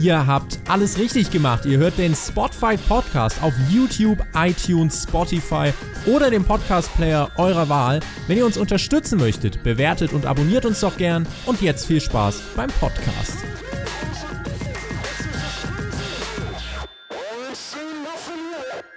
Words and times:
Ihr 0.00 0.26
habt 0.26 0.58
alles 0.66 0.96
richtig 0.98 1.30
gemacht. 1.30 1.66
Ihr 1.66 1.76
hört 1.76 1.98
den 1.98 2.14
Spotify 2.14 2.78
Podcast 2.88 3.42
auf 3.42 3.52
YouTube, 3.68 4.18
iTunes, 4.34 5.02
Spotify 5.02 5.74
oder 6.06 6.30
dem 6.30 6.42
Podcast 6.42 6.90
Player 6.96 7.30
eurer 7.36 7.68
Wahl. 7.68 8.00
Wenn 8.26 8.38
ihr 8.38 8.46
uns 8.46 8.56
unterstützen 8.56 9.18
möchtet, 9.18 9.62
bewertet 9.62 10.14
und 10.14 10.24
abonniert 10.24 10.64
uns 10.64 10.80
doch 10.80 10.96
gern. 10.96 11.26
Und 11.44 11.60
jetzt 11.60 11.84
viel 11.84 12.00
Spaß 12.00 12.40
beim 12.56 12.70
Podcast. 12.80 13.36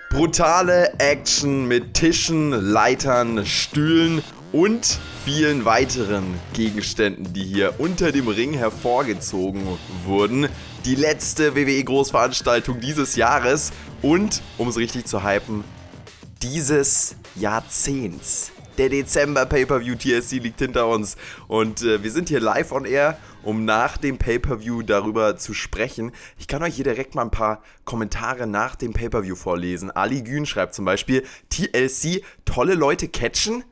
Brutale 0.09 0.93
Action 0.99 1.67
mit 1.67 1.95
Tischen, 1.95 2.51
Leitern, 2.51 3.45
Stühlen 3.45 4.21
und 4.53 4.99
vielen 5.23 5.63
weiteren 5.63 6.25
Gegenständen, 6.51 7.31
die 7.31 7.45
hier 7.45 7.75
unter 7.77 8.11
dem 8.11 8.27
Ring 8.27 8.53
hervorgezogen 8.53 9.61
wurden. 10.05 10.49
Die 10.83 10.95
letzte 10.95 11.55
WWE-Großveranstaltung 11.55 12.81
dieses 12.81 13.15
Jahres 13.15 13.71
und, 14.01 14.41
um 14.57 14.67
es 14.67 14.77
richtig 14.77 15.05
zu 15.05 15.23
hypen, 15.23 15.63
dieses 16.41 17.15
Jahrzehnts. 17.35 18.51
Der 18.77 18.89
Dezember 18.89 19.45
Pay-Per-View 19.45 19.95
TSC 19.95 20.39
liegt 20.39 20.59
hinter 20.59 20.87
uns 20.87 21.15
und 21.47 21.83
äh, 21.83 22.03
wir 22.03 22.11
sind 22.11 22.27
hier 22.27 22.41
live 22.41 22.71
on 22.71 22.85
air 22.85 23.17
um 23.43 23.65
nach 23.65 23.97
dem 23.97 24.17
Pay-per-View 24.17 24.83
darüber 24.83 25.37
zu 25.37 25.53
sprechen. 25.53 26.11
Ich 26.37 26.47
kann 26.47 26.63
euch 26.63 26.75
hier 26.75 26.85
direkt 26.85 27.13
mal 27.13 27.23
ein 27.23 27.31
paar 27.31 27.61
Kommentare 27.85 28.47
nach 28.47 28.75
dem 28.75 28.93
Pay-per-View 28.93 29.35
vorlesen. 29.35 29.91
Ali 29.91 30.21
Gün 30.21 30.45
schreibt 30.45 30.73
zum 30.73 30.85
Beispiel, 30.85 31.23
TLC, 31.49 32.23
tolle 32.45 32.75
Leute 32.75 33.07
catchen? 33.07 33.63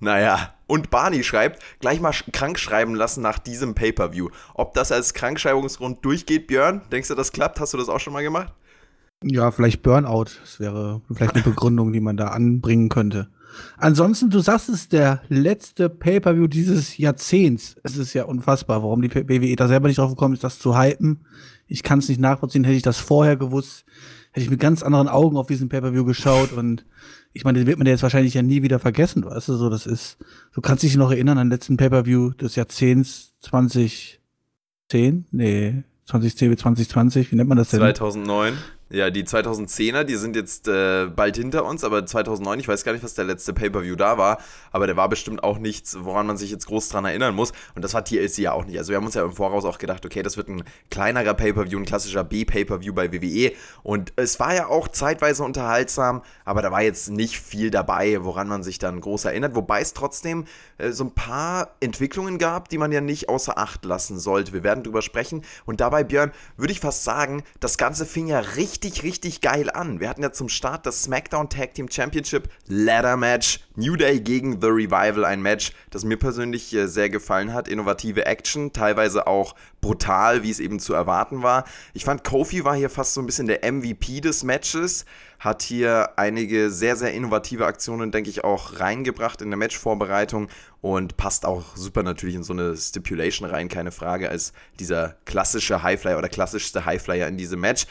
Naja, 0.00 0.54
und 0.66 0.90
Barney 0.90 1.22
schreibt, 1.22 1.62
gleich 1.80 2.00
mal 2.00 2.12
krank 2.32 2.58
schreiben 2.58 2.94
lassen 2.94 3.22
nach 3.22 3.38
diesem 3.38 3.74
Pay-per-View. 3.74 4.30
Ob 4.54 4.72
das 4.72 4.92
als 4.92 5.12
Krankschreibungsgrund 5.14 6.04
durchgeht, 6.04 6.46
Björn? 6.46 6.82
Denkst 6.90 7.08
du, 7.08 7.14
das 7.14 7.32
klappt? 7.32 7.60
Hast 7.60 7.74
du 7.74 7.78
das 7.78 7.88
auch 7.90 8.00
schon 8.00 8.14
mal 8.14 8.22
gemacht? 8.22 8.52
Ja, 9.22 9.50
vielleicht 9.50 9.82
Burnout. 9.82 10.26
Das 10.40 10.58
wäre 10.58 11.02
vielleicht 11.12 11.34
eine 11.34 11.44
Begründung, 11.44 11.92
die 11.92 12.00
man 12.00 12.16
da 12.16 12.28
anbringen 12.28 12.88
könnte. 12.88 13.28
Ansonsten, 13.76 14.30
du 14.30 14.40
sagst 14.40 14.68
es, 14.68 14.88
der 14.88 15.22
letzte 15.28 15.90
Pay-Per-View 15.90 16.46
dieses 16.46 16.96
Jahrzehnts. 16.96 17.76
Es 17.82 17.96
ist 17.96 18.14
ja 18.14 18.24
unfassbar, 18.24 18.82
warum 18.82 19.02
die 19.02 19.14
WWE 19.14 19.56
da 19.56 19.68
selber 19.68 19.88
nicht 19.88 19.98
drauf 19.98 20.10
gekommen 20.10 20.34
ist, 20.34 20.44
das 20.44 20.58
zu 20.58 20.78
hypen. 20.78 21.26
Ich 21.66 21.82
kann 21.82 21.98
es 21.98 22.08
nicht 22.08 22.20
nachvollziehen. 22.20 22.64
Hätte 22.64 22.76
ich 22.76 22.82
das 22.82 22.98
vorher 22.98 23.36
gewusst, 23.36 23.84
hätte 24.32 24.44
ich 24.44 24.50
mit 24.50 24.60
ganz 24.60 24.82
anderen 24.82 25.08
Augen 25.08 25.36
auf 25.36 25.46
diesen 25.46 25.68
Pay-Per-View 25.68 26.04
geschaut 26.04 26.52
und 26.52 26.86
ich 27.32 27.44
meine, 27.44 27.58
den 27.58 27.66
wird 27.66 27.78
man 27.78 27.86
jetzt 27.86 28.02
wahrscheinlich 28.02 28.34
ja 28.34 28.42
nie 28.42 28.62
wieder 28.62 28.78
vergessen, 28.78 29.24
weißt 29.24 29.48
du, 29.48 29.54
so 29.54 29.70
das 29.70 29.86
ist, 29.86 30.18
du 30.52 30.60
kannst 30.60 30.82
dich 30.82 30.96
noch 30.96 31.10
erinnern 31.10 31.38
an 31.38 31.46
den 31.46 31.52
letzten 31.52 31.76
Pay-Per-View 31.76 32.30
des 32.30 32.56
Jahrzehnts 32.56 33.34
2010? 33.40 35.26
Nee, 35.30 35.84
2010 36.06 36.50
bis 36.50 36.60
2020, 36.60 37.30
wie 37.30 37.36
nennt 37.36 37.48
man 37.48 37.58
das 37.58 37.70
denn? 37.70 37.80
2009. 37.80 38.54
Ja, 38.92 39.08
die 39.10 39.22
2010er, 39.22 40.02
die 40.02 40.16
sind 40.16 40.34
jetzt 40.34 40.66
äh, 40.66 41.06
bald 41.06 41.36
hinter 41.36 41.64
uns, 41.64 41.84
aber 41.84 42.04
2009, 42.04 42.58
ich 42.58 42.66
weiß 42.66 42.82
gar 42.82 42.90
nicht, 42.90 43.04
was 43.04 43.14
der 43.14 43.24
letzte 43.24 43.52
Pay-Per-View 43.52 43.94
da 43.94 44.18
war, 44.18 44.38
aber 44.72 44.88
der 44.88 44.96
war 44.96 45.08
bestimmt 45.08 45.44
auch 45.44 45.58
nichts, 45.58 45.98
woran 46.00 46.26
man 46.26 46.36
sich 46.36 46.50
jetzt 46.50 46.66
groß 46.66 46.88
dran 46.88 47.04
erinnern 47.04 47.36
muss. 47.36 47.52
Und 47.76 47.82
das 47.82 47.94
war 47.94 48.04
TLC 48.04 48.38
ja 48.38 48.52
auch 48.52 48.64
nicht. 48.64 48.78
Also 48.78 48.90
wir 48.90 48.96
haben 48.96 49.06
uns 49.06 49.14
ja 49.14 49.24
im 49.24 49.32
Voraus 49.32 49.64
auch 49.64 49.78
gedacht, 49.78 50.04
okay, 50.04 50.24
das 50.24 50.36
wird 50.36 50.48
ein 50.48 50.64
kleinerer 50.90 51.34
Pay-Per-View, 51.34 51.78
ein 51.78 51.84
klassischer 51.84 52.24
B-Pay-Per-View 52.24 52.92
bei 52.92 53.12
WWE. 53.12 53.52
Und 53.84 54.12
es 54.16 54.40
war 54.40 54.56
ja 54.56 54.66
auch 54.66 54.88
zeitweise 54.88 55.44
unterhaltsam, 55.44 56.22
aber 56.44 56.60
da 56.60 56.72
war 56.72 56.82
jetzt 56.82 57.10
nicht 57.10 57.38
viel 57.38 57.70
dabei, 57.70 58.24
woran 58.24 58.48
man 58.48 58.64
sich 58.64 58.80
dann 58.80 59.00
groß 59.00 59.26
erinnert. 59.26 59.54
Wobei 59.54 59.82
es 59.82 59.94
trotzdem 59.94 60.46
äh, 60.78 60.90
so 60.90 61.04
ein 61.04 61.12
paar 61.12 61.76
Entwicklungen 61.78 62.38
gab, 62.38 62.68
die 62.68 62.78
man 62.78 62.90
ja 62.90 63.00
nicht 63.00 63.28
außer 63.28 63.56
Acht 63.56 63.84
lassen 63.84 64.18
sollte. 64.18 64.52
Wir 64.52 64.64
werden 64.64 64.82
drüber 64.82 65.02
sprechen. 65.02 65.42
Und 65.64 65.80
dabei, 65.80 66.02
Björn, 66.02 66.32
würde 66.56 66.72
ich 66.72 66.80
fast 66.80 67.04
sagen, 67.04 67.44
das 67.60 67.78
Ganze 67.78 68.04
fing 68.04 68.26
ja 68.26 68.40
richtig 68.40 68.79
richtig, 68.82 69.02
richtig 69.02 69.40
geil 69.42 69.68
an. 69.68 70.00
Wir 70.00 70.08
hatten 70.08 70.22
ja 70.22 70.32
zum 70.32 70.48
Start 70.48 70.86
das 70.86 71.02
SmackDown 71.02 71.50
Tag 71.50 71.74
Team 71.74 71.90
Championship 71.90 72.48
Ladder 72.66 73.18
Match. 73.18 73.60
New 73.76 73.94
Day 73.94 74.20
gegen 74.20 74.58
The 74.60 74.68
Revival, 74.68 75.26
ein 75.26 75.42
Match, 75.42 75.72
das 75.90 76.04
mir 76.04 76.16
persönlich 76.16 76.72
äh, 76.72 76.86
sehr 76.86 77.10
gefallen 77.10 77.52
hat. 77.52 77.68
Innovative 77.68 78.24
Action, 78.24 78.72
teilweise 78.72 79.26
auch 79.26 79.54
brutal, 79.82 80.42
wie 80.42 80.50
es 80.50 80.60
eben 80.60 80.80
zu 80.80 80.94
erwarten 80.94 81.42
war. 81.42 81.64
Ich 81.92 82.06
fand, 82.06 82.24
Kofi 82.24 82.64
war 82.64 82.74
hier 82.74 82.88
fast 82.88 83.12
so 83.12 83.20
ein 83.20 83.26
bisschen 83.26 83.48
der 83.48 83.70
MVP 83.70 84.22
des 84.22 84.44
Matches 84.44 85.04
hat 85.38 85.62
hier 85.62 86.10
einige 86.16 86.70
sehr, 86.70 86.96
sehr 86.96 87.14
innovative 87.14 87.64
Aktionen, 87.64 88.12
denke 88.12 88.28
ich, 88.28 88.44
auch 88.44 88.78
reingebracht 88.78 89.40
in 89.40 89.48
der 89.48 89.56
Matchvorbereitung 89.56 90.48
und 90.82 91.16
passt 91.16 91.46
auch 91.46 91.76
super 91.76 92.02
natürlich 92.02 92.34
in 92.34 92.42
so 92.42 92.52
eine 92.52 92.76
Stipulation 92.76 93.48
rein, 93.48 93.68
keine 93.68 93.90
Frage, 93.90 94.28
als 94.28 94.52
dieser 94.78 95.16
klassische 95.24 95.82
Highflyer 95.82 96.18
oder 96.18 96.28
klassischste 96.28 96.84
Highflyer 96.84 97.26
in 97.26 97.38
diesem 97.38 97.60
Match. 97.60 97.86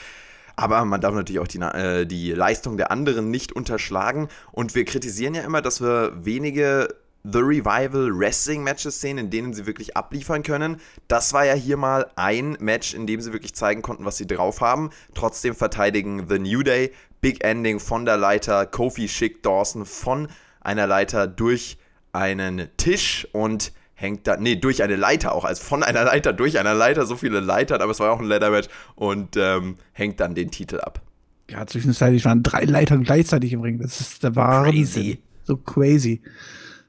Aber 0.60 0.84
man 0.84 1.00
darf 1.00 1.14
natürlich 1.14 1.40
auch 1.40 1.48
die, 1.48 1.60
äh, 1.60 2.06
die 2.06 2.34
Leistung 2.34 2.76
der 2.76 2.92
anderen 2.92 3.32
nicht 3.32 3.54
unterschlagen. 3.54 4.28
Und 4.52 4.76
wir 4.76 4.84
kritisieren 4.84 5.34
ja 5.34 5.44
immer, 5.44 5.62
dass 5.62 5.80
wir 5.80 6.12
wenige 6.26 6.94
The 7.24 7.40
Revival 7.40 8.12
Wrestling 8.20 8.62
Matches 8.62 9.00
sehen, 9.00 9.18
in 9.18 9.30
denen 9.30 9.54
sie 9.54 9.66
wirklich 9.66 9.96
abliefern 9.96 10.44
können. 10.44 10.82
Das 11.08 11.32
war 11.32 11.46
ja 11.46 11.54
hier 11.54 11.78
mal 11.78 12.12
ein 12.18 12.58
Match, 12.60 12.94
in 12.94 13.08
dem 13.08 13.22
sie 13.22 13.32
wirklich 13.32 13.56
zeigen 13.56 13.82
konnten, 13.82 14.04
was 14.04 14.18
sie 14.18 14.28
drauf 14.28 14.60
haben. 14.60 14.90
Trotzdem 15.14 15.56
verteidigen 15.56 16.26
The 16.28 16.40
New 16.40 16.62
Day. 16.62 16.92
Big 17.22 17.42
Ending 17.46 17.80
von 17.80 18.04
der 18.04 18.18
Leiter. 18.18 18.66
Kofi 18.66 19.08
schickt 19.08 19.46
Dawson 19.46 19.86
von 19.86 20.28
einer 20.60 20.88
Leiter 20.88 21.26
durch 21.26 21.78
einen 22.12 22.68
Tisch 22.76 23.30
und 23.32 23.72
hängt 24.00 24.28
da, 24.28 24.38
nee, 24.38 24.56
durch 24.56 24.82
eine 24.82 24.96
Leiter 24.96 25.36
auch, 25.36 25.44
also 25.44 25.62
von 25.62 25.84
einer 25.84 26.06
Leiter 26.06 26.32
durch 26.32 26.58
eine 26.58 26.74
Leiter, 26.74 27.06
so 27.06 27.18
viele 27.18 27.42
Leitern, 27.42 27.82
aber 27.82 27.92
es 27.92 28.00
war 28.00 28.12
auch 28.12 28.20
ein 28.20 28.28
Leather-Match 28.28 28.70
und 28.96 29.36
ähm, 29.36 29.76
hängt 29.92 30.22
dann 30.22 30.36
den 30.36 30.52
Titel 30.52 30.80
ab. 30.80 31.02
Ja, 31.50 31.68
zwischenzeitlich 31.68 32.24
waren 32.24 32.42
drei 32.42 32.64
Leitern 32.64 33.04
gleichzeitig 33.04 33.52
im 33.52 33.62
Ring. 33.62 33.80
Das 33.80 34.00
ist 34.00 34.24
der 34.24 34.36
wahre. 34.38 34.72
Crazy. 34.72 35.20
So 35.44 35.58
crazy. 35.58 36.22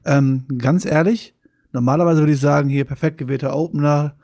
Ähm, 0.05 0.45
ganz 0.57 0.85
ehrlich, 0.85 1.35
normalerweise 1.73 2.21
würde 2.21 2.33
ich 2.33 2.39
sagen, 2.39 2.69
hier 2.69 2.85
perfekt 2.85 3.17
gewählter 3.17 3.55
Opener, 3.55 4.15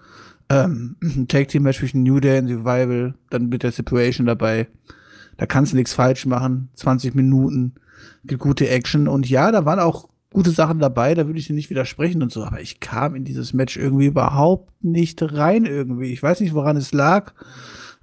ähm, 0.48 0.96
Tag 1.28 1.50
Team 1.50 1.64
Match 1.64 1.80
zwischen 1.80 2.04
New 2.04 2.22
Day 2.22 2.40
und 2.40 2.48
Revival, 2.48 3.16
dann 3.30 3.50
mit 3.50 3.64
der 3.64 3.74
Situation 3.74 4.28
dabei. 4.28 4.70
Da 5.36 5.46
kannst 5.46 5.74
du 5.74 5.76
nichts 5.76 5.94
falsch 5.94 6.26
machen. 6.26 6.70
20 6.76 7.16
Minuten, 7.16 7.76
gute 8.38 8.70
Action 8.70 9.10
und 9.10 9.30
ja, 9.30 9.52
da 9.52 9.66
waren 9.66 9.80
auch 9.80 10.08
gute 10.32 10.52
Sachen 10.52 10.80
dabei, 10.80 11.14
da 11.16 11.26
würde 11.28 11.40
ich 11.40 11.48
dir 11.48 11.54
nicht 11.54 11.70
widersprechen 11.70 12.22
und 12.22 12.32
so, 12.32 12.44
aber 12.44 12.62
ich 12.62 12.80
kam 12.80 13.16
in 13.16 13.24
dieses 13.24 13.54
Match 13.54 13.78
irgendwie 13.78 14.08
überhaupt 14.08 14.84
nicht 14.84 15.22
rein 15.22 15.66
irgendwie. 15.66 16.12
Ich 16.12 16.22
weiß 16.22 16.42
nicht, 16.42 16.54
woran 16.54 16.78
es 16.78 16.92
lag. 16.92 17.34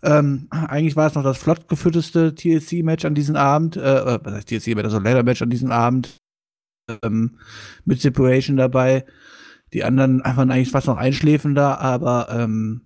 Ähm, 0.02 0.48
eigentlich 0.50 0.96
war 0.96 1.06
es 1.06 1.14
noch 1.14 1.22
das 1.22 1.38
flott 1.38 1.68
geführteste 1.68 2.34
TLC-Match 2.34 3.04
an 3.04 3.14
diesem 3.14 3.36
Abend, 3.36 3.76
äh, 3.76 3.80
äh 3.80 4.18
was 4.22 4.34
heißt 4.34 4.48
TLC-Match, 4.48 4.84
also 4.84 4.98
Leather-Match 4.98 5.42
an 5.42 5.50
diesem 5.50 5.70
Abend, 5.70 6.18
ähm, 7.02 7.38
mit 7.84 8.00
Separation 8.00 8.56
dabei. 8.56 9.04
Die 9.72 9.84
anderen 9.84 10.22
einfach 10.22 10.42
eigentlich 10.42 10.70
fast 10.70 10.86
noch 10.86 10.98
einschläfender, 10.98 11.80
aber 11.80 12.28
ähm, 12.30 12.82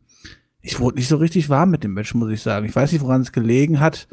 ich 0.60 0.80
wurde 0.80 0.96
nicht 0.96 1.08
so 1.08 1.16
richtig 1.16 1.48
warm 1.48 1.70
mit 1.70 1.84
dem 1.84 1.94
Match, 1.94 2.14
muss 2.14 2.30
ich 2.30 2.42
sagen. 2.42 2.66
Ich 2.66 2.74
weiß 2.74 2.92
nicht, 2.92 3.02
woran 3.02 3.20
es 3.20 3.32
gelegen 3.32 3.80
hat. 3.80 4.08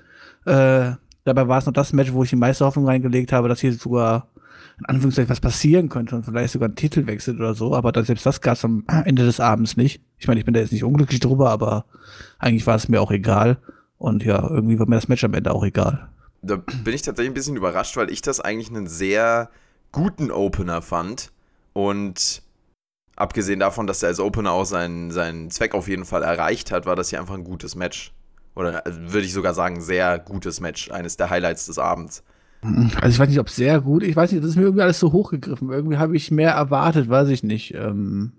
Äh, 0.45 0.93
dabei 1.23 1.47
war 1.47 1.57
es 1.57 1.65
noch 1.65 1.73
das 1.73 1.93
Match, 1.93 2.13
wo 2.13 2.23
ich 2.23 2.29
die 2.29 2.35
meiste 2.35 2.65
Hoffnung 2.65 2.85
reingelegt 2.85 3.31
habe, 3.31 3.49
dass 3.49 3.61
hier 3.61 3.73
sogar 3.73 4.29
in 4.79 4.85
Anführungszeichen 4.85 5.29
was 5.29 5.39
passieren 5.39 5.89
könnte 5.89 6.15
und 6.15 6.23
vielleicht 6.23 6.53
sogar 6.53 6.69
ein 6.69 6.75
Titelwechsel 6.75 7.35
oder 7.35 7.55
so, 7.55 7.75
aber 7.75 7.91
dann, 7.91 8.05
selbst 8.05 8.25
das 8.25 8.41
gab 8.41 8.55
es 8.55 8.65
am 8.65 8.83
Ende 9.05 9.23
des 9.25 9.39
Abends 9.39 9.77
nicht. 9.77 10.01
Ich 10.17 10.27
meine, 10.27 10.39
ich 10.39 10.45
bin 10.45 10.53
da 10.53 10.59
jetzt 10.59 10.71
nicht 10.71 10.83
unglücklich 10.83 11.19
drüber, 11.19 11.49
aber 11.49 11.85
eigentlich 12.39 12.67
war 12.67 12.75
es 12.75 12.89
mir 12.89 13.01
auch 13.01 13.11
egal. 13.11 13.57
Und 13.97 14.23
ja, 14.23 14.47
irgendwie 14.49 14.77
war 14.77 14.87
mir 14.87 14.95
das 14.95 15.07
Match 15.07 15.23
am 15.23 15.33
Ende 15.33 15.53
auch 15.53 15.63
egal. 15.63 16.09
Da 16.41 16.57
bin 16.57 16.93
ich 16.93 17.01
tatsächlich 17.01 17.31
ein 17.31 17.35
bisschen 17.35 17.55
überrascht, 17.55 17.97
weil 17.97 18.11
ich 18.11 18.21
das 18.21 18.39
eigentlich 18.39 18.69
einen 18.69 18.87
sehr 18.87 19.49
guten 19.91 20.31
Opener 20.31 20.81
fand. 20.81 21.31
Und 21.73 22.43
abgesehen 23.15 23.59
davon, 23.59 23.87
dass 23.87 24.03
er 24.03 24.09
als 24.09 24.19
Opener 24.19 24.51
auch 24.51 24.65
seinen, 24.65 25.11
seinen 25.11 25.49
Zweck 25.49 25.73
auf 25.73 25.87
jeden 25.87 26.05
Fall 26.05 26.23
erreicht 26.23 26.71
hat, 26.71 26.85
war 26.85 26.95
das 26.95 27.09
hier 27.09 27.19
einfach 27.19 27.33
ein 27.33 27.43
gutes 27.43 27.75
Match. 27.75 28.13
Oder 28.55 28.85
also 28.85 28.99
würde 28.99 29.25
ich 29.25 29.33
sogar 29.33 29.53
sagen, 29.53 29.81
sehr 29.81 30.19
gutes 30.19 30.59
Match. 30.59 30.91
Eines 30.91 31.17
der 31.17 31.29
Highlights 31.29 31.65
des 31.65 31.79
Abends. 31.79 32.23
Also 33.01 33.09
ich 33.09 33.19
weiß 33.19 33.29
nicht, 33.29 33.39
ob 33.39 33.49
sehr 33.49 33.81
gut. 33.81 34.03
Ich 34.03 34.15
weiß 34.15 34.31
nicht, 34.31 34.43
das 34.43 34.51
ist 34.51 34.55
mir 34.55 34.63
irgendwie 34.63 34.81
alles 34.81 34.99
so 34.99 35.11
hochgegriffen. 35.11 35.69
Irgendwie 35.69 35.97
habe 35.97 36.15
ich 36.15 36.31
mehr 36.31 36.51
erwartet, 36.51 37.09
weiß 37.09 37.29
ich 37.29 37.43
nicht. 37.43 37.73
Ähm 37.75 38.33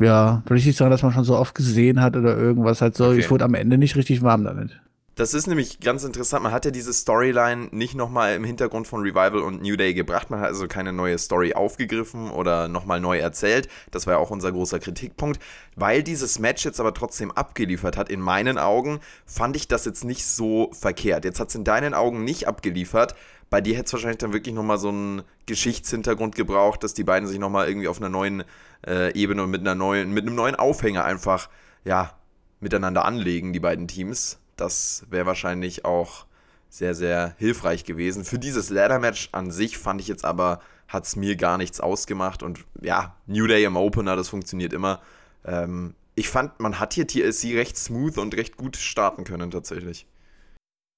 ja, 0.00 0.42
vielleicht 0.46 0.66
nicht 0.66 0.76
sagen, 0.76 0.90
dass 0.90 1.02
man 1.02 1.12
schon 1.12 1.24
so 1.24 1.36
oft 1.36 1.54
gesehen 1.54 2.00
hat 2.00 2.16
oder 2.16 2.36
irgendwas 2.36 2.80
halt 2.80 2.96
so. 2.96 3.08
Okay. 3.08 3.18
Ich 3.18 3.30
wurde 3.30 3.44
am 3.44 3.54
Ende 3.54 3.78
nicht 3.78 3.96
richtig 3.96 4.22
warm 4.22 4.44
damit. 4.44 4.80
Das 5.20 5.34
ist 5.34 5.46
nämlich 5.46 5.80
ganz 5.80 6.02
interessant. 6.02 6.44
Man 6.44 6.52
hat 6.52 6.64
ja 6.64 6.70
diese 6.70 6.94
Storyline 6.94 7.68
nicht 7.72 7.94
nochmal 7.94 8.34
im 8.36 8.42
Hintergrund 8.42 8.88
von 8.88 9.02
Revival 9.02 9.40
und 9.40 9.60
New 9.60 9.76
Day 9.76 9.92
gebracht. 9.92 10.30
Man 10.30 10.40
hat 10.40 10.46
also 10.46 10.66
keine 10.66 10.94
neue 10.94 11.18
Story 11.18 11.52
aufgegriffen 11.52 12.30
oder 12.30 12.68
nochmal 12.68 13.00
neu 13.00 13.18
erzählt. 13.18 13.68
Das 13.90 14.06
war 14.06 14.14
ja 14.14 14.18
auch 14.18 14.30
unser 14.30 14.50
großer 14.50 14.78
Kritikpunkt. 14.78 15.38
Weil 15.76 16.02
dieses 16.02 16.38
Match 16.38 16.64
jetzt 16.64 16.80
aber 16.80 16.94
trotzdem 16.94 17.32
abgeliefert 17.32 17.98
hat, 17.98 18.08
in 18.08 18.18
meinen 18.18 18.56
Augen, 18.56 19.00
fand 19.26 19.56
ich 19.56 19.68
das 19.68 19.84
jetzt 19.84 20.04
nicht 20.04 20.24
so 20.24 20.70
verkehrt. 20.72 21.26
Jetzt 21.26 21.38
hat 21.38 21.50
es 21.50 21.54
in 21.54 21.64
deinen 21.64 21.92
Augen 21.92 22.24
nicht 22.24 22.48
abgeliefert. 22.48 23.14
Bei 23.50 23.60
dir 23.60 23.74
hätte 23.74 23.88
es 23.88 23.92
wahrscheinlich 23.92 24.20
dann 24.20 24.32
wirklich 24.32 24.54
nochmal 24.54 24.78
so 24.78 24.88
einen 24.88 25.20
Geschichtshintergrund 25.44 26.34
gebraucht, 26.34 26.82
dass 26.82 26.94
die 26.94 27.04
beiden 27.04 27.28
sich 27.28 27.38
nochmal 27.38 27.68
irgendwie 27.68 27.88
auf 27.88 27.98
einer 27.98 28.08
neuen 28.08 28.42
äh, 28.86 29.12
Ebene 29.12 29.42
und 29.42 29.50
mit, 29.50 29.60
einer 29.60 29.74
neuen, 29.74 30.14
mit 30.14 30.26
einem 30.26 30.34
neuen 30.34 30.54
Aufhänger 30.54 31.04
einfach, 31.04 31.50
ja, 31.84 32.14
miteinander 32.58 33.04
anlegen, 33.04 33.52
die 33.52 33.60
beiden 33.60 33.86
Teams. 33.86 34.39
Das 34.60 35.06
wäre 35.08 35.24
wahrscheinlich 35.24 35.86
auch 35.86 36.26
sehr, 36.68 36.94
sehr 36.94 37.34
hilfreich 37.38 37.84
gewesen. 37.84 38.24
Für 38.24 38.38
dieses 38.38 38.68
Ladder-Match 38.68 39.30
an 39.32 39.50
sich 39.50 39.78
fand 39.78 40.02
ich 40.02 40.08
jetzt 40.08 40.24
aber, 40.24 40.60
hat 40.86 41.04
es 41.04 41.16
mir 41.16 41.36
gar 41.36 41.56
nichts 41.56 41.80
ausgemacht. 41.80 42.42
Und 42.42 42.60
ja, 42.82 43.16
New 43.26 43.46
Day 43.46 43.64
im 43.64 43.76
Opener, 43.76 44.16
das 44.16 44.28
funktioniert 44.28 44.74
immer. 44.74 45.00
Ähm, 45.46 45.94
ich 46.14 46.28
fand, 46.28 46.60
man 46.60 46.78
hat 46.78 46.92
hier 46.92 47.06
TLC 47.06 47.56
recht 47.56 47.78
smooth 47.78 48.18
und 48.18 48.36
recht 48.36 48.58
gut 48.58 48.76
starten 48.76 49.24
können 49.24 49.50
tatsächlich. 49.50 50.06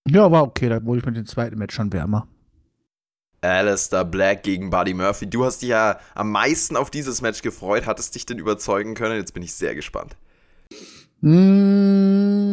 Ja, 0.08 0.32
war 0.32 0.42
okay, 0.42 0.68
da 0.68 0.84
wurde 0.84 0.98
ich 0.98 1.06
mit 1.06 1.16
dem 1.16 1.26
zweiten 1.26 1.56
Match 1.56 1.76
schon 1.76 1.92
wärmer. 1.92 2.26
Alistair 3.42 4.04
Black 4.04 4.42
gegen 4.42 4.70
Buddy 4.70 4.94
Murphy. 4.94 5.28
Du 5.28 5.44
hast 5.44 5.62
dich 5.62 5.68
ja 5.68 6.00
am 6.16 6.32
meisten 6.32 6.76
auf 6.76 6.90
dieses 6.90 7.22
Match 7.22 7.42
gefreut. 7.42 7.86
Hattest 7.86 8.16
dich 8.16 8.26
denn 8.26 8.38
überzeugen 8.38 8.94
können? 8.94 9.16
Jetzt 9.16 9.34
bin 9.34 9.42
ich 9.44 9.54
sehr 9.54 9.76
gespannt. 9.76 10.16
Mmh 11.20 12.51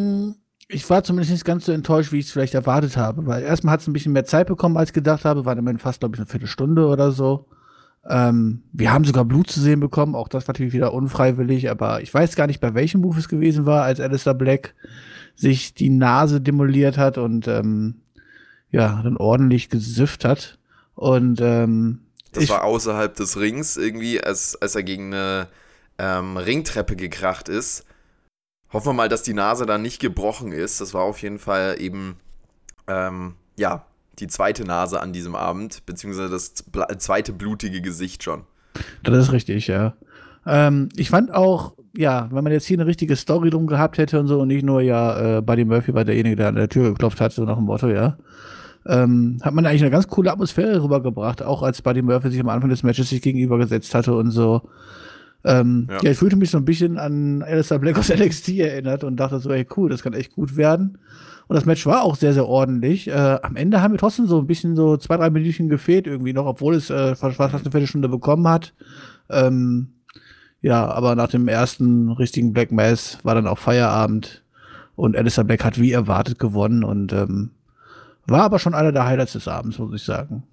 ich 0.71 0.87
war 0.89 1.03
zumindest 1.03 1.31
nicht 1.31 1.45
ganz 1.45 1.65
so 1.65 1.71
enttäuscht, 1.71 2.11
wie 2.11 2.19
ich 2.19 2.27
es 2.27 2.31
vielleicht 2.31 2.53
erwartet 2.53 2.95
habe, 2.95 3.25
weil 3.25 3.41
erstmal 3.41 3.73
hat 3.73 3.81
es 3.81 3.87
ein 3.87 3.93
bisschen 3.93 4.13
mehr 4.13 4.25
Zeit 4.25 4.47
bekommen, 4.47 4.77
als 4.77 4.89
ich 4.89 4.93
gedacht 4.93 5.25
habe, 5.25 5.43
war 5.43 5.57
immerhin 5.57 5.79
fast, 5.79 5.99
glaube 5.99 6.15
ich, 6.15 6.19
eine 6.19 6.27
Viertelstunde 6.27 6.85
oder 6.85 7.11
so. 7.11 7.47
Ähm, 8.07 8.61
wir 8.71 8.93
haben 8.93 9.03
sogar 9.03 9.25
Blut 9.25 9.49
zu 9.49 9.59
sehen 9.59 9.79
bekommen, 9.79 10.13
auch 10.13 10.27
das 10.27 10.47
war 10.47 10.53
natürlich 10.53 10.73
wieder 10.73 10.93
unfreiwillig, 10.93 11.71
aber 11.71 12.01
ich 12.01 12.13
weiß 12.13 12.35
gar 12.35 12.45
nicht, 12.45 12.61
bei 12.61 12.75
welchem 12.75 13.01
Move 13.01 13.17
es 13.17 13.27
gewesen 13.27 13.65
war, 13.65 13.83
als 13.83 13.99
Alistair 13.99 14.35
Black 14.35 14.75
sich 15.35 15.73
die 15.73 15.89
Nase 15.89 16.39
demoliert 16.39 16.97
hat 16.99 17.17
und 17.17 17.47
ähm, 17.47 18.01
ja, 18.69 19.01
dann 19.03 19.17
ordentlich 19.17 19.69
gesifft 19.69 20.23
hat. 20.23 20.59
Und 20.93 21.41
ähm, 21.41 22.01
das 22.31 22.47
war 22.47 22.63
außerhalb 22.63 23.15
des 23.15 23.39
Rings 23.39 23.75
irgendwie, 23.75 24.23
als, 24.23 24.55
als 24.61 24.75
er 24.75 24.83
gegen 24.83 25.13
eine 25.13 25.47
ähm, 25.97 26.37
Ringtreppe 26.37 26.95
gekracht 26.95 27.49
ist 27.49 27.85
Hoffen 28.71 28.89
wir 28.89 28.93
mal, 28.93 29.09
dass 29.09 29.23
die 29.23 29.33
Nase 29.33 29.65
dann 29.65 29.81
nicht 29.81 29.99
gebrochen 29.99 30.51
ist. 30.51 30.79
Das 30.79 30.93
war 30.93 31.03
auf 31.03 31.21
jeden 31.21 31.39
Fall 31.39 31.77
eben, 31.79 32.17
ähm, 32.87 33.33
ja, 33.57 33.85
die 34.19 34.27
zweite 34.27 34.63
Nase 34.63 35.01
an 35.01 35.13
diesem 35.13 35.35
Abend, 35.35 35.85
beziehungsweise 35.85 36.29
das 36.29 36.53
zweite 36.97 37.33
blutige 37.33 37.81
Gesicht 37.81 38.23
schon. 38.23 38.43
Das 39.03 39.17
ist 39.17 39.31
richtig, 39.31 39.67
ja. 39.67 39.93
Ähm, 40.45 40.89
ich 40.95 41.09
fand 41.09 41.33
auch, 41.33 41.73
ja, 41.95 42.27
wenn 42.31 42.43
man 42.43 42.53
jetzt 42.53 42.65
hier 42.65 42.77
eine 42.77 42.85
richtige 42.85 43.15
Story 43.15 43.49
drum 43.49 43.67
gehabt 43.67 43.97
hätte 43.97 44.19
und 44.19 44.27
so 44.27 44.39
und 44.41 44.49
nicht 44.49 44.63
nur, 44.63 44.81
ja, 44.81 45.37
äh, 45.37 45.41
Buddy 45.41 45.65
Murphy 45.65 45.93
war 45.93 46.05
derjenige, 46.05 46.35
der 46.35 46.49
an 46.49 46.55
der 46.55 46.69
Tür 46.69 46.89
geklopft 46.89 47.21
hat, 47.21 47.31
so 47.31 47.43
nach 47.45 47.55
dem 47.55 47.65
Motto, 47.65 47.87
ja, 47.87 48.17
ähm, 48.85 49.39
hat 49.41 49.53
man 49.53 49.65
eigentlich 49.65 49.81
eine 49.81 49.91
ganz 49.91 50.07
coole 50.07 50.31
Atmosphäre 50.31 50.81
rübergebracht, 50.81 51.43
auch 51.43 51.63
als 51.63 51.81
Buddy 51.81 52.01
Murphy 52.01 52.29
sich 52.29 52.39
am 52.39 52.49
Anfang 52.49 52.69
des 52.69 52.83
Matches 52.83 53.09
sich 53.09 53.21
gegenübergesetzt 53.21 53.93
hatte 53.95 54.13
und 54.13 54.31
so. 54.31 54.61
Ähm, 55.43 55.87
ja. 55.89 55.99
ja. 56.03 56.11
ich 56.11 56.17
fühlte 56.17 56.35
mich 56.35 56.51
so 56.51 56.57
ein 56.57 56.65
bisschen 56.65 56.97
an 56.97 57.41
Alistair 57.43 57.79
Black 57.79 57.97
aus 57.97 58.09
NXT 58.15 58.49
erinnert 58.59 59.03
und 59.03 59.17
dachte 59.17 59.39
so, 59.39 59.49
ey, 59.51 59.65
cool, 59.77 59.89
das 59.89 60.03
kann 60.03 60.13
echt 60.13 60.33
gut 60.33 60.57
werden. 60.57 60.97
Und 61.47 61.55
das 61.55 61.65
Match 61.65 61.85
war 61.85 62.03
auch 62.03 62.15
sehr, 62.15 62.33
sehr 62.33 62.45
ordentlich. 62.45 63.07
Äh, 63.07 63.39
am 63.41 63.55
Ende 63.55 63.81
haben 63.81 63.93
wir 63.93 63.99
trotzdem 63.99 64.27
so 64.27 64.39
ein 64.39 64.47
bisschen 64.47 64.75
so 64.75 64.97
zwei, 64.97 65.17
drei 65.17 65.31
Minuten 65.31 65.67
gefehlt 65.67 66.05
irgendwie 66.05 66.33
noch, 66.33 66.45
obwohl 66.45 66.75
es 66.75 66.89
äh, 66.91 67.15
fast, 67.15 67.37
fast 67.37 67.53
eine 67.53 67.71
Viertelstunde 67.71 68.07
bekommen 68.07 68.47
hat. 68.47 68.73
Ähm, 69.29 69.93
ja, 70.61 70.85
aber 70.87 71.15
nach 71.15 71.29
dem 71.29 71.47
ersten 71.47 72.11
richtigen 72.11 72.53
Black 72.53 72.71
Mass 72.71 73.17
war 73.23 73.33
dann 73.33 73.47
auch 73.47 73.57
Feierabend 73.57 74.43
und 74.95 75.15
Alistair 75.15 75.45
Black 75.45 75.63
hat 75.63 75.79
wie 75.79 75.91
erwartet 75.91 76.37
gewonnen 76.37 76.83
und 76.83 77.13
ähm, 77.13 77.51
war 78.27 78.43
aber 78.43 78.59
schon 78.59 78.75
einer 78.75 78.91
der 78.91 79.05
Highlights 79.05 79.33
des 79.33 79.47
Abends, 79.47 79.79
muss 79.79 79.95
ich 79.95 80.03
sagen. 80.03 80.43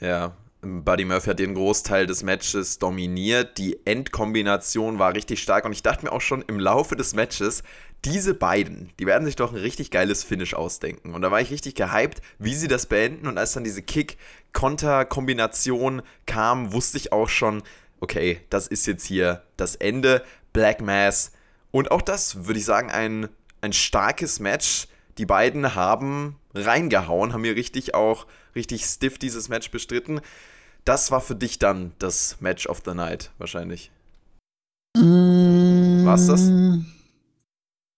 Ja, 0.00 0.32
Buddy 0.64 1.04
Murphy 1.04 1.30
hat 1.30 1.38
den 1.38 1.54
Großteil 1.54 2.06
des 2.06 2.22
Matches 2.22 2.78
dominiert. 2.78 3.58
Die 3.58 3.86
Endkombination 3.86 4.98
war 4.98 5.14
richtig 5.14 5.42
stark 5.42 5.64
und 5.64 5.72
ich 5.72 5.82
dachte 5.82 6.06
mir 6.06 6.12
auch 6.12 6.20
schon 6.20 6.42
im 6.42 6.58
Laufe 6.58 6.96
des 6.96 7.14
Matches, 7.14 7.62
diese 8.04 8.34
beiden, 8.34 8.90
die 8.98 9.06
werden 9.06 9.24
sich 9.24 9.36
doch 9.36 9.52
ein 9.52 9.58
richtig 9.58 9.90
geiles 9.90 10.24
Finish 10.24 10.54
ausdenken. 10.54 11.14
Und 11.14 11.22
da 11.22 11.30
war 11.30 11.40
ich 11.40 11.50
richtig 11.50 11.74
gehypt, 11.74 12.20
wie 12.38 12.54
sie 12.54 12.68
das 12.68 12.84
beenden. 12.86 13.26
Und 13.26 13.38
als 13.38 13.52
dann 13.52 13.64
diese 13.64 13.82
Kick-Konter-Kombination 13.82 16.02
kam, 16.26 16.72
wusste 16.72 16.98
ich 16.98 17.12
auch 17.12 17.28
schon, 17.28 17.62
okay, 18.00 18.40
das 18.50 18.66
ist 18.66 18.86
jetzt 18.86 19.06
hier 19.06 19.42
das 19.56 19.76
Ende. 19.76 20.22
Black 20.52 20.82
Mass. 20.82 21.32
Und 21.70 21.90
auch 21.90 22.02
das, 22.02 22.46
würde 22.46 22.58
ich 22.58 22.66
sagen, 22.66 22.90
ein, 22.90 23.28
ein 23.60 23.72
starkes 23.72 24.38
Match. 24.38 24.86
Die 25.18 25.26
beiden 25.26 25.74
haben 25.74 26.36
reingehauen, 26.54 27.32
haben 27.32 27.42
mir 27.42 27.56
richtig 27.56 27.94
auch 27.94 28.26
richtig 28.54 28.84
stiff 28.84 29.18
dieses 29.18 29.48
Match 29.48 29.70
bestritten 29.70 30.20
das 30.84 31.10
war 31.10 31.20
für 31.20 31.34
dich 31.34 31.58
dann 31.58 31.92
das 31.98 32.40
Match 32.40 32.66
of 32.66 32.82
the 32.84 32.94
Night, 32.94 33.30
wahrscheinlich. 33.38 33.90
Mm, 34.96 36.04
War's 36.04 36.26
das? 36.26 36.50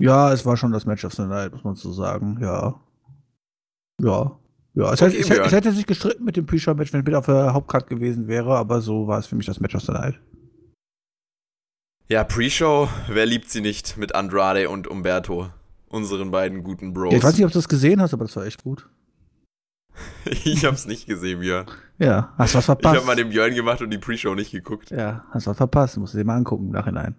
Ja, 0.01 0.33
es 0.33 0.45
war 0.45 0.57
schon 0.57 0.73
das 0.73 0.87
Match 0.87 1.05
of 1.05 1.15
the 1.15 1.23
Night, 1.23 1.53
muss 1.53 1.65
man 1.65 1.75
so 1.75 1.93
sagen, 1.93 2.39
ja. 2.41 2.81
Ja. 4.01 4.39
Ja, 4.75 4.93
es, 4.93 5.01
okay, 5.01 5.13
hätte, 5.13 5.21
es, 5.21 5.31
hätte, 5.31 5.43
es 5.43 5.53
hätte 5.53 5.73
sich 5.73 5.87
gestritten 5.87 6.25
mit 6.25 6.37
dem 6.37 6.45
Pre-Show-Match, 6.45 6.93
wenn 6.93 7.01
es 7.01 7.07
mit 7.07 7.15
auf 7.15 7.25
der 7.25 7.55
Hauptcard 7.55 7.89
gewesen 7.89 8.29
wäre, 8.29 8.57
aber 8.57 8.83
so 8.83 9.07
war 9.07 9.19
es 9.19 9.27
für 9.27 9.35
mich 9.35 9.47
das 9.47 9.59
Match 9.59 9.75
of 9.75 9.83
the 9.83 9.93
Night. 9.93 10.21
Ja, 12.09 12.25
Pre-Show, 12.25 12.89
wer 13.09 13.25
liebt 13.25 13.49
sie 13.51 13.63
nicht 13.63 13.97
mit 13.97 14.15
Andrade 14.15 14.69
und 14.69 14.87
Umberto, 14.87 15.49
unseren 15.89 16.31
beiden 16.31 16.63
guten 16.63 16.93
Bros. 16.93 17.11
Ja, 17.13 17.19
ich 17.19 17.25
weiß 17.25 17.37
nicht, 17.37 17.47
ob 17.47 17.53
du 17.53 17.59
das 17.59 17.69
gesehen 17.69 18.03
hast, 18.03 18.13
aber 18.13 18.27
das 18.27 18.37
war 18.37 18.45
echt 18.45 18.63
gut. 18.63 18.87
ich 20.45 20.67
hab's 20.67 20.87
nicht 20.87 21.07
gesehen, 21.07 21.41
Björn. 21.41 21.67
Ja, 21.67 21.75
hast 22.01 22.55
was 22.55 22.65
verpasst. 22.65 22.95
Ich 22.95 23.01
hab 23.01 23.07
mal 23.07 23.17
den 23.17 23.31
Björn 23.31 23.55
gemacht 23.55 23.81
und 23.81 23.91
die 23.91 23.99
Pre-Show 23.99 24.35
nicht 24.35 24.51
geguckt. 24.51 24.91
Ja, 24.91 25.25
hast 25.31 25.47
was 25.47 25.57
verpasst. 25.57 25.97
Musst 25.97 26.15
du 26.15 26.19
dir 26.19 26.25
mal 26.25 26.37
angucken 26.37 26.67
im 26.67 26.73
Nachhinein. 26.73 27.15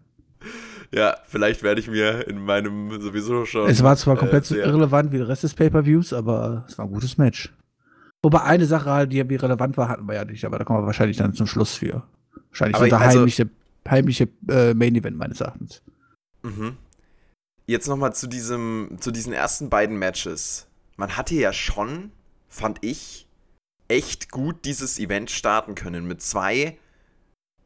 Ja, 0.94 1.18
vielleicht 1.26 1.64
werde 1.64 1.82
ich 1.82 1.90
mir 1.90 2.28
in 2.28 2.40
meinem 2.40 3.02
sowieso 3.02 3.46
schon. 3.46 3.70
Es 3.70 3.84
war 3.84 3.98
zwar 3.98 4.16
äh, 4.16 4.20
komplett 4.20 4.46
so 4.46 4.56
irrelevant 4.56 5.12
wie 5.12 5.18
der 5.18 5.28
Rest 5.28 5.44
des 5.44 5.54
Pay-Per-Views, 5.54 6.14
aber 6.14 6.66
es 6.68 6.78
war 6.78 6.86
ein 6.86 6.92
gutes 6.92 7.18
Match. 7.18 7.54
Wobei 8.24 8.42
eine 8.42 8.66
Sache, 8.66 8.90
halt, 8.90 9.12
die 9.12 9.20
relevant 9.20 9.78
war, 9.78 9.90
hatten 9.90 10.08
wir 10.08 10.16
ja 10.16 10.26
nicht, 10.26 10.46
aber 10.46 10.58
da 10.58 10.64
kommen 10.64 10.82
wir 10.82 10.86
wahrscheinlich 10.86 11.18
dann 11.18 11.34
zum 11.34 11.48
Schluss 11.48 11.74
für. 11.76 12.04
Wahrscheinlich 12.50 12.76
aber 12.76 12.86
so 12.86 12.90
der 12.90 13.02
also, 13.02 13.20
heimliche, 13.20 13.50
heimliche 13.88 14.30
äh, 14.50 14.74
Main-Event 14.74 15.18
meines 15.18 15.42
Erachtens. 15.42 15.82
Mhm. 16.44 16.78
Jetzt 17.66 17.88
nochmal 17.88 18.14
zu 18.14 18.28
diesem, 18.28 18.98
zu 19.00 19.12
diesen 19.12 19.34
ersten 19.34 19.70
beiden 19.70 19.98
Matches. 20.00 20.68
Man 20.96 21.18
hatte 21.18 21.36
ja 21.36 21.52
schon 21.52 22.12
fand 22.48 22.80
ich, 22.82 23.27
echt 23.88 24.32
gut 24.32 24.66
dieses 24.66 25.00
Event 25.00 25.32
starten 25.32 25.76
können 25.76 26.08
mit 26.08 26.22
zwei 26.22 26.78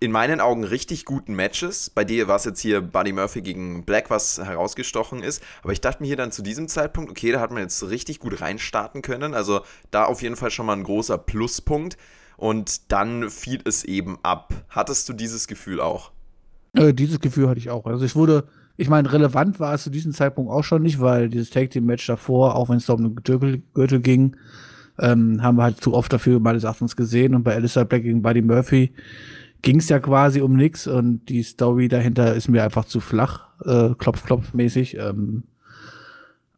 in 0.02 0.12
meinen 0.12 0.42
Augen 0.42 0.64
richtig 0.64 1.06
guten 1.06 1.36
Matches. 1.36 1.92
Bei 1.92 2.04
dir 2.04 2.28
war 2.28 2.38
es 2.38 2.46
jetzt 2.46 2.60
hier 2.60 2.82
Buddy 2.82 3.14
Murphy 3.14 3.44
gegen 3.44 3.86
Black, 3.86 4.10
was 4.10 4.40
herausgestochen 4.40 5.22
ist. 5.22 5.44
Aber 5.62 5.74
ich 5.74 5.80
dachte 5.80 6.02
mir 6.02 6.08
hier 6.08 6.18
dann 6.18 6.32
zu 6.32 6.42
diesem 6.42 6.68
Zeitpunkt, 6.68 7.12
okay, 7.12 7.32
da 7.32 7.40
hat 7.40 7.52
man 7.52 7.62
jetzt 7.62 7.88
richtig 7.88 8.20
gut 8.20 8.42
reinstarten 8.42 9.04
können. 9.04 9.36
Also 9.36 9.62
da 9.92 10.06
auf 10.06 10.24
jeden 10.24 10.36
Fall 10.36 10.50
schon 10.50 10.66
mal 10.66 10.76
ein 10.76 10.84
großer 10.84 11.20
Pluspunkt. 11.20 11.98
Und 12.36 12.92
dann 12.92 13.30
fiel 13.30 13.62
es 13.64 13.84
eben 13.84 14.18
ab. 14.24 14.52
Hattest 14.70 15.08
du 15.08 15.14
dieses 15.14 15.48
Gefühl 15.48 15.80
auch? 15.80 16.12
Äh, 16.74 16.96
dieses 16.96 17.20
Gefühl 17.20 17.48
hatte 17.48 17.60
ich 17.60 17.70
auch. 17.70 17.86
Also 17.86 18.04
es 18.04 18.16
wurde, 18.16 18.48
ich 18.78 18.90
meine, 18.90 19.14
relevant 19.14 19.60
war 19.60 19.76
es 19.76 19.84
zu 19.84 19.92
diesem 19.92 20.14
Zeitpunkt 20.14 20.52
auch 20.52 20.64
schon 20.64 20.82
nicht, 20.82 21.00
weil 21.00 21.30
dieses 21.30 21.52
Tag 21.52 21.70
Team 21.70 21.86
Match 21.86 22.08
davor, 22.08 22.56
auch 22.56 22.70
wenn 22.70 22.78
es 22.78 22.88
da 22.88 22.94
um 22.94 23.04
den 23.04 23.64
Gürtel 23.74 24.00
ging, 24.00 24.36
ähm, 25.00 25.42
haben 25.42 25.58
wir 25.58 25.64
halt 25.64 25.82
zu 25.82 25.94
oft 25.94 26.12
dafür 26.12 26.40
meines 26.40 26.64
Erachtens 26.64 26.96
gesehen. 26.96 27.36
Und 27.36 27.44
bei 27.44 27.56
Alistair 27.56 27.86
Black 27.86 28.04
gegen 28.04 28.22
Buddy 28.22 28.42
Murphy 28.42 28.92
ging 29.62 29.78
es 29.78 29.90
ja 29.90 30.00
quasi 30.00 30.42
um 30.42 30.56
nichts 30.56 30.88
und 30.88 31.26
die 31.30 31.44
Story 31.44 31.88
dahinter 31.88 32.34
ist 32.34 32.48
mir 32.48 32.64
einfach 32.64 32.86
zu 32.86 33.00
flach, 33.00 33.48
äh, 33.64 33.94
klopf-klopf-mäßig. 33.98 34.98
Ähm, 34.98 35.44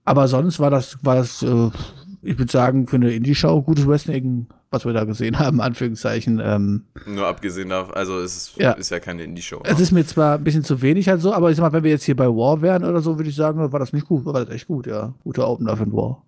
aber 0.06 0.28
sonst 0.28 0.60
war 0.60 0.70
das, 0.70 0.98
war 1.04 1.16
das, 1.16 1.44
äh, 1.44 1.70
ich 2.22 2.38
würde 2.38 2.52
sagen, 2.52 2.88
für 2.88 2.98
eine 2.98 3.12
Indie-Show 3.12 3.62
gutes 3.62 3.88
Wrestling, 3.88 4.48
was 4.70 4.86
wir 4.86 4.94
da 4.94 5.04
gesehen 5.04 5.40
haben, 5.40 5.62
Anführungszeichen. 5.62 6.42
Ähm, 6.44 6.84
Nur 7.06 7.28
abgesehen 7.28 7.70
davon, 7.70 7.94
also 7.94 8.20
es 8.20 8.36
ist 8.36 8.58
ja, 8.58 8.72
ist 8.72 8.90
ja 8.90 9.00
keine 9.00 9.24
Indie-Show. 9.24 9.62
Es 9.66 9.80
ist 9.80 9.92
mir 9.92 10.06
zwar 10.06 10.36
ein 10.38 10.44
bisschen 10.44 10.64
zu 10.64 10.82
wenig 10.82 11.10
halt 11.10 11.22
so, 11.22 11.34
aber 11.34 11.52
ich 11.52 11.58
sag 11.58 11.64
mal, 11.64 11.74
wenn 11.74 11.84
wir 11.84 11.92
jetzt 11.92 12.04
hier 12.04 12.16
bei 12.16 12.28
War 12.28 12.62
wären 12.62 12.84
oder 12.84 13.02
so, 13.02 13.18
würde 13.18 13.30
ich 13.30 13.36
sagen, 13.36 13.60
war 13.72 13.80
das 13.80 13.94
nicht 13.94 14.08
gut, 14.08 14.26
war 14.26 14.34
das 14.34 14.50
echt 14.50 14.68
gut, 14.68 14.88
ja. 14.88 15.14
Guter 15.24 15.48
Opener 15.48 15.78
für 15.78 15.92
War. 15.92 16.24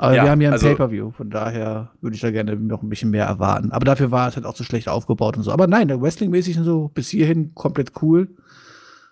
Aber 0.00 0.14
ja, 0.14 0.24
wir 0.24 0.30
haben 0.30 0.40
ja 0.40 0.48
ein 0.48 0.54
also, 0.54 0.66
Pay-Per-View, 0.66 1.10
von 1.10 1.28
daher 1.28 1.90
würde 2.00 2.16
ich 2.16 2.22
da 2.22 2.30
gerne 2.30 2.56
noch 2.56 2.82
ein 2.82 2.88
bisschen 2.88 3.10
mehr 3.10 3.26
erwarten. 3.26 3.70
Aber 3.70 3.84
dafür 3.84 4.10
war 4.10 4.28
es 4.28 4.34
halt 4.34 4.46
auch 4.46 4.56
so 4.56 4.64
schlecht 4.64 4.88
aufgebaut 4.88 5.36
und 5.36 5.42
so. 5.42 5.52
Aber 5.52 5.66
nein, 5.66 5.88
der 5.88 6.00
Wrestling-mäßig 6.00 6.56
und 6.56 6.64
so 6.64 6.88
bis 6.88 7.10
hierhin 7.10 7.54
komplett 7.54 7.92
cool. 8.00 8.34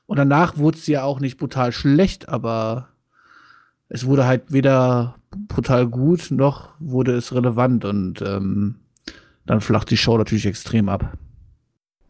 Und 0.07 0.17
danach 0.17 0.57
wurde 0.57 0.79
es 0.79 0.87
ja 0.87 1.03
auch 1.03 1.21
nicht 1.21 1.37
brutal 1.37 1.73
schlecht, 1.73 2.31
aber 2.31 2.89
es 3.91 4.07
wurde 4.07 4.25
halt 4.27 4.51
weder 4.51 5.17
brutal 5.31 5.87
gut, 5.87 6.31
noch 6.31 6.71
wurde 6.79 7.15
es 7.17 7.35
relevant 7.35 7.85
und 7.85 8.23
ähm, 8.23 8.77
dann 9.45 9.61
flacht 9.61 9.91
die 9.91 9.99
Show 9.99 10.17
natürlich 10.17 10.47
extrem 10.47 10.89
ab. 10.89 11.19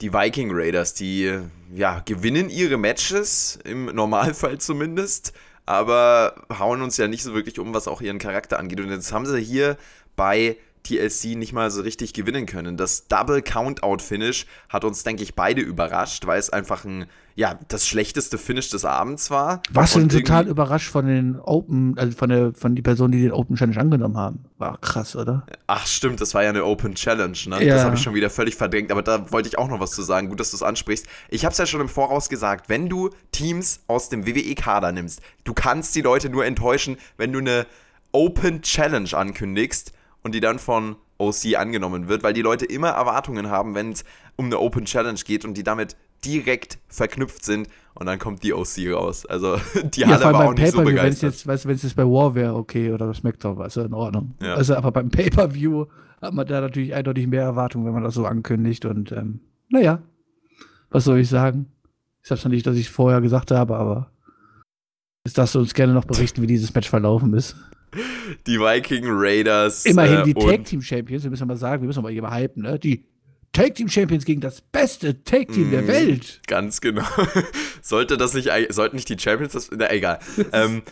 Die 0.03 0.13
Viking 0.13 0.51
Raiders, 0.53 0.95
die 0.95 1.37
ja, 1.75 1.99
gewinnen 2.05 2.49
ihre 2.49 2.77
Matches, 2.77 3.59
im 3.65 3.87
Normalfall 3.87 4.59
zumindest, 4.59 5.33
aber 5.69 6.35
hauen 6.59 6.81
uns 6.81 6.97
ja 6.97 7.09
nicht 7.09 7.23
so 7.23 7.35
wirklich 7.35 7.59
um, 7.59 7.75
was 7.75 7.89
auch 7.89 8.01
ihren 8.01 8.19
Charakter 8.19 8.59
angeht. 8.59 8.81
Und 8.81 8.89
jetzt 8.89 9.13
haben 9.13 9.27
sie 9.27 9.39
hier 9.39 9.77
bei 10.17 10.57
TLC 10.89 11.37
nicht 11.37 11.53
mal 11.53 11.71
so 11.71 11.83
richtig 11.83 12.15
gewinnen 12.15 12.47
können. 12.47 12.77
Das 12.77 13.09
Double 13.09 13.43
Countout 13.43 13.99
Finish 13.99 14.47
hat 14.69 14.85
uns, 14.85 15.05
denke 15.05 15.23
ich, 15.23 15.35
beide 15.35 15.61
überrascht, 15.61 16.27
weil 16.27 16.39
es 16.39 16.51
einfach 16.51 16.85
ein, 16.85 17.07
ja, 17.35 17.59
das 17.69 17.87
schlechteste 17.87 18.39
Finish 18.39 18.71
des 18.71 18.85
Abends 18.85 19.31
war. 19.31 19.63
Warst 19.71 19.95
du 19.95 20.01
denn 20.01 20.09
total 20.09 20.49
überrascht 20.49 20.91
von 20.91 21.07
den 21.07 21.39
Open, 21.39 21.97
also 21.99 22.17
von 22.17 22.31
der, 22.31 22.53
von 22.55 22.75
die 22.75 22.83
Personen, 22.83 23.13
die 23.13 23.23
den 23.23 23.33
Open 23.33 23.57
Challenge 23.57 23.79
angenommen 23.79 24.17
haben? 24.17 24.45
War 24.57 24.79
krass, 24.79 25.15
oder? 25.15 25.47
Ach, 25.67 25.87
stimmt, 25.87 26.21
das 26.21 26.35
war 26.35 26.43
ja 26.43 26.49
eine 26.51 26.65
Open 26.65 26.95
Challenge, 26.95 27.39
ne? 27.47 27.65
Ja. 27.65 27.75
Das 27.75 27.85
habe 27.85 27.97
ich 27.97 28.03
schon 28.03 28.15
wieder 28.15 28.31
völlig 28.31 28.57
verdrängt, 28.57 28.91
aber 28.91 29.03
da 29.03 29.31
wollte 29.31 29.49
ich 29.49 29.59
auch 29.59 29.69
noch 29.69 29.81
was 29.81 29.91
zu 29.91 30.03
sagen. 30.03 30.31
Gut, 30.31 30.41
dass 30.41 30.51
du 30.51 30.57
es 30.57 30.63
ansprichst. 30.63 31.07
Ich 31.29 31.45
habe 31.45 31.53
es 31.53 31.59
ja 31.59 31.67
schon 31.67 31.81
im 31.81 31.89
Voraus 31.89 32.29
gesagt, 32.29 32.69
wenn 32.69 32.89
du 32.89 33.11
Teams 33.33 33.81
aus 33.87 34.09
dem 34.09 34.27
WWE-Kader 34.27 34.93
nimmst, 34.93 35.21
du 35.45 35.53
kannst 35.55 35.95
die 35.95 36.01
Leute 36.01 36.31
nur 36.31 36.47
enttäuschen, 36.47 36.97
wenn 37.17 37.33
du 37.33 37.41
eine 37.41 37.67
Open 38.11 38.63
Challenge 38.63 39.13
ankündigst 39.13 39.93
und 40.23 40.35
die 40.35 40.41
dann 40.41 40.59
von 40.59 40.97
OC 41.19 41.57
angenommen 41.57 42.09
wird, 42.09 42.23
weil 42.23 42.33
die 42.33 42.43
Leute 42.43 42.65
immer 42.65 42.91
Erwartungen 42.91 43.51
haben, 43.51 43.75
wenn 43.75 43.93
es 43.93 44.05
um 44.37 44.47
eine 44.47 44.59
Open 44.59 44.85
Challenge 44.85 45.19
geht 45.25 45.45
und 45.45 45.55
die 45.55 45.65
damit 45.65 45.97
direkt 46.25 46.79
verknüpft 46.89 47.45
sind 47.45 47.69
und 47.95 48.07
dann 48.07 48.19
kommt 48.19 48.43
die 48.43 48.53
OC 48.53 48.93
raus. 48.93 49.27
Also 49.27 49.57
die 49.95 50.01
ja, 50.01 50.09
Halle 50.09 50.25
war 50.25 50.49
auch 50.49 50.55
nicht 50.55 50.73
so 50.73 50.83
begeistert. 50.83 51.05
Wenn 51.05 51.13
es 51.13 51.21
jetzt, 51.23 51.47
weißt, 51.47 51.67
wenn 51.67 51.75
es 51.75 51.83
jetzt 51.83 51.97
bei 51.97 52.05
War 52.05 52.35
wäre, 52.35 52.55
okay, 52.55 52.93
oder 52.93 53.13
SmackDown, 53.13 53.57
war 53.57 53.67
es 53.67 53.75
ja 53.75 53.85
in 53.85 53.95
Ordnung. 53.95 54.35
Ja. 54.41 54.55
Also 54.55 54.77
aber 54.77 54.93
beim 54.93 55.11
Pay-Per-View 55.11 55.87
hat 56.21 56.35
man 56.35 56.47
da 56.47 56.61
natürlich 56.61 56.95
eindeutig 56.95 57.27
mehr 57.27 57.43
Erwartungen, 57.43 57.87
wenn 57.87 57.95
man 57.95 58.05
das 58.05 58.15
so 58.15 58.27
ankündigt 58.27 58.85
und 58.85 59.13
ähm, 59.13 59.41
naja, 59.69 60.03
was 60.91 61.05
soll 61.05 61.19
ich 61.19 61.29
sagen? 61.29 61.67
Ich 62.23 62.29
sag's 62.29 62.45
noch 62.45 62.51
nicht, 62.51 62.67
dass 62.67 62.77
ich 62.77 62.87
es 62.87 62.93
vorher 62.93 63.21
gesagt 63.21 63.51
habe, 63.51 63.77
aber 63.77 64.11
jetzt 65.25 65.39
darfst 65.39 65.55
du 65.55 65.61
uns 65.61 65.75
gerne 65.75 65.93
noch 65.93 66.05
berichten, 66.05 66.43
wie 66.43 66.47
dieses 66.47 66.75
Match 66.75 66.89
verlaufen 66.89 67.33
ist. 67.35 67.57
Die 68.47 68.59
Viking 68.59 69.05
Raiders. 69.07 69.85
Immerhin 69.85 70.21
äh, 70.21 70.25
die 70.25 70.35
Tag 70.35 70.65
Team 70.65 70.83
Champions, 70.83 71.25
wir 71.25 71.31
müssen 71.31 71.47
mal 71.47 71.57
sagen, 71.57 71.83
wir 71.83 71.87
müssen 71.87 72.03
mal 72.03 72.13
hier 72.13 72.23
mal 72.23 72.41
hypen, 72.41 72.63
ne? 72.63 72.79
Die 72.79 73.05
Tag 73.53 73.75
Team 73.75 73.89
Champions 73.89 74.25
gegen 74.25 74.41
das 74.41 74.61
beste 74.61 75.25
Tag 75.25 75.49
Team 75.49 75.69
mm, 75.69 75.71
der. 75.71 75.89
Welt. 75.89 76.41
Ganz 76.47 76.81
genau. 76.81 77.07
Sollte 77.83 78.17
das 78.17 78.35
nicht, 78.35 78.51
sollten 78.71 78.97
nicht 78.97 79.09
die 79.09 79.19
Champions 79.19 79.53
das, 79.53 79.71
na 79.77 79.91
egal. 79.91 80.19
ähm, 80.53 80.83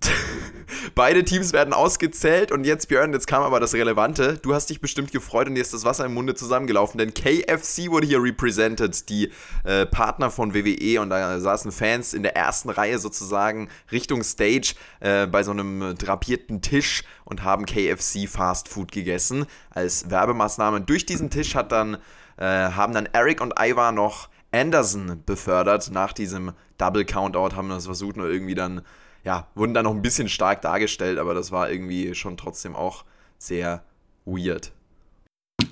Beide 0.94 1.24
Teams 1.24 1.52
werden 1.52 1.72
ausgezählt 1.72 2.52
und 2.52 2.64
jetzt, 2.64 2.88
Björn, 2.88 3.12
jetzt 3.12 3.26
kam 3.26 3.42
aber 3.42 3.60
das 3.60 3.74
Relevante. 3.74 4.38
Du 4.42 4.54
hast 4.54 4.70
dich 4.70 4.80
bestimmt 4.80 5.12
gefreut 5.12 5.48
und 5.48 5.54
dir 5.54 5.60
ist 5.60 5.74
das 5.74 5.84
Wasser 5.84 6.04
im 6.04 6.14
Munde 6.14 6.34
zusammengelaufen, 6.34 6.98
denn 6.98 7.14
KFC 7.14 7.90
wurde 7.90 8.06
hier 8.06 8.22
represented, 8.22 9.08
die 9.08 9.30
äh, 9.64 9.86
Partner 9.86 10.30
von 10.30 10.54
WWE 10.54 11.00
und 11.00 11.10
da 11.10 11.38
saßen 11.40 11.72
Fans 11.72 12.14
in 12.14 12.22
der 12.22 12.36
ersten 12.36 12.70
Reihe 12.70 12.98
sozusagen 12.98 13.68
Richtung 13.90 14.22
Stage 14.22 14.74
äh, 15.00 15.26
bei 15.26 15.42
so 15.42 15.50
einem 15.50 15.94
drapierten 15.96 16.62
Tisch 16.62 17.04
und 17.24 17.42
haben 17.42 17.66
KFC 17.66 18.28
Fast 18.28 18.68
Food 18.68 18.92
gegessen 18.92 19.46
als 19.70 20.10
Werbemaßnahme. 20.10 20.80
Durch 20.80 21.06
diesen 21.06 21.30
Tisch 21.30 21.54
hat 21.54 21.72
dann, 21.72 21.98
äh, 22.36 22.44
haben 22.44 22.94
dann 22.94 23.08
Eric 23.12 23.40
und 23.40 23.54
Ivar 23.58 23.92
noch 23.92 24.28
Anderson 24.50 25.22
befördert 25.26 25.90
nach 25.92 26.12
diesem 26.12 26.52
Double 26.78 27.04
Countout, 27.04 27.54
haben 27.54 27.68
das 27.68 27.84
versucht, 27.84 28.16
nur 28.16 28.30
irgendwie 28.30 28.54
dann 28.54 28.82
ja, 29.28 29.46
wurden 29.54 29.74
da 29.74 29.82
noch 29.82 29.94
ein 29.94 30.00
bisschen 30.00 30.30
stark 30.30 30.62
dargestellt, 30.62 31.18
aber 31.18 31.34
das 31.34 31.52
war 31.52 31.70
irgendwie 31.70 32.14
schon 32.14 32.38
trotzdem 32.38 32.74
auch 32.74 33.04
sehr 33.36 33.82
weird. 34.24 34.72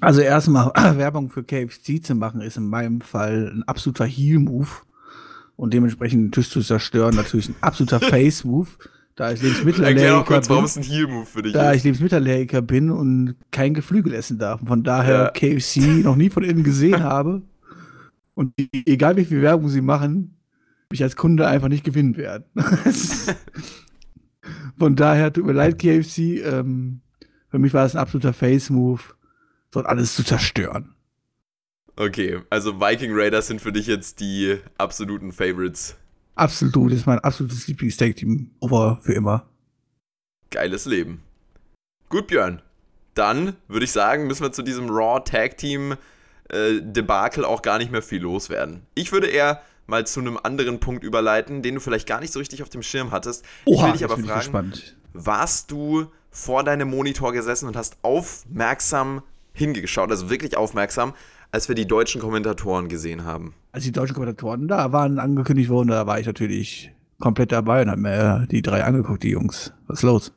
Also 0.01 0.21
erstmal 0.21 0.73
Werbung 0.99 1.31
für 1.31 1.43
KFC 1.43 2.05
zu 2.05 2.15
machen, 2.15 2.43
ist 2.43 2.59
in 2.59 2.69
meinem 2.69 3.01
Fall 3.01 3.51
ein 3.55 3.63
absoluter 3.63 4.05
Heal-Move 4.05 4.69
und 5.57 5.73
dementsprechend 5.73 6.23
den 6.23 6.33
Tisch 6.33 6.51
zu 6.51 6.61
zerstören 6.61 7.15
natürlich 7.17 7.49
ein 7.49 7.57
absoluter 7.63 7.99
Face-Move. 8.11 8.69
Da 9.15 9.33
ich 9.33 9.41
Lebensmittelallergiker 9.41 10.41
bin, 10.43 10.59
ein 10.59 10.83
Heal-Move 10.83 11.25
für 11.25 11.43
dich 11.43 11.55
Da 11.55 11.71
ist. 11.71 11.79
ich 11.79 11.85
Lebensmittelallergiker 11.85 12.61
bin 12.61 12.91
und 12.91 13.37
kein 13.53 13.73
Geflügel 13.73 14.13
essen 14.13 14.39
darf. 14.39 14.61
Von 14.67 14.83
daher 14.83 15.33
ja. 15.35 15.59
KFC 15.59 16.05
noch 16.05 16.17
nie 16.17 16.29
von 16.29 16.45
innen 16.45 16.63
gesehen 16.63 17.03
habe. 17.03 17.41
Und 18.35 18.53
egal 18.85 19.17
wie 19.17 19.25
viel 19.25 19.41
Werbung 19.41 19.71
sie 19.71 19.81
machen, 19.81 20.36
mich 20.91 21.03
als 21.03 21.17
Kunde 21.17 21.47
einfach 21.47 21.69
nicht 21.69 21.85
gewinnen 21.85 22.17
werden. 22.17 22.45
Von 24.79 24.97
daher 24.97 25.33
tut 25.33 25.47
mir 25.47 25.53
leid, 25.53 25.79
KFC. 25.79 26.45
Ähm, 26.45 27.01
für 27.49 27.59
mich 27.59 27.75
war 27.75 27.83
das 27.83 27.95
ein 27.95 28.01
absoluter 28.01 28.33
Face-Move, 28.33 29.01
dort 29.71 29.87
alles 29.87 30.15
zu 30.15 30.25
zerstören. 30.25 30.95
Okay, 31.97 32.43
also 32.51 32.79
Viking 32.79 33.13
Raiders 33.15 33.47
sind 33.47 33.61
für 33.61 33.73
dich 33.73 33.87
jetzt 33.87 34.21
die 34.21 34.59
absoluten 34.77 35.33
Favorites. 35.33 35.97
Absolut, 36.35 36.93
das 36.93 37.01
ist 37.01 37.07
mein 37.07 37.21
absolutes 37.21 37.67
Lieblings-Tag-Team 37.67 38.51
over 38.61 39.01
für 39.03 39.15
immer. 39.15 39.49
Geiles 40.51 40.85
Leben. 40.85 41.23
Gut, 42.11 42.27
Björn. 42.27 42.61
Dann 43.15 43.57
würde 43.69 43.85
ich 43.85 43.93
sagen, 43.93 44.27
müssen 44.27 44.43
wir 44.43 44.53
zu 44.53 44.63
diesem 44.63 44.91
Raw 44.91 45.21
Tag 45.25 45.57
Team 45.57 45.97
äh, 46.51 46.83
Debakel 46.83 47.45
auch 47.47 47.63
gar 47.63 47.79
nicht 47.79 47.91
mehr 47.91 48.03
viel 48.03 48.21
loswerden. 48.21 48.83
Ich 48.95 49.11
würde 49.11 49.29
eher 49.29 49.63
mal 49.87 50.07
zu 50.07 50.21
einem 50.21 50.39
anderen 50.43 50.81
Punkt 50.81 51.05
überleiten, 51.05 51.63
den 51.63 51.75
du 51.77 51.81
vielleicht 51.81 52.07
gar 52.07 52.21
nicht 52.21 52.33
so 52.33 52.39
richtig 52.39 52.63
auf 52.63 52.69
dem 52.69 52.83
Schirm 52.83 53.11
hattest. 53.11 53.45
Oha, 53.65 53.77
ich 53.77 53.85
will 53.85 53.93
dich 53.93 54.05
aber 54.05 54.19
fragen, 54.19 54.73
warst 55.13 55.71
du 55.71 56.07
vor 56.31 56.65
deinem 56.65 56.91
Monitor 56.91 57.33
gesessen 57.33 57.67
und 57.67 57.77
hast 57.77 57.97
aufmerksam 58.03 59.23
hingeschaut, 59.53 60.11
also 60.11 60.29
wirklich 60.29 60.57
aufmerksam, 60.57 61.15
als 61.51 61.69
wir 61.69 61.75
die 61.75 61.87
deutschen 61.87 62.21
Kommentatoren 62.21 62.89
gesehen 62.89 63.25
haben? 63.25 63.55
Als 63.73 63.85
die 63.85 63.93
deutschen 63.93 64.15
Kommentatoren 64.15 64.69
da 64.69 64.93
waren, 64.93 65.19
angekündigt 65.19 65.71
wurden, 65.71 65.89
da 65.89 66.07
war 66.07 66.21
ich 66.21 66.27
natürlich 66.27 66.93
komplett 67.19 67.53
dabei 67.53 67.83
und 67.83 67.91
habe 67.91 68.01
mir 68.01 68.47
die 68.51 68.63
drei 68.63 68.85
angeguckt, 68.85 69.23
die 69.23 69.31
Jungs. 69.31 69.73
Was 69.87 70.01
ist 70.01 70.03
los? 70.03 70.33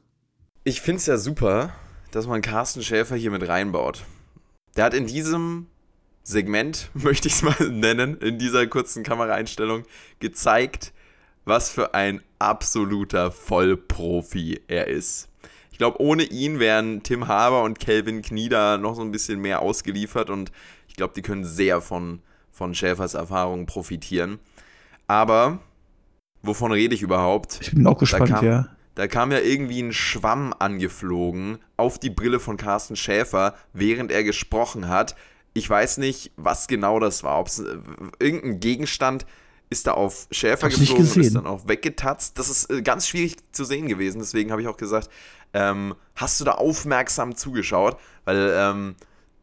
Ich 0.64 0.82
finde 0.82 1.00
es 1.00 1.06
ja 1.06 1.18
super, 1.18 1.72
dass 2.12 2.28
man 2.28 2.42
Carsten 2.42 2.82
Schäfer 2.82 3.16
hier 3.16 3.32
mit 3.32 3.48
reinbaut. 3.48 4.06
Der 4.78 4.86
hat 4.86 4.94
in 4.94 5.08
diesem 5.08 5.68
Segment, 6.30 6.90
möchte 6.94 7.28
ich 7.28 7.36
es 7.36 7.42
mal 7.42 7.70
nennen, 7.70 8.18
in 8.18 8.38
dieser 8.38 8.68
kurzen 8.68 9.04
Kameraeinstellung 9.04 9.84
gezeigt, 10.20 10.94
was 11.46 11.70
für 11.70 11.94
ein 11.94 12.22
absoluter 12.38 13.32
Vollprofi 13.32 14.62
er 14.68 14.88
ist. 14.88 15.28
Ich 15.72 15.78
glaube, 15.78 16.02
ohne 16.02 16.24
ihn 16.24 16.60
wären 16.60 17.04
Tim 17.04 17.28
Haber 17.28 17.64
und 17.64 17.80
Kelvin 17.80 18.22
Knieder 18.22 18.78
noch 18.78 18.96
so 18.96 19.02
ein 19.02 19.12
bisschen 19.12 19.40
mehr 19.40 19.62
ausgeliefert 19.62 20.30
und 20.30 20.52
ich 20.88 20.96
glaube, 20.96 21.14
die 21.16 21.22
können 21.22 21.46
sehr 21.46 21.82
von, 21.82 22.22
von 22.52 22.76
Schäfers 22.76 23.14
Erfahrungen 23.14 23.66
profitieren. 23.66 24.40
Aber 25.08 25.60
wovon 26.44 26.72
rede 26.72 26.94
ich 26.94 27.02
überhaupt? 27.02 27.60
Ich 27.62 27.72
bin 27.72 27.88
auch 27.88 27.98
gespannt, 27.98 28.30
da 28.30 28.36
kam, 28.36 28.46
ja. 28.46 28.68
Da 28.96 29.08
kam 29.08 29.32
ja 29.32 29.40
irgendwie 29.40 29.82
ein 29.82 29.94
Schwamm 29.94 30.54
angeflogen 30.60 31.60
auf 31.78 32.00
die 32.00 32.10
Brille 32.10 32.42
von 32.42 32.58
Carsten 32.58 32.98
Schäfer, 32.98 33.56
während 33.72 34.12
er 34.12 34.26
gesprochen 34.26 34.90
hat. 34.90 35.16
Ich 35.54 35.70
weiß 35.70 35.98
nicht, 35.98 36.32
was 36.36 36.68
genau 36.68 37.00
das 37.00 37.24
war. 37.24 37.40
Ob 37.40 37.48
es 37.48 37.60
äh, 37.60 37.78
irgendein 38.20 38.60
Gegenstand 38.60 39.26
ist 39.70 39.88
da 39.88 39.92
auf 39.92 40.28
Schäfer 40.32 40.68
Hab's 40.68 40.80
geflogen 40.80 41.12
und 41.12 41.18
ist 41.18 41.36
dann 41.36 41.48
auch 41.48 41.68
weggetatzt. 41.68 42.38
Das 42.40 42.50
ist 42.50 42.70
äh, 42.72 42.82
ganz 42.82 43.08
schwierig 43.08 43.38
zu 43.52 43.64
sehen 43.64 43.88
gewesen. 43.88 44.20
Deswegen 44.20 44.52
habe 44.52 44.62
ich 44.62 44.68
auch 44.68 44.78
gesagt, 44.78 45.10
ähm, 45.54 45.96
hast 46.16 46.40
du 46.40 46.46
da 46.46 46.54
aufmerksam 46.54 47.36
zugeschaut? 47.36 47.98
Weil 48.26 48.54
ähm, 48.56 48.96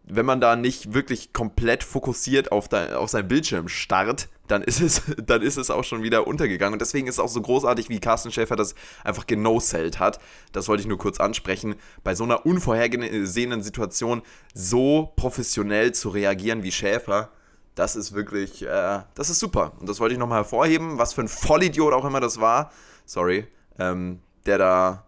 wenn 0.04 0.26
man 0.26 0.40
da 0.40 0.56
nicht 0.56 0.94
wirklich 0.94 1.32
komplett 1.32 1.82
fokussiert 1.82 2.52
auf, 2.52 2.68
dein, 2.68 2.94
auf 2.94 3.10
seinen 3.10 3.28
Bildschirm 3.28 3.68
starrt, 3.68 4.28
dann 4.48 4.62
ist, 4.62 4.80
es, 4.80 5.02
dann 5.24 5.42
ist 5.42 5.56
es 5.56 5.70
auch 5.70 5.84
schon 5.84 6.02
wieder 6.02 6.26
untergegangen. 6.26 6.74
Und 6.74 6.80
deswegen 6.80 7.06
ist 7.06 7.14
es 7.14 7.20
auch 7.20 7.28
so 7.28 7.40
großartig, 7.40 7.88
wie 7.88 8.00
Carsten 8.00 8.32
Schäfer 8.32 8.56
das 8.56 8.74
einfach 9.04 9.26
genosellt 9.26 9.98
hat. 9.98 10.20
Das 10.52 10.68
wollte 10.68 10.82
ich 10.82 10.86
nur 10.86 10.98
kurz 10.98 11.20
ansprechen. 11.20 11.76
Bei 12.04 12.14
so 12.14 12.24
einer 12.24 12.46
unvorhergesehenen 12.46 13.62
Situation 13.62 14.22
so 14.54 15.12
professionell 15.16 15.92
zu 15.92 16.08
reagieren 16.08 16.62
wie 16.62 16.72
Schäfer, 16.72 17.30
das 17.74 17.94
ist 17.94 18.14
wirklich, 18.14 18.62
äh, 18.62 19.00
das 19.14 19.30
ist 19.30 19.38
super. 19.38 19.72
Und 19.78 19.88
das 19.88 20.00
wollte 20.00 20.14
ich 20.14 20.18
nochmal 20.18 20.38
hervorheben, 20.38 20.98
was 20.98 21.12
für 21.12 21.20
ein 21.20 21.28
Vollidiot 21.28 21.92
auch 21.92 22.04
immer 22.04 22.20
das 22.20 22.40
war. 22.40 22.72
Sorry, 23.04 23.46
ähm, 23.78 24.20
der 24.46 24.58
da 24.58 25.06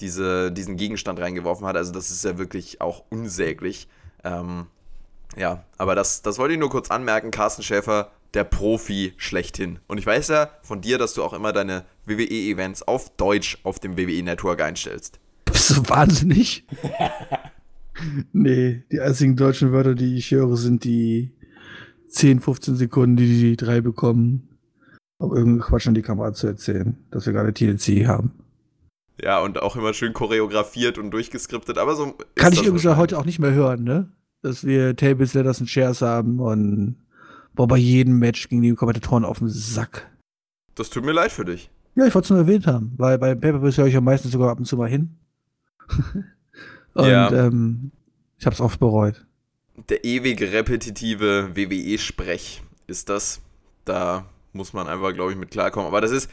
diese, 0.00 0.50
diesen 0.50 0.76
Gegenstand 0.76 1.20
reingeworfen 1.20 1.66
hat. 1.66 1.76
Also 1.76 1.92
das 1.92 2.10
ist 2.10 2.24
ja 2.24 2.36
wirklich 2.38 2.80
auch 2.80 3.04
unsäglich. 3.10 3.88
Ähm, 4.24 4.66
ja, 5.36 5.64
aber 5.78 5.94
das, 5.94 6.22
das 6.22 6.38
wollte 6.38 6.54
ich 6.54 6.60
nur 6.60 6.70
kurz 6.70 6.90
anmerken. 6.90 7.30
Carsten 7.30 7.62
Schäfer, 7.62 8.10
der 8.34 8.44
Profi 8.44 9.12
schlechthin. 9.16 9.78
Und 9.86 9.98
ich 9.98 10.06
weiß 10.06 10.28
ja 10.28 10.50
von 10.62 10.80
dir, 10.80 10.98
dass 10.98 11.14
du 11.14 11.22
auch 11.22 11.32
immer 11.32 11.52
deine 11.52 11.84
WWE-Events 12.06 12.82
auf 12.82 13.14
Deutsch 13.16 13.58
auf 13.62 13.78
dem 13.78 13.96
WWE-Network 13.96 14.62
einstellst. 14.62 15.18
Bist 15.44 15.70
du 15.70 15.88
wahnsinnig? 15.88 16.66
nee, 18.32 18.82
die 18.92 19.00
einzigen 19.00 19.36
deutschen 19.36 19.72
Wörter, 19.72 19.94
die 19.94 20.16
ich 20.16 20.30
höre, 20.30 20.56
sind 20.56 20.84
die 20.84 21.32
10, 22.08 22.40
15 22.40 22.76
Sekunden, 22.76 23.16
die 23.16 23.26
die 23.26 23.56
drei 23.56 23.80
bekommen, 23.80 24.48
um 25.18 25.30
irgendeinen 25.30 25.60
Quatsch 25.60 25.86
an 25.86 25.94
die 25.94 26.02
Kamera 26.02 26.32
zu 26.32 26.46
erzählen, 26.46 26.96
dass 27.10 27.26
wir 27.26 27.32
gerade 27.32 27.52
TLC 27.52 28.06
haben. 28.06 28.32
Ja, 29.22 29.40
und 29.40 29.60
auch 29.60 29.76
immer 29.76 29.92
schön 29.92 30.12
choreografiert 30.12 30.96
und 30.96 31.10
durchgeskriptet, 31.10 31.78
aber 31.78 31.94
so. 31.94 32.14
Kann 32.36 32.52
ich 32.52 32.62
übrigens 32.62 32.96
heute 32.96 33.18
auch 33.18 33.26
nicht 33.26 33.38
mehr 33.38 33.52
hören, 33.52 33.84
ne? 33.84 34.08
Dass 34.42 34.64
wir 34.64 34.96
Tables, 34.96 35.34
Letters 35.34 35.60
und 35.60 35.68
Shares 35.68 36.00
haben 36.00 36.40
und 36.40 36.96
boah, 37.54 37.68
bei 37.68 37.76
jedem 37.76 38.18
Match 38.18 38.48
gingen 38.48 38.62
die 38.62 38.74
Kommentatoren 38.74 39.24
auf 39.24 39.38
den 39.38 39.48
Sack. 39.48 40.10
Das 40.74 40.90
tut 40.90 41.04
mir 41.04 41.12
leid 41.12 41.32
für 41.32 41.44
dich. 41.44 41.70
Ja, 41.94 42.06
ich 42.06 42.14
wollte 42.14 42.26
es 42.26 42.30
nur 42.30 42.38
erwähnt 42.38 42.66
haben, 42.66 42.92
weil 42.96 43.18
bei 43.18 43.34
Paper 43.34 43.60
höre 43.60 43.86
ich 43.86 43.94
ja 43.94 44.00
meistens 44.00 44.32
sogar 44.32 44.50
ab 44.50 44.58
und 44.58 44.64
zu 44.64 44.76
mal 44.76 44.88
hin. 44.88 45.16
und 46.94 47.06
ja. 47.06 47.30
ähm, 47.32 47.90
Ich 48.38 48.46
habe 48.46 48.54
es 48.54 48.60
oft 48.60 48.78
bereut. 48.78 49.26
Der 49.88 50.04
ewig 50.04 50.40
repetitive 50.40 51.50
WWE-Sprech 51.54 52.62
ist 52.86 53.08
das. 53.08 53.40
Da 53.84 54.24
muss 54.52 54.72
man 54.72 54.88
einfach, 54.88 55.12
glaube 55.14 55.32
ich, 55.32 55.38
mit 55.38 55.50
klarkommen. 55.50 55.88
Aber 55.88 56.00
das 56.00 56.10
ist, 56.10 56.30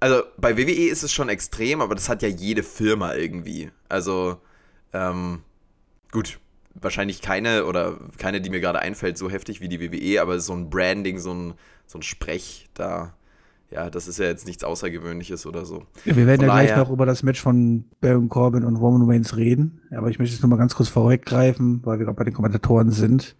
also 0.00 0.22
bei 0.38 0.56
WWE 0.56 0.88
ist 0.88 1.02
es 1.02 1.12
schon 1.12 1.28
extrem, 1.28 1.80
aber 1.80 1.94
das 1.94 2.08
hat 2.08 2.22
ja 2.22 2.28
jede 2.28 2.62
Firma 2.62 3.14
irgendwie. 3.14 3.70
Also, 3.88 4.38
ähm, 4.92 5.42
gut, 6.12 6.38
wahrscheinlich 6.80 7.20
keine 7.20 7.64
oder 7.66 7.98
keine, 8.18 8.40
die 8.40 8.50
mir 8.50 8.60
gerade 8.60 8.80
einfällt, 8.80 9.18
so 9.18 9.30
heftig 9.30 9.60
wie 9.60 9.68
die 9.68 9.80
WWE, 9.80 10.20
aber 10.22 10.38
so 10.40 10.52
ein 10.52 10.70
Branding, 10.70 11.18
so 11.18 11.32
ein, 11.32 11.54
so 11.86 11.98
ein 11.98 12.02
Sprech, 12.02 12.68
da, 12.74 13.14
ja, 13.70 13.90
das 13.90 14.08
ist 14.08 14.18
ja 14.18 14.26
jetzt 14.26 14.46
nichts 14.46 14.64
Außergewöhnliches 14.64 15.46
oder 15.46 15.64
so. 15.64 15.84
Ja, 16.04 16.16
wir 16.16 16.26
werden 16.26 16.40
von 16.40 16.48
ja 16.48 16.62
gleich 16.62 16.76
noch 16.76 16.90
über 16.90 17.06
das 17.06 17.22
Match 17.22 17.40
von 17.40 17.84
Baron 18.00 18.28
Corbin 18.28 18.64
und 18.64 18.76
Roman 18.76 19.08
Reigns 19.08 19.36
reden, 19.36 19.80
aber 19.90 20.08
ich 20.08 20.18
möchte 20.18 20.34
jetzt 20.34 20.42
nur 20.42 20.50
mal 20.50 20.56
ganz 20.56 20.74
kurz 20.74 20.88
vorweggreifen, 20.88 21.80
weil 21.84 21.98
wir 21.98 22.06
gerade 22.06 22.16
bei 22.16 22.24
den 22.24 22.34
Kommentatoren 22.34 22.90
sind. 22.90 23.36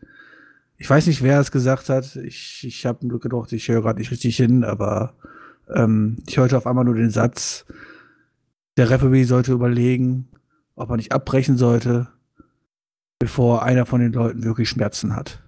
Ich 0.76 0.88
weiß 0.88 1.06
nicht, 1.06 1.23
wer 1.23 1.40
es 1.40 1.50
gesagt 1.50 1.88
hat. 1.90 2.16
Ich, 2.16 2.64
ich 2.66 2.87
habe 2.87 3.06
nur 3.06 3.20
gedacht, 3.20 3.52
ich 3.52 3.68
höre 3.68 3.82
gerade 3.82 3.99
nicht 3.99 4.11
richtig 4.11 4.37
hin, 4.37 4.64
aber 4.64 5.14
ähm, 5.75 6.16
ich 6.26 6.38
hörte 6.38 6.56
auf 6.56 6.66
einmal 6.66 6.85
nur 6.85 6.94
den 6.94 7.11
Satz, 7.11 7.66
der 8.76 8.88
Referee 8.88 9.25
sollte 9.25 9.52
überlegen, 9.52 10.28
ob 10.75 10.90
er 10.90 10.97
nicht 10.97 11.12
abbrechen 11.12 11.59
sollte, 11.59 12.09
bevor 13.20 13.62
einer 13.62 13.86
von 13.86 14.00
den 14.00 14.12
Leuten 14.12 14.42
wirklich 14.42 14.68
Schmerzen 14.68 15.14
hat. 15.14 15.40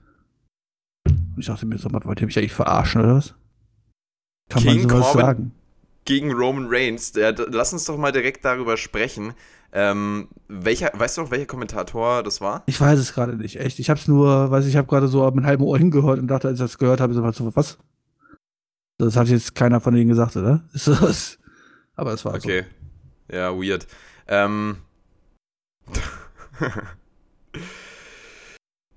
Und 1.05 1.39
ich 1.39 1.47
dachte 1.47 1.67
mir, 1.67 1.79
so, 1.79 1.89
wollt 1.91 2.21
ihr 2.21 2.27
mich 2.27 2.39
eigentlich 2.39 2.53
verarschen 2.53 3.01
oder 3.03 3.17
was? 3.17 3.35
Kann 4.49 4.63
King 4.63 4.81
man 4.83 4.89
sowas 4.89 5.07
Corbin 5.07 5.27
sagen? 5.27 5.53
Gegen 6.05 6.33
Roman 6.33 6.67
Reigns. 6.69 7.13
Der, 7.13 7.35
lass 7.51 7.73
uns 7.73 7.87
doch 7.87 7.97
mal 7.97 8.13
direkt 8.13 8.45
darüber 8.45 8.77
sprechen. 8.77 9.35
Ähm, 9.73 10.29
welcher, 10.49 10.91
weißt 10.95 11.17
du 11.17 11.23
noch, 11.23 11.31
welcher 11.31 11.47
Kommentator 11.47 12.23
das 12.23 12.43
war? 12.43 12.63
Ich 12.67 12.79
weiß 12.79 12.99
es 12.99 13.15
gerade 13.15 13.37
nicht, 13.37 13.59
echt. 13.59 13.79
Ich 13.79 13.89
hab's 13.89 14.07
nur, 14.07 14.51
weiß 14.51 14.67
ich, 14.67 14.77
habe 14.77 14.87
gerade 14.87 15.09
so 15.09 15.29
mit 15.31 15.47
halben 15.47 15.65
Ohr 15.65 15.79
hingehört 15.79 16.19
und 16.19 16.29
dachte, 16.29 16.49
als 16.49 16.61
ich 16.61 16.65
das 16.65 16.77
gehört 16.77 17.01
habe, 17.01 17.15
so, 17.15 17.57
was? 17.57 17.79
Das 18.99 19.17
hat 19.17 19.29
jetzt 19.29 19.55
keiner 19.55 19.81
von 19.81 19.95
denen 19.95 20.11
gesagt, 20.11 20.37
oder? 20.37 20.63
Aber 21.97 22.13
es 22.13 22.25
war 22.25 22.35
okay. 22.35 22.67
so. 23.29 23.37
Ja, 23.37 23.57
weird. 23.57 23.87
Ähm. 24.29 24.77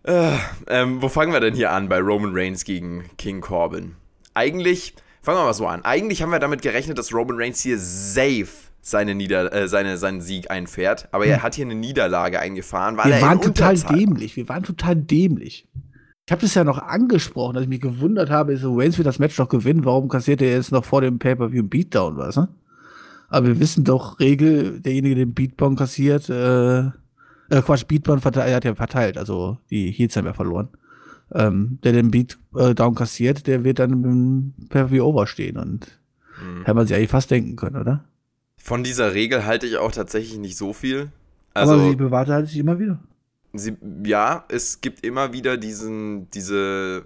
äh, 0.06 0.38
ähm, 0.68 1.02
wo 1.02 1.10
fangen 1.10 1.34
wir 1.34 1.40
denn 1.40 1.56
hier 1.56 1.72
an 1.72 1.90
bei 1.90 2.00
Roman 2.00 2.32
Reigns 2.34 2.64
gegen 2.64 3.06
King 3.18 3.42
Corbin? 3.42 3.96
Eigentlich, 4.34 4.96
fangen 5.22 5.40
wir 5.40 5.46
mal 5.46 5.54
so 5.54 5.68
an. 5.68 5.84
Eigentlich 5.84 6.22
haben 6.22 6.32
wir 6.32 6.40
damit 6.40 6.62
gerechnet, 6.62 6.98
dass 6.98 7.14
Roman 7.14 7.38
Reigns 7.38 7.62
hier 7.62 7.78
safe 7.80 8.48
seine 8.82 9.16
Nieder 9.16 9.52
äh, 9.52 9.68
seine, 9.68 9.98
seinen 9.98 10.22
Sieg 10.22 10.52
einfährt. 10.52 11.08
Aber 11.12 11.26
hm. 11.26 11.32
er 11.32 11.44
hat 11.44 11.56
hier 11.56 11.66
eine 11.66 11.76
Niederlage 11.76 12.40
eingefahren. 12.40 12.98
wir 12.98 13.22
waren 13.22 13.42
total 13.42 13.76
dämlich. 13.76 14.36
Wir 14.36 14.48
waren 14.48 14.64
total 14.64 14.96
dämlich. 14.96 15.68
Ich 16.28 16.32
habe 16.32 16.42
das 16.42 16.56
ja 16.56 16.64
noch 16.64 16.80
angesprochen, 16.80 17.54
dass 17.54 17.64
ich 17.64 17.70
mich 17.70 17.82
gewundert 17.82 18.32
habe, 18.32 18.58
so 18.58 18.76
Reigns 18.76 18.98
wird 18.98 19.06
das 19.06 19.20
Match 19.20 19.36
doch 19.36 19.50
gewinnen, 19.50 19.86
warum 19.86 20.10
kassiert 20.10 20.42
er 20.42 20.52
jetzt 20.52 20.72
noch 20.72 20.84
vor 20.84 21.02
dem 21.02 21.20
Pay-Per-View 21.20 21.60
einen 21.60 21.70
Beatdown, 21.70 22.18
was, 22.18 22.36
ne? 22.36 22.48
Aber 23.28 23.48
wir 23.48 23.60
wissen 23.60 23.84
doch, 23.84 24.20
Regel, 24.20 24.80
derjenige, 24.82 25.16
der 25.16 25.26
den 25.26 25.34
Beatdown 25.34 25.76
kassiert, 25.76 26.30
äh, 26.30 26.90
äh 27.50 27.62
Quatsch, 27.62 27.86
Beatdown 27.88 28.22
verteilt, 28.22 28.50
er 28.50 28.56
hat 28.56 28.66
ja 28.66 28.76
verteilt, 28.76 29.18
also 29.18 29.58
die 29.70 29.92
Heels 29.92 30.16
haben 30.16 30.26
ja 30.26 30.34
verloren. 30.34 30.70
Ähm, 31.34 31.80
der 31.84 31.94
den 31.94 32.12
Beatdown 32.12 32.94
kassiert, 32.94 33.48
der 33.48 33.64
wird 33.64 33.80
dann 33.80 33.92
im 33.92 34.54
Pay-Per-View 34.70 35.04
overstehen 35.04 35.58
und 35.58 36.00
mhm. 36.40 36.60
hätte 36.60 36.74
man 36.76 36.86
sich 36.86 36.96
eigentlich 36.96 37.10
fast 37.10 37.32
denken 37.32 37.56
können, 37.56 37.78
oder? 37.78 38.06
Von 38.58 38.84
dieser 38.84 39.14
Regel 39.14 39.46
halte 39.46 39.66
ich 39.66 39.78
auch 39.78 39.92
tatsächlich 39.92 40.38
nicht 40.38 40.58
so 40.58 40.74
viel. 40.74 41.12
Also, 41.54 41.74
Aber 41.74 41.90
sie 41.90 41.96
bewahrt 41.96 42.30
halt 42.30 42.48
sich 42.48 42.60
immer 42.60 42.80
wieder 42.80 43.00
sie, 43.58 43.78
ja, 44.04 44.46
es 44.48 44.82
gibt 44.82 45.06
immer 45.06 45.34
wieder 45.34 45.58
diesen, 45.58 46.30
diese 46.32 47.04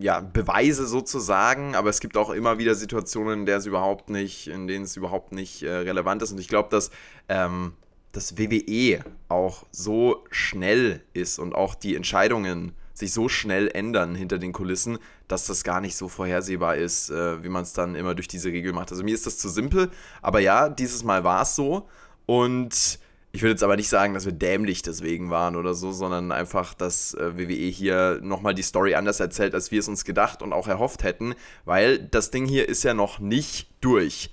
ja, 0.00 0.20
Beweise 0.20 0.86
sozusagen, 0.86 1.74
aber 1.74 1.90
es 1.90 2.00
gibt 2.00 2.16
auch 2.16 2.30
immer 2.30 2.58
wieder 2.58 2.74
Situationen, 2.74 3.40
in, 3.40 3.46
der 3.46 3.58
es 3.58 3.66
überhaupt 3.66 4.10
nicht, 4.10 4.48
in 4.48 4.66
denen 4.66 4.84
es 4.84 4.96
überhaupt 4.96 5.32
nicht 5.32 5.62
äh, 5.62 5.70
relevant 5.70 6.22
ist. 6.22 6.32
Und 6.32 6.38
ich 6.38 6.48
glaube, 6.48 6.68
dass 6.70 6.90
ähm, 7.28 7.72
das 8.12 8.38
WWE 8.38 9.04
auch 9.28 9.66
so 9.70 10.24
schnell 10.30 11.02
ist 11.12 11.38
und 11.38 11.54
auch 11.54 11.74
die 11.74 11.94
Entscheidungen 11.94 12.72
sich 12.94 13.12
so 13.12 13.28
schnell 13.28 13.68
ändern 13.68 14.14
hinter 14.14 14.38
den 14.38 14.52
Kulissen, 14.52 14.98
dass 15.28 15.46
das 15.46 15.62
gar 15.62 15.80
nicht 15.80 15.96
so 15.96 16.08
vorhersehbar 16.08 16.76
ist, 16.76 17.10
äh, 17.10 17.42
wie 17.44 17.48
man 17.48 17.62
es 17.62 17.72
dann 17.72 17.94
immer 17.94 18.14
durch 18.14 18.28
diese 18.28 18.48
Regel 18.48 18.72
macht. 18.72 18.90
Also 18.90 19.04
mir 19.04 19.14
ist 19.14 19.26
das 19.26 19.38
zu 19.38 19.48
simpel, 19.48 19.90
aber 20.20 20.40
ja, 20.40 20.68
dieses 20.68 21.04
Mal 21.04 21.22
war 21.22 21.42
es 21.42 21.54
so 21.54 21.88
und 22.26 22.98
ich 23.30 23.42
würde 23.42 23.52
jetzt 23.52 23.62
aber 23.62 23.76
nicht 23.76 23.90
sagen, 23.90 24.14
dass 24.14 24.24
wir 24.24 24.32
dämlich 24.32 24.82
deswegen 24.82 25.30
waren 25.30 25.54
oder 25.54 25.74
so, 25.74 25.92
sondern 25.92 26.32
einfach, 26.32 26.74
dass 26.74 27.14
äh, 27.14 27.38
WWE 27.38 27.52
hier 27.52 28.20
nochmal 28.22 28.54
die 28.54 28.62
Story 28.62 28.94
anders 28.94 29.20
erzählt, 29.20 29.54
als 29.54 29.70
wir 29.70 29.80
es 29.80 29.88
uns 29.88 30.04
gedacht 30.04 30.42
und 30.42 30.52
auch 30.52 30.66
erhofft 30.66 31.04
hätten, 31.04 31.34
weil 31.64 31.98
das 31.98 32.30
Ding 32.30 32.46
hier 32.46 32.68
ist 32.68 32.84
ja 32.84 32.94
noch 32.94 33.18
nicht 33.18 33.68
durch. 33.80 34.30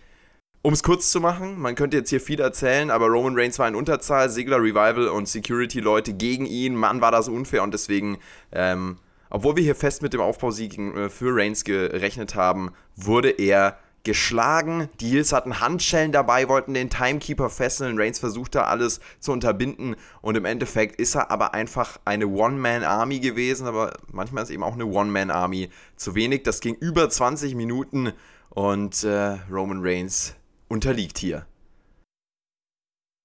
Um 0.65 0.73
es 0.73 0.81
kurz 0.81 1.11
zu 1.11 1.21
machen, 1.21 1.61
man 1.61 1.75
könnte 1.75 1.95
jetzt 1.95 2.09
hier 2.09 2.19
viel 2.19 2.39
erzählen, 2.39 2.89
aber 2.89 3.05
Roman 3.05 3.37
Reigns 3.37 3.59
war 3.59 3.67
in 3.67 3.75
Unterzahl, 3.75 4.31
Sigler 4.31 4.57
Revival 4.57 5.09
und 5.09 5.27
Security-Leute 5.27 6.13
gegen 6.13 6.47
ihn. 6.47 6.73
Mann, 6.73 7.01
war 7.01 7.11
das 7.11 7.27
unfair 7.27 7.61
und 7.61 7.71
deswegen, 7.71 8.17
ähm, 8.51 8.97
obwohl 9.29 9.57
wir 9.57 9.63
hier 9.63 9.75
fest 9.75 10.01
mit 10.01 10.13
dem 10.13 10.21
Aufbausieg 10.21 10.75
äh, 10.79 11.09
für 11.11 11.35
Reigns 11.35 11.65
gerechnet 11.65 12.33
haben, 12.33 12.71
wurde 12.95 13.29
er 13.29 13.77
geschlagen. 14.03 14.89
Die 15.01 15.09
Heels 15.09 15.33
hatten 15.33 15.59
Handschellen 15.59 16.11
dabei, 16.11 16.49
wollten 16.49 16.73
den 16.73 16.89
Timekeeper 16.89 17.51
fesseln. 17.51 17.99
Reigns 17.99 18.17
versuchte 18.17 18.65
alles 18.65 19.01
zu 19.19 19.33
unterbinden 19.33 19.95
und 20.23 20.35
im 20.35 20.45
Endeffekt 20.45 20.99
ist 20.99 21.13
er 21.13 21.29
aber 21.29 21.53
einfach 21.53 21.99
eine 22.05 22.25
One-Man-Army 22.25 23.19
gewesen. 23.19 23.67
Aber 23.67 23.93
manchmal 24.11 24.41
ist 24.41 24.49
eben 24.49 24.63
auch 24.63 24.73
eine 24.73 24.87
One-Man-Army 24.87 25.69
zu 25.95 26.15
wenig. 26.15 26.41
Das 26.41 26.59
ging 26.59 26.73
über 26.73 27.07
20 27.07 27.53
Minuten 27.53 28.13
und 28.49 29.03
äh, 29.03 29.37
Roman 29.51 29.81
Reigns 29.83 30.33
unterliegt 30.67 31.17
hier. 31.17 31.45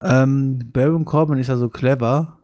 Ähm, 0.03 0.71
Baron 0.73 1.05
Corbin 1.05 1.37
ist 1.37 1.47
ja 1.47 1.57
so 1.57 1.69
clever, 1.69 2.39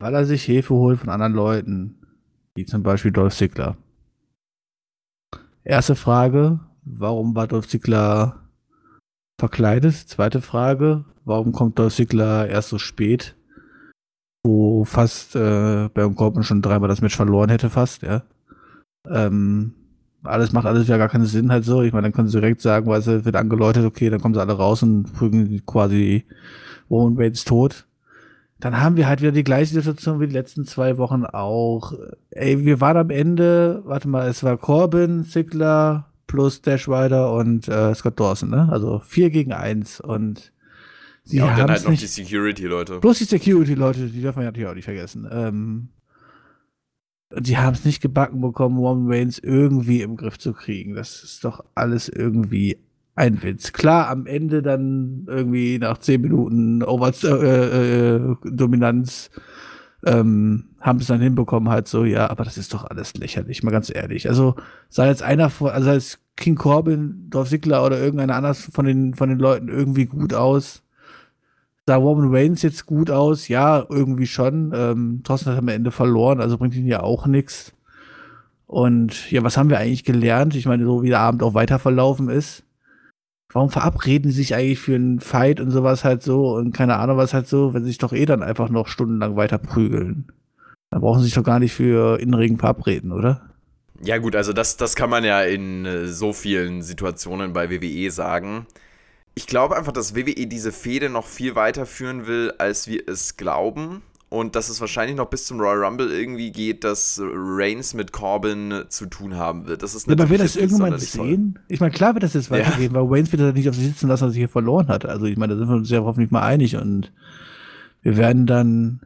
weil 0.00 0.14
er 0.14 0.24
sich 0.24 0.42
Hilfe 0.44 0.74
holt 0.74 0.98
von 0.98 1.10
anderen 1.10 1.32
Leuten, 1.32 2.06
wie 2.54 2.64
zum 2.64 2.82
Beispiel 2.82 3.12
Dolph 3.12 3.36
Ziggler. 3.36 3.76
Erste 5.64 5.94
Frage, 5.94 6.60
warum 6.84 7.36
war 7.36 7.46
Dolph 7.46 7.68
Ziggler 7.68 8.48
verkleidet? 9.38 9.94
Zweite 9.94 10.42
Frage, 10.42 11.04
warum 11.24 11.52
kommt 11.52 11.78
Dolph 11.78 11.94
Ziggler 11.94 12.48
erst 12.48 12.70
so 12.70 12.78
spät? 12.78 13.36
Wo 14.44 14.84
fast 14.84 15.36
äh, 15.36 15.88
Baron 15.88 16.16
Corbin 16.16 16.42
schon 16.42 16.62
dreimal 16.62 16.88
das 16.88 17.00
Match 17.00 17.14
verloren 17.16 17.48
hätte, 17.48 17.70
fast, 17.70 18.02
ja. 18.02 18.24
Ähm, 19.08 19.74
alles 20.24 20.52
macht 20.52 20.66
alles 20.66 20.88
ja 20.88 20.96
gar 20.96 21.08
keinen 21.08 21.26
Sinn 21.26 21.50
halt 21.50 21.64
so. 21.64 21.82
Ich 21.82 21.92
meine, 21.92 22.04
dann 22.04 22.12
können 22.12 22.28
sie 22.28 22.40
direkt 22.40 22.60
sagen, 22.60 22.86
weil 22.86 23.00
es 23.00 23.06
wird 23.06 23.36
angeläutet, 23.36 23.84
okay, 23.84 24.10
dann 24.10 24.20
kommen 24.20 24.34
sie 24.34 24.40
alle 24.40 24.52
raus 24.52 24.82
und 24.82 25.12
prügeln 25.12 25.62
quasi 25.66 26.24
Roman 26.90 27.16
Reigns 27.16 27.44
tot 27.44 27.86
dann 28.62 28.80
haben 28.80 28.96
wir 28.96 29.08
halt 29.08 29.20
wieder 29.20 29.32
die 29.32 29.42
gleiche 29.42 29.74
Situation 29.74 30.20
wie 30.20 30.28
die 30.28 30.32
letzten 30.32 30.64
zwei 30.64 30.96
Wochen 30.96 31.24
auch. 31.24 31.94
Ey, 32.30 32.64
wir 32.64 32.80
waren 32.80 32.96
am 32.96 33.10
Ende, 33.10 33.82
warte 33.84 34.06
mal, 34.06 34.28
es 34.28 34.44
war 34.44 34.56
Corbin, 34.56 35.24
Ziggler, 35.24 36.06
plus 36.28 36.62
Dash 36.62 36.88
Rider 36.88 37.32
und 37.32 37.66
äh, 37.66 37.92
Scott 37.96 38.20
Dawson, 38.20 38.50
ne? 38.50 38.68
Also 38.70 39.00
vier 39.00 39.30
gegen 39.30 39.52
eins 39.52 40.00
und 40.00 40.52
sie 41.24 41.38
ja, 41.38 41.50
und 41.50 41.58
dann 41.58 41.70
halt 41.70 41.82
noch 41.82 41.90
nicht, 41.90 42.02
die 42.02 42.06
Security-Leute. 42.06 43.00
Plus 43.00 43.18
die 43.18 43.24
Security-Leute, 43.24 44.06
die 44.06 44.20
dürfen 44.20 44.38
wir 44.38 44.44
natürlich 44.44 44.68
auch 44.68 44.74
nicht 44.76 44.84
vergessen. 44.84 45.28
Ähm, 45.30 45.88
die 47.38 47.58
haben 47.58 47.74
es 47.74 47.84
nicht 47.84 48.00
gebacken 48.02 48.40
bekommen, 48.40 48.78
Roman 48.78 49.10
Reigns 49.10 49.38
irgendwie 49.38 50.02
im 50.02 50.16
Griff 50.16 50.38
zu 50.38 50.52
kriegen. 50.52 50.94
Das 50.94 51.22
ist 51.22 51.44
doch 51.44 51.64
alles 51.74 52.08
irgendwie 52.08 52.78
ein 53.14 53.42
Witz. 53.42 53.72
Klar, 53.72 54.08
am 54.08 54.26
Ende 54.26 54.62
dann 54.62 55.26
irgendwie 55.28 55.78
nach 55.78 55.98
zehn 55.98 56.20
Minuten 56.20 56.82
Over 56.82 57.12
äh, 57.24 58.16
äh, 58.16 58.36
Dominanz 58.44 59.30
ähm, 60.04 60.64
haben 60.80 60.98
es 60.98 61.06
dann 61.06 61.20
hinbekommen, 61.20 61.68
halt 61.68 61.86
so, 61.86 62.04
ja, 62.04 62.28
aber 62.28 62.44
das 62.44 62.58
ist 62.58 62.74
doch 62.74 62.84
alles 62.84 63.14
lächerlich, 63.14 63.62
mal 63.62 63.70
ganz 63.70 63.94
ehrlich. 63.94 64.28
Also 64.28 64.56
sei 64.88 65.08
jetzt 65.08 65.22
einer 65.22 65.50
von, 65.50 65.70
also 65.70 65.90
es 65.90 66.18
King 66.36 66.56
Corbin, 66.56 67.28
Dolph 67.30 67.50
Ziggler 67.50 67.84
oder 67.84 67.98
irgendeiner 68.00 68.34
anders 68.34 68.68
von 68.72 68.84
den, 68.84 69.14
von 69.14 69.28
den 69.28 69.38
Leuten 69.38 69.68
irgendwie 69.68 70.06
gut 70.06 70.34
aus. 70.34 70.81
Sah 71.86 71.96
Roman 71.96 72.34
Reigns 72.34 72.62
jetzt 72.62 72.86
gut 72.86 73.10
aus? 73.10 73.48
Ja, 73.48 73.84
irgendwie 73.88 74.26
schon. 74.26 74.72
Ähm, 74.74 75.20
trotzdem 75.24 75.52
hat 75.52 75.58
am 75.58 75.68
Ende 75.68 75.90
verloren, 75.90 76.40
also 76.40 76.58
bringt 76.58 76.74
ihn 76.74 76.86
ja 76.86 77.02
auch 77.02 77.26
nichts. 77.26 77.72
Und 78.66 79.30
ja, 79.30 79.42
was 79.42 79.56
haben 79.56 79.68
wir 79.68 79.78
eigentlich 79.78 80.04
gelernt? 80.04 80.54
Ich 80.54 80.66
meine, 80.66 80.84
so 80.84 81.02
wie 81.02 81.08
der 81.08 81.20
Abend 81.20 81.42
auch 81.42 81.54
weiter 81.54 81.78
verlaufen 81.78 82.28
ist 82.28 82.64
warum 83.52 83.70
verabreden 83.70 84.30
sie 84.30 84.38
sich 84.38 84.54
eigentlich 84.54 84.80
für 84.80 84.94
einen 84.94 85.20
Fight 85.20 85.60
und 85.60 85.70
sowas 85.70 86.04
halt 86.04 86.22
so 86.22 86.54
und 86.54 86.72
keine 86.72 86.96
Ahnung 86.96 87.16
was 87.16 87.34
halt 87.34 87.48
so, 87.48 87.74
wenn 87.74 87.82
sie 87.82 87.90
sich 87.90 87.98
doch 87.98 88.12
eh 88.12 88.26
dann 88.26 88.42
einfach 88.42 88.68
noch 88.68 88.88
stundenlang 88.88 89.36
weiter 89.36 89.58
prügeln. 89.58 90.26
Dann 90.90 91.00
brauchen 91.00 91.20
sie 91.20 91.26
sich 91.26 91.34
doch 91.34 91.44
gar 91.44 91.58
nicht 91.58 91.72
für 91.72 92.20
Innenregen 92.20 92.58
verabreden, 92.58 93.12
oder? 93.12 93.48
Ja 94.02 94.18
gut, 94.18 94.34
also 94.34 94.52
das, 94.52 94.76
das 94.76 94.96
kann 94.96 95.10
man 95.10 95.24
ja 95.24 95.42
in 95.42 95.86
äh, 95.86 96.06
so 96.06 96.32
vielen 96.32 96.82
Situationen 96.82 97.52
bei 97.52 97.70
WWE 97.70 98.10
sagen. 98.10 98.66
Ich 99.34 99.46
glaube 99.46 99.76
einfach, 99.76 99.92
dass 99.92 100.14
WWE 100.14 100.46
diese 100.46 100.72
Fehde 100.72 101.08
noch 101.08 101.26
viel 101.26 101.54
weiter 101.54 101.86
führen 101.86 102.26
will, 102.26 102.52
als 102.58 102.86
wir 102.86 103.08
es 103.08 103.36
glauben. 103.36 104.02
und 104.32 104.56
dass 104.56 104.70
es 104.70 104.80
wahrscheinlich 104.80 105.14
noch 105.14 105.26
bis 105.26 105.44
zum 105.44 105.60
Royal 105.60 105.84
Rumble 105.84 106.10
irgendwie 106.10 106.52
geht, 106.52 106.84
dass 106.84 107.20
Reigns 107.22 107.92
mit 107.92 108.12
Corbin 108.12 108.84
zu 108.88 109.04
tun 109.04 109.36
haben 109.36 109.66
wird. 109.66 109.82
Das 109.82 109.94
ist 109.94 110.06
ja, 110.06 110.14
aber 110.14 110.30
wird 110.30 110.40
das 110.40 110.56
irgendwann 110.56 110.98
sehen? 110.98 111.58
Ich 111.68 111.80
meine, 111.80 111.92
klar 111.92 112.14
wird 112.14 112.22
das 112.22 112.32
jetzt 112.32 112.50
weitergehen, 112.50 112.94
ja. 112.94 113.00
weil 113.00 113.14
Reigns 113.14 113.30
wird 113.30 113.42
das 113.42 113.52
nicht 113.54 113.68
auf 113.68 113.74
sich 113.74 113.84
sitzen 113.84 114.08
lassen, 114.08 114.22
dass 114.22 114.30
er 114.30 114.32
sich 114.32 114.38
hier 114.38 114.48
verloren 114.48 114.88
hat. 114.88 115.04
Also 115.04 115.26
ich 115.26 115.36
meine, 115.36 115.52
da 115.52 115.58
sind 115.58 115.68
wir 115.68 115.76
uns 115.76 115.90
ja 115.90 116.00
hoffentlich 116.00 116.30
mal 116.30 116.40
einig 116.40 116.76
und 116.76 117.12
wir 118.00 118.16
werden 118.16 118.46
dann 118.46 119.00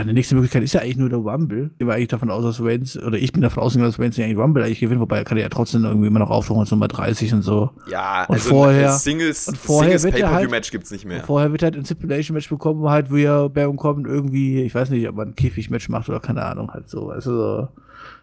ja, 0.00 0.04
die 0.04 0.14
nächste 0.14 0.34
Möglichkeit 0.34 0.62
ist 0.62 0.72
ja 0.72 0.80
eigentlich 0.80 0.96
nur 0.96 1.10
der 1.10 1.18
Rumble. 1.18 1.70
Ich 1.78 1.86
war 1.86 1.94
eigentlich 1.94 2.08
davon 2.08 2.30
aus, 2.30 2.42
dass 2.42 2.64
Reigns, 2.64 2.96
oder 2.96 3.18
ich 3.18 3.32
bin 3.32 3.42
davon 3.42 3.62
ausgegangen, 3.62 3.90
dass 3.90 4.00
Reigns 4.00 4.16
ja 4.16 4.24
eigentlich 4.24 4.38
Rumble 4.38 4.62
eigentlich 4.62 4.80
gewinnt, 4.80 5.00
wobei 5.00 5.18
er 5.18 5.24
kann 5.24 5.36
ja 5.36 5.48
trotzdem 5.50 5.84
irgendwie 5.84 6.06
immer 6.06 6.20
noch 6.20 6.30
auftauchen 6.30 6.60
als 6.60 6.70
Nummer 6.70 6.88
30 6.88 7.34
und 7.34 7.42
so. 7.42 7.70
Ja, 7.90 8.24
und 8.24 8.36
also 8.36 8.48
vorher, 8.48 8.92
Singles, 8.92 9.46
und 9.48 9.58
vorher 9.58 9.98
Singles 9.98 10.20
Pay-Per-View-Match 10.20 10.52
halt, 10.52 10.70
gibt's 10.70 10.90
nicht 10.90 11.04
mehr. 11.04 11.22
Vorher 11.22 11.52
wird 11.52 11.62
halt 11.62 11.76
ein 11.76 11.84
Stipulation-Match 11.84 12.48
bekommen, 12.48 12.88
halt, 12.88 13.10
wo 13.10 13.16
ja 13.16 13.48
Baron 13.48 13.76
Corbin 13.76 14.06
irgendwie, 14.06 14.62
ich 14.62 14.74
weiß 14.74 14.88
nicht, 14.88 15.06
ob 15.06 15.16
man 15.16 15.28
ein 15.28 15.34
Käfig-Match 15.34 15.90
macht 15.90 16.08
oder 16.08 16.20
keine 16.20 16.44
Ahnung, 16.44 16.70
halt 16.70 16.88
so, 16.88 17.12
du, 17.12 17.20
so, 17.20 17.68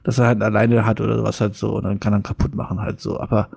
dass 0.04 0.18
er 0.18 0.26
halt 0.26 0.42
alleine 0.42 0.84
hat 0.86 1.00
oder 1.00 1.18
sowas 1.18 1.40
halt 1.40 1.56
so 1.56 1.76
und 1.76 1.84
dann 1.84 2.00
kann 2.00 2.14
er 2.14 2.22
kaputt 2.22 2.56
machen 2.56 2.82
halt 2.82 3.00
so, 3.00 3.20
aber 3.20 3.50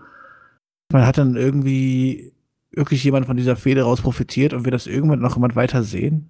man 0.93 1.07
hat 1.07 1.17
dann 1.17 1.37
irgendwie 1.37 2.35
wirklich 2.73 3.03
jemand 3.03 3.27
von 3.27 3.37
dieser 3.37 3.57
Fehde 3.57 3.83
raus 3.83 4.03
profitiert 4.03 4.53
und 4.53 4.65
wird 4.65 4.75
das 4.75 4.87
irgendwann 4.87 5.21
noch 5.21 5.37
jemand 5.37 5.57
weiter 5.57 5.83
sehen? 5.83 6.29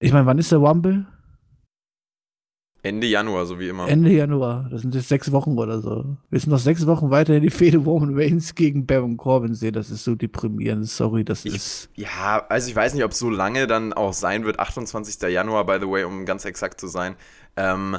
Ich 0.00 0.12
meine, 0.12 0.26
wann 0.26 0.38
ist 0.38 0.52
der 0.52 0.58
Rumble? 0.58 1.06
Ende 2.82 3.08
Januar, 3.08 3.44
so 3.44 3.58
wie 3.58 3.68
immer. 3.68 3.88
Ende 3.88 4.10
Januar. 4.10 4.68
Das 4.70 4.82
sind 4.82 4.94
jetzt 4.94 5.08
sechs 5.08 5.32
Wochen 5.32 5.58
oder 5.58 5.80
so. 5.80 6.16
Wir 6.30 6.38
sind 6.38 6.50
noch 6.50 6.60
sechs 6.60 6.86
Wochen 6.86 7.10
weiter 7.10 7.34
in 7.34 7.42
die 7.42 7.50
Fehde 7.50 7.78
Roman 7.78 8.16
Reigns 8.16 8.54
gegen 8.54 8.86
Baron 8.86 9.16
Corbin 9.16 9.54
sehen. 9.54 9.72
Das 9.72 9.90
ist 9.90 10.04
so 10.04 10.14
deprimierend. 10.14 10.88
Sorry, 10.88 11.24
das 11.24 11.44
ich, 11.44 11.56
ist. 11.56 11.90
Ja, 11.96 12.46
also 12.48 12.68
ich 12.70 12.76
weiß 12.76 12.94
nicht, 12.94 13.02
ob 13.02 13.10
es 13.10 13.18
so 13.18 13.30
lange 13.30 13.66
dann 13.66 13.92
auch 13.92 14.12
sein 14.12 14.44
wird. 14.44 14.60
28. 14.60 15.20
Januar, 15.28 15.66
by 15.66 15.78
the 15.80 15.90
way, 15.90 16.04
um 16.04 16.24
ganz 16.24 16.44
exakt 16.44 16.80
zu 16.80 16.86
sein. 16.86 17.16
Ähm, 17.56 17.98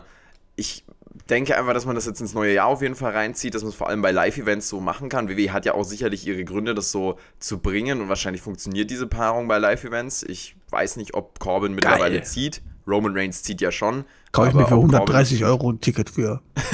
ich 0.55 0.85
denke 1.29 1.57
einfach, 1.57 1.73
dass 1.73 1.85
man 1.85 1.95
das 1.95 2.05
jetzt 2.05 2.21
ins 2.21 2.33
neue 2.33 2.53
Jahr 2.53 2.67
auf 2.67 2.81
jeden 2.81 2.95
Fall 2.95 3.11
reinzieht, 3.11 3.55
dass 3.55 3.61
man 3.61 3.69
es 3.69 3.75
vor 3.75 3.89
allem 3.89 4.01
bei 4.01 4.11
Live-Events 4.11 4.69
so 4.69 4.79
machen 4.79 5.09
kann. 5.09 5.29
WWE 5.29 5.53
hat 5.53 5.65
ja 5.65 5.73
auch 5.73 5.83
sicherlich 5.83 6.25
ihre 6.25 6.43
Gründe, 6.43 6.75
das 6.75 6.91
so 6.91 7.17
zu 7.39 7.59
bringen 7.59 8.01
und 8.01 8.09
wahrscheinlich 8.09 8.41
funktioniert 8.41 8.89
diese 8.89 9.07
Paarung 9.07 9.47
bei 9.47 9.57
Live-Events. 9.57 10.23
Ich 10.23 10.55
weiß 10.69 10.97
nicht, 10.97 11.13
ob 11.13 11.39
Corbin 11.39 11.73
mittlerweile 11.73 12.17
Geil. 12.17 12.25
zieht. 12.25 12.61
Roman 12.87 13.15
Reigns 13.15 13.43
zieht 13.43 13.61
ja 13.61 13.71
schon. 13.71 14.05
Kaufe 14.31 14.49
ich 14.49 14.55
mir 14.55 14.67
für 14.67 14.75
130 14.75 15.43
Euro 15.45 15.71
ein 15.71 15.79
Ticket 15.79 16.09
für. 16.09 16.41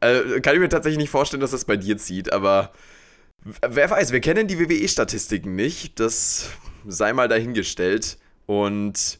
äh, 0.00 0.40
kann 0.40 0.54
ich 0.54 0.60
mir 0.60 0.68
tatsächlich 0.68 0.98
nicht 0.98 1.10
vorstellen, 1.10 1.40
dass 1.40 1.52
das 1.52 1.64
bei 1.64 1.76
dir 1.76 1.96
zieht, 1.96 2.32
aber 2.32 2.72
wer 3.66 3.90
weiß, 3.90 4.12
wir 4.12 4.20
kennen 4.20 4.48
die 4.48 4.58
WWE-Statistiken 4.58 5.54
nicht. 5.54 6.00
Das 6.00 6.50
sei 6.86 7.12
mal 7.12 7.28
dahingestellt. 7.28 8.18
Und 8.46 9.18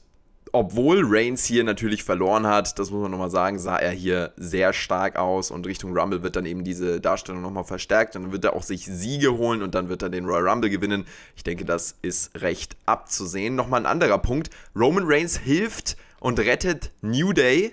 obwohl 0.56 1.02
Reigns 1.04 1.44
hier 1.44 1.64
natürlich 1.64 2.02
verloren 2.02 2.46
hat, 2.46 2.78
das 2.78 2.90
muss 2.90 3.02
man 3.02 3.10
nochmal 3.10 3.30
sagen, 3.30 3.58
sah 3.58 3.76
er 3.76 3.90
hier 3.90 4.32
sehr 4.36 4.72
stark 4.72 5.16
aus 5.16 5.50
und 5.50 5.66
Richtung 5.66 5.94
Rumble 5.94 6.22
wird 6.22 6.34
dann 6.34 6.46
eben 6.46 6.64
diese 6.64 6.98
Darstellung 6.98 7.42
nochmal 7.42 7.64
verstärkt 7.64 8.16
und 8.16 8.22
dann 8.22 8.32
wird 8.32 8.44
er 8.44 8.54
auch 8.54 8.62
sich 8.62 8.86
Siege 8.86 9.36
holen 9.36 9.60
und 9.60 9.74
dann 9.74 9.90
wird 9.90 10.00
er 10.00 10.08
den 10.08 10.24
Royal 10.24 10.48
Rumble 10.48 10.70
gewinnen. 10.70 11.04
Ich 11.36 11.44
denke, 11.44 11.66
das 11.66 11.96
ist 12.00 12.40
recht 12.40 12.74
abzusehen. 12.86 13.54
Nochmal 13.54 13.80
ein 13.80 13.86
anderer 13.86 14.16
Punkt. 14.16 14.48
Roman 14.74 15.04
Reigns 15.06 15.36
hilft 15.36 15.98
und 16.20 16.38
rettet 16.38 16.90
New 17.02 17.34
Day 17.34 17.72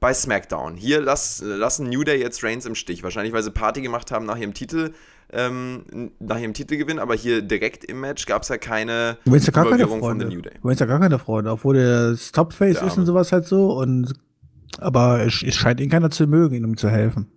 bei 0.00 0.14
SmackDown. 0.14 0.76
Hier 0.76 1.00
lass, 1.00 1.42
lassen 1.44 1.88
New 1.88 2.04
Day 2.04 2.20
jetzt 2.20 2.42
Reigns 2.44 2.66
im 2.66 2.74
Stich. 2.74 3.02
Wahrscheinlich, 3.02 3.32
weil 3.32 3.42
sie 3.42 3.50
Party 3.50 3.80
gemacht 3.80 4.10
haben 4.10 4.26
nach 4.26 4.36
ihrem 4.36 4.54
Titel, 4.54 4.92
ähm, 5.30 6.12
nach 6.20 6.38
ihrem 6.38 6.54
Titelgewinn, 6.54 6.98
aber 6.98 7.14
hier 7.14 7.42
direkt 7.42 7.84
im 7.84 8.00
Match 8.00 8.26
gab 8.26 8.42
es 8.42 8.48
ja 8.48 8.58
keine 8.58 9.18
du 9.24 9.34
ja 9.34 9.52
gar 9.52 9.68
keine 9.68 9.86
Freunde. 9.86 10.00
von 10.00 10.20
The 10.20 10.36
New 10.36 10.42
Day. 10.42 10.52
Du 10.62 10.70
ja 10.70 10.86
gar 10.86 11.00
keine 11.00 11.18
Freunde, 11.18 11.50
obwohl 11.50 11.76
der 11.76 12.16
Topface 12.32 12.82
ist 12.82 12.96
und 12.96 13.06
sowas 13.06 13.32
halt 13.32 13.46
so. 13.46 13.72
Und, 13.72 14.14
aber 14.78 15.24
es, 15.24 15.42
es 15.42 15.54
scheint 15.54 15.80
ihn 15.80 15.90
keiner 15.90 16.10
zu 16.10 16.26
mögen, 16.26 16.54
ihm 16.54 16.76
zu 16.76 16.88
helfen. 16.88 17.30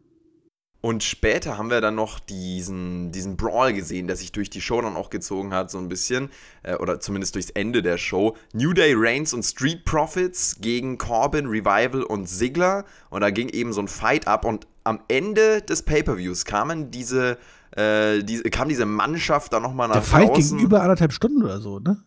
Und 0.82 1.04
später 1.04 1.60
haben 1.60 1.70
wir 1.70 1.80
dann 1.80 1.94
noch 1.94 2.20
diesen, 2.20 3.12
diesen 3.12 3.38
Brawl 3.38 3.72
gesehen, 3.72 4.08
der 4.08 4.15
sich 4.15 4.32
durch 4.32 4.50
die 4.50 4.62
Show 4.62 4.82
dann 4.82 4.96
auch 4.96 5.12
gezogen 5.12 5.54
hat, 5.54 5.70
so 5.70 5.78
ein 5.78 5.88
bisschen. 5.88 6.30
Äh, 6.63 6.76
oder 6.76 7.00
zumindest 7.00 7.36
durchs 7.36 7.52
Ende 7.52 7.84
der 7.84 8.00
Show. 8.00 8.36
New 8.54 8.74
Day 8.74 8.94
Reigns 8.98 9.32
und 9.34 9.44
Street 9.44 9.86
Profits 9.86 10.58
gegen 10.60 10.98
Corbin, 10.98 11.46
Revival 11.46 12.02
und 12.02 12.28
Ziggler. 12.28 12.86
Und 13.12 13.22
da 13.22 13.30
ging 13.30 13.50
eben 13.50 13.74
so 13.74 13.82
ein 13.82 13.88
Fight 13.88 14.28
ab. 14.28 14.44
Und 14.44 14.65
am 14.84 15.02
Ende 15.08 15.62
des 15.62 15.84
Pay-Per-Views 15.84 16.46
kamen 16.46 16.89
diese, 16.89 17.38
äh, 17.78 18.24
die, 18.24 18.41
kam 18.50 18.67
diese 18.67 18.88
Mannschaft 18.88 19.54
dann 19.54 19.62
nochmal 19.62 19.88
nach 19.88 19.96
der 19.98 20.04
Fight 20.04 20.30
draußen. 20.30 20.58
ging 20.58 20.65
über 20.65 20.82
anderthalb 20.82 21.13
Stunden 21.13 21.44
oder 21.44 21.62
so, 21.62 21.78
ne? 21.78 22.04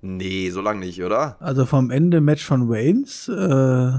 Nee, 0.00 0.48
so 0.50 0.62
lange 0.62 0.80
nicht, 0.80 1.02
oder? 1.02 1.36
Also 1.40 1.66
vom 1.66 1.90
Ende 1.90 2.22
Match 2.22 2.44
von 2.44 2.70
Reigns, 2.70 3.28
äh 3.28 3.92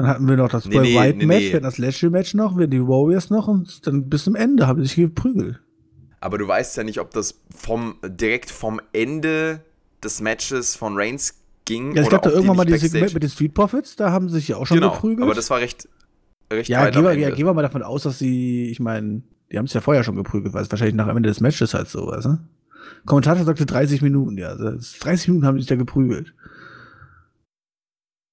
dann 0.00 0.10
hatten 0.10 0.28
wir 0.28 0.36
noch 0.36 0.48
das 0.48 0.64
nee, 0.64 0.78
nee, 0.78 0.96
White 0.96 1.18
nee, 1.18 1.26
Match, 1.26 1.44
wir 1.44 1.52
hatten 1.54 1.64
das 1.64 1.78
Lashley 1.78 2.10
Match 2.10 2.34
noch, 2.34 2.56
wir 2.56 2.66
die 2.66 2.80
Warriors 2.80 3.28
noch 3.28 3.48
und 3.48 3.86
dann 3.86 4.08
bis 4.08 4.24
zum 4.24 4.34
Ende 4.34 4.66
haben 4.66 4.80
sie 4.80 4.86
sich 4.86 4.96
geprügelt. 4.96 5.60
Aber 6.20 6.38
du 6.38 6.48
weißt 6.48 6.76
ja 6.76 6.84
nicht, 6.84 7.00
ob 7.00 7.10
das 7.12 7.40
vom 7.54 7.96
direkt 8.02 8.50
vom 8.50 8.80
Ende 8.92 9.60
des 10.02 10.20
Matches 10.20 10.74
von 10.76 10.96
Reigns 10.96 11.34
ging. 11.66 11.94
Ja, 11.94 12.02
es 12.02 12.08
gab 12.08 12.22
da 12.22 12.30
irgendwann 12.30 12.56
mal 12.56 12.64
dieses 12.64 12.90
Segment 12.90 13.14
mit 13.14 13.22
den 13.22 13.30
Street 13.30 13.52
Profits, 13.52 13.96
da 13.96 14.10
haben 14.10 14.28
sie 14.28 14.36
sich 14.36 14.48
ja 14.48 14.56
auch 14.56 14.66
schon 14.66 14.78
genau, 14.78 14.92
geprügelt. 14.92 15.22
Aber 15.22 15.34
das 15.34 15.50
war 15.50 15.60
recht, 15.60 15.88
recht 16.50 16.68
ja, 16.68 16.88
gehen 16.88 17.04
wir, 17.04 17.12
ja, 17.18 17.30
gehen 17.30 17.46
wir 17.46 17.54
mal 17.54 17.62
davon 17.62 17.82
aus, 17.82 18.04
dass 18.04 18.18
sie, 18.18 18.70
ich 18.70 18.80
meine, 18.80 19.22
die 19.52 19.58
haben 19.58 19.66
es 19.66 19.74
ja 19.74 19.80
vorher 19.80 20.02
schon 20.02 20.16
geprügelt, 20.16 20.54
weil 20.54 20.62
es 20.62 20.70
wahrscheinlich 20.70 20.96
nach 20.96 21.08
Ende 21.08 21.28
des 21.28 21.40
Matches 21.40 21.74
halt 21.74 21.88
so 21.88 22.06
was, 22.06 22.24
ne? 22.24 22.40
Kommentator 23.06 23.44
sagte 23.44 23.66
30 23.66 24.02
Minuten, 24.02 24.36
ja. 24.36 24.54
30 24.54 25.04
also 25.04 25.30
Minuten 25.30 25.46
haben 25.46 25.56
sie 25.56 25.62
sich 25.62 25.68
da 25.68 25.76
geprügelt. 25.76 26.34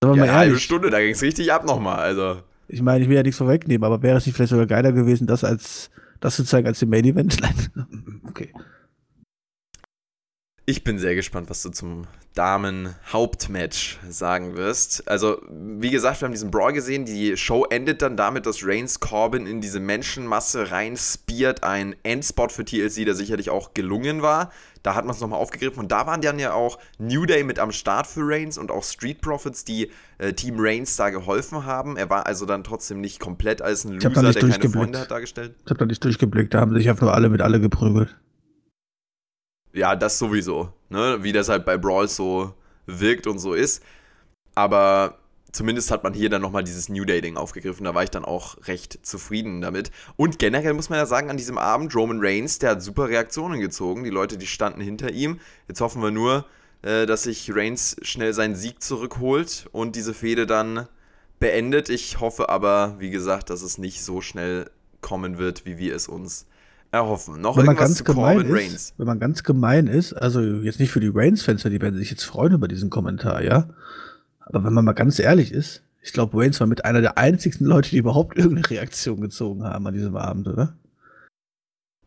Aber 0.04 0.16
ja, 0.16 0.20
mal 0.20 0.26
ehrlich. 0.26 0.38
Halbe 0.38 0.60
Stunde, 0.60 0.90
da 0.90 1.00
ging 1.00 1.12
es 1.12 1.22
richtig 1.22 1.52
ab 1.52 1.66
nochmal. 1.66 2.00
Also. 2.00 2.42
Ich 2.68 2.82
meine, 2.82 3.04
ich 3.04 3.10
will 3.10 3.16
ja 3.16 3.24
nichts 3.24 3.38
vorwegnehmen, 3.38 3.84
aber 3.84 4.02
wäre 4.02 4.18
es 4.18 4.26
nicht 4.26 4.36
vielleicht 4.36 4.52
sogar 4.52 4.68
geiler 4.68 4.92
gewesen, 4.92 5.28
das 5.28 5.44
als 5.44 5.90
das 6.20 6.36
zu 6.36 6.44
zeigen 6.44 6.68
als 6.68 6.82
im 6.82 6.90
Main 6.90 7.06
Event? 7.06 7.38
okay. 8.28 8.52
Ich 10.66 10.84
bin 10.84 11.00
sehr 11.00 11.16
gespannt, 11.16 11.50
was 11.50 11.62
du 11.62 11.70
zum 11.70 12.08
Damen-Hauptmatch 12.34 14.00
sagen 14.10 14.58
wirst. 14.58 15.08
Also, 15.08 15.42
wie 15.50 15.92
gesagt, 15.92 16.22
wir 16.22 16.26
haben 16.26 16.34
diesen 16.34 16.52
Brawl 16.52 16.74
gesehen. 16.74 17.06
Die 17.06 17.38
Show 17.38 17.66
endet 17.70 18.02
dann 18.02 18.18
damit, 18.18 18.46
dass 18.46 18.66
Reigns 18.66 19.00
Corbin 19.00 19.48
in 19.48 19.62
diese 19.62 19.80
Menschenmasse 19.80 20.70
reinspiert. 20.70 21.64
Ein 21.64 21.96
Endspot 22.04 22.52
für 22.52 22.66
TLC, 22.66 23.06
der 23.06 23.16
sicherlich 23.16 23.50
auch 23.50 23.74
gelungen 23.74 24.22
war. 24.22 24.52
Da 24.88 24.96
hat 24.96 25.04
man 25.04 25.14
es 25.14 25.20
nochmal 25.20 25.42
aufgegriffen. 25.42 25.80
Und 25.80 25.92
da 25.92 26.08
waren 26.08 26.22
dann 26.22 26.40
ja 26.40 26.54
auch 26.54 26.80
New 26.98 27.26
Day 27.26 27.44
mit 27.44 27.60
am 27.60 27.74
Start 27.74 28.08
für 28.08 28.22
Reigns 28.24 28.58
und 28.58 28.72
auch 28.72 28.86
Street 28.86 29.20
Profits, 29.20 29.66
die 29.66 29.92
äh, 30.18 30.32
Team 30.32 30.56
Reigns 30.60 30.96
da 30.96 31.10
geholfen 31.10 31.66
haben. 31.66 31.98
Er 31.98 32.10
war 32.10 32.26
also 32.26 32.46
dann 32.46 32.64
trotzdem 32.64 33.02
nicht 33.02 33.20
komplett 33.20 33.62
als 33.62 33.84
ein 33.84 34.00
Loser, 34.00 34.32
der 34.32 34.50
keine 34.50 34.70
Freunde 34.70 35.00
hat 35.02 35.12
dargestellt. 35.12 35.56
Ich 35.66 35.70
habe 35.72 35.80
da 35.80 35.86
nicht 35.86 36.02
durchgeblickt. 36.02 36.54
Da 36.54 36.62
haben 36.62 36.74
sich 36.74 36.90
einfach 36.90 37.02
nur 37.02 37.14
alle 37.14 37.28
mit 37.28 37.42
alle 37.42 37.60
geprügelt. 37.60 38.16
Ja, 39.74 39.98
das 39.98 40.18
sowieso. 40.20 40.72
Ne? 40.88 41.18
Wie 41.22 41.34
das 41.34 41.50
halt 41.50 41.66
bei 41.66 41.78
Brawl 41.78 42.08
so 42.08 42.54
wirkt 42.86 43.28
und 43.28 43.40
so 43.40 43.56
ist. 43.56 43.84
Aber 44.56 45.18
zumindest 45.58 45.90
hat 45.90 46.04
man 46.04 46.14
hier 46.14 46.30
dann 46.30 46.42
nochmal 46.42 46.64
dieses 46.64 46.88
New 46.88 47.04
Day-Ding 47.04 47.36
aufgegriffen. 47.36 47.84
Da 47.84 47.96
war 47.96 48.04
ich 48.04 48.12
dann 48.12 48.24
auch 48.24 48.58
recht 48.68 49.06
zufrieden 49.06 49.60
damit. 49.60 49.92
Und 50.16 50.38
generell 50.38 50.74
muss 50.74 50.90
man 50.90 51.00
ja 51.00 51.08
sagen, 51.08 51.32
an 51.32 51.38
diesem 51.38 51.58
Abend, 51.58 51.96
Roman 51.96 52.20
Reigns, 52.22 52.60
der 52.60 52.72
hat 52.72 52.84
super 52.84 53.10
Reaktionen 53.10 53.60
gezogen. 53.60 54.04
Die 54.04 54.12
Leute, 54.12 54.38
die 54.38 54.46
standen 54.46 54.82
hinter 54.82 55.12
ihm. 55.12 55.40
Jetzt 55.68 55.82
hoffen 55.82 56.02
wir 56.04 56.12
nur, 56.12 56.46
äh, 56.84 57.08
dass 57.08 57.24
sich 57.24 57.54
Reigns 57.54 57.98
schnell 58.04 58.34
seinen 58.34 58.56
Sieg 58.56 58.84
zurückholt 58.84 59.68
und 59.72 59.96
diese 59.96 60.14
Fehde 60.14 60.46
dann 60.46 60.88
beendet. 61.40 61.90
Ich 61.90 62.20
hoffe 62.20 62.50
aber, 62.50 62.96
wie 63.00 63.10
gesagt, 63.10 63.50
dass 63.50 63.64
es 63.64 63.80
nicht 63.80 64.04
so 64.04 64.22
schnell 64.22 64.70
kommen 65.02 65.40
wird, 65.40 65.66
wie 65.66 65.80
wir 65.80 65.96
es 65.96 66.08
uns 66.08 66.46
erhoffen. 66.92 67.42
Noch 67.42 67.58
wenn 67.58 67.66
man 67.66 67.76
ganz 67.76 68.04
gemein 68.04 68.42
ist, 68.42 68.54
Reigns. 68.54 68.94
Wenn 68.98 69.08
man 69.08 69.20
ganz 69.20 69.44
gemein 69.44 69.88
ist, 69.88 70.14
also 70.14 70.40
jetzt 70.40 70.80
nicht 70.80 70.92
für 70.92 71.00
die 71.00 71.12
Reigns-Fans, 71.14 71.64
die 71.64 71.82
werden 71.82 71.98
sich 71.98 72.12
jetzt 72.12 72.24
freuen 72.24 72.54
über 72.54 72.68
diesen 72.68 72.92
Kommentar, 72.92 73.44
ja. 73.44 73.68
Aber 74.50 74.64
wenn 74.64 74.74
man 74.74 74.86
mal 74.86 74.94
ganz 74.94 75.20
ehrlich 75.20 75.52
ist, 75.52 75.84
ich 76.02 76.14
glaube, 76.14 76.38
Reigns 76.38 76.60
war 76.62 76.68
mit 76.68 76.86
einer 76.86 77.02
der 77.02 77.18
einzigsten 77.18 77.68
Leute, 77.68 77.90
die 77.90 77.98
überhaupt 77.98 78.38
irgendeine 78.38 78.70
Reaktion 78.70 79.22
gezogen 79.22 79.64
haben 79.64 79.86
an 79.88 79.94
diesem 79.94 80.16
Abend, 80.16 80.48
oder? 80.48 80.78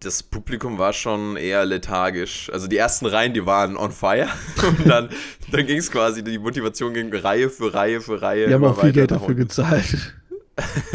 Das 0.03 0.22
Publikum 0.22 0.79
war 0.79 0.94
schon 0.94 1.37
eher 1.37 1.66
lethargisch. 1.66 2.48
Also 2.50 2.66
die 2.66 2.79
ersten 2.79 3.05
Reihen, 3.05 3.35
die 3.35 3.44
waren 3.44 3.76
on 3.76 3.92
fire. 3.92 4.29
Und 4.66 4.88
dann, 4.88 5.11
dann 5.53 5.66
ging 5.66 5.76
es 5.76 5.90
quasi, 5.90 6.24
die 6.24 6.38
Motivation 6.38 6.94
ging 6.94 7.14
Reihe 7.14 7.50
für 7.50 7.74
Reihe 7.74 8.00
für 8.00 8.22
Reihe. 8.22 8.46
Die 8.48 8.55
haben 8.55 8.64
auch 8.64 8.81
viel 8.81 8.92
Geld 8.92 9.11
dafür 9.11 9.35
gezahlt. 9.35 10.14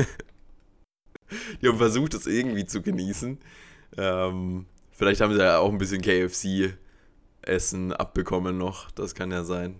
die 1.61 1.67
haben 1.67 1.77
versucht, 1.77 2.15
es 2.15 2.25
irgendwie 2.25 2.65
zu 2.65 2.81
genießen. 2.81 3.37
Ähm, 3.97 4.65
vielleicht 4.89 5.21
haben 5.21 5.33
sie 5.33 5.39
ja 5.39 5.59
auch 5.59 5.71
ein 5.71 5.77
bisschen 5.77 6.01
KFC-Essen 6.01 7.93
abbekommen 7.93 8.57
noch. 8.57 8.89
Das 8.89 9.13
kann 9.13 9.29
ja 9.29 9.43
sein. 9.43 9.75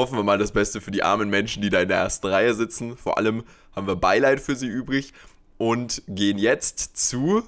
Hoffen 0.00 0.16
wir 0.16 0.22
mal 0.22 0.38
das 0.38 0.52
Beste 0.52 0.80
für 0.80 0.90
die 0.90 1.02
armen 1.02 1.28
Menschen, 1.28 1.60
die 1.60 1.68
da 1.68 1.80
in 1.80 1.88
der 1.88 1.98
ersten 1.98 2.26
Reihe 2.26 2.54
sitzen. 2.54 2.96
Vor 2.96 3.18
allem 3.18 3.44
haben 3.76 3.86
wir 3.86 3.96
Beileid 3.96 4.40
für 4.40 4.56
sie 4.56 4.66
übrig 4.66 5.12
und 5.58 6.02
gehen 6.08 6.38
jetzt 6.38 6.96
zu 6.96 7.42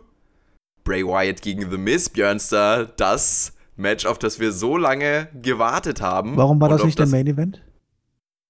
Bray 0.85 1.03
Wyatt 1.03 1.41
gegen 1.41 1.71
The 1.71 1.79
Miz, 1.79 2.11
Björnstar, 2.11 2.85
das 2.85 3.55
Match, 3.77 4.05
auf 4.05 4.19
das 4.19 4.39
wir 4.39 4.53
so 4.53 4.77
lange 4.77 5.29
gewartet 5.41 6.03
haben. 6.03 6.37
Warum 6.37 6.61
war 6.61 6.69
das 6.69 6.85
nicht 6.85 6.99
der 6.99 7.07
Main 7.07 7.27
Event? 7.27 7.63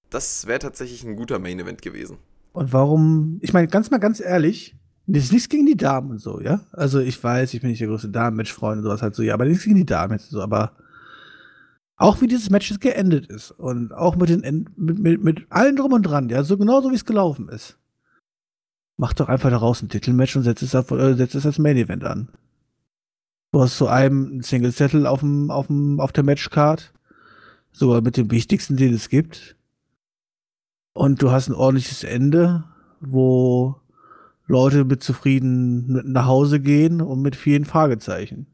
Das 0.09 0.47
wäre 0.47 0.59
tatsächlich 0.59 1.05
ein 1.05 1.15
guter 1.15 1.39
Main 1.39 1.59
Event 1.61 1.81
gewesen. 1.81 2.17
Und 2.51 2.73
warum, 2.73 3.39
ich 3.41 3.53
meine, 3.53 3.69
ganz 3.69 3.89
mal 3.89 3.99
ganz 3.99 4.19
ehrlich, 4.19 4.75
das 5.07 5.23
ist 5.23 5.31
nichts 5.31 5.47
gegen 5.47 5.65
die 5.65 5.77
Damen 5.77 6.11
und 6.11 6.19
so, 6.19 6.41
ja? 6.41 6.59
Also 6.73 6.99
ich 6.99 7.23
weiß, 7.23 7.53
ich 7.53 7.61
bin 7.61 7.69
nicht 7.69 7.79
der 7.79 7.87
größte 7.87 8.09
Damen-Match-Freund 8.09 8.79
und 8.79 8.83
sowas 8.83 9.01
halt 9.01 9.15
so, 9.15 9.23
ja, 9.23 9.33
aber 9.33 9.45
nichts 9.45 9.63
gegen 9.63 9.77
die 9.77 9.85
Damen 9.85 10.11
jetzt 10.11 10.29
so, 10.29 10.41
aber 10.41 10.73
auch 12.03 12.19
wie 12.19 12.27
dieses 12.27 12.49
Match 12.49 12.77
geendet 12.81 13.27
ist 13.27 13.51
und 13.51 13.93
auch 13.93 14.17
mit 14.17 14.27
den 14.27 14.67
mit, 14.75 14.99
mit, 14.99 15.23
mit 15.23 15.45
allen 15.49 15.77
drum 15.77 15.93
und 15.93 16.03
dran, 16.03 16.27
ja, 16.27 16.43
so 16.43 16.57
genauso 16.57 16.91
wie 16.91 16.95
es 16.95 17.05
gelaufen 17.05 17.47
ist. 17.47 17.77
Mach 18.97 19.13
doch 19.13 19.29
einfach 19.29 19.49
daraus 19.49 19.81
ein 19.81 19.87
Titelmatch 19.87 20.35
und 20.35 20.43
setz 20.43 20.61
es, 20.61 20.75
auf, 20.75 20.91
äh, 20.91 21.15
setz 21.15 21.33
es 21.33 21.45
als 21.45 21.59
Main 21.59 21.77
Event 21.77 22.03
an. 22.03 22.27
Du 23.53 23.61
hast 23.61 23.77
zu 23.77 23.87
einem 23.87 24.25
einen 24.25 24.43
Single-Zettel 24.43 25.07
auf, 25.07 25.21
dem, 25.21 25.49
auf, 25.49 25.67
dem, 25.67 26.01
auf 26.01 26.11
der 26.11 26.25
Matchcard, 26.25 26.93
sogar 27.71 28.01
mit 28.01 28.17
dem 28.17 28.31
wichtigsten, 28.31 28.75
den 28.75 28.93
es 28.93 29.07
gibt. 29.07 29.55
Und 30.91 31.21
du 31.21 31.31
hast 31.31 31.47
ein 31.47 31.55
ordentliches 31.55 32.03
Ende, 32.03 32.65
wo 32.99 33.77
Leute 34.45 34.83
mit 34.83 35.01
zufrieden 35.01 36.11
nach 36.11 36.25
Hause 36.25 36.59
gehen 36.59 36.99
und 36.99 37.21
mit 37.21 37.37
vielen 37.37 37.63
Fragezeichen. 37.63 38.47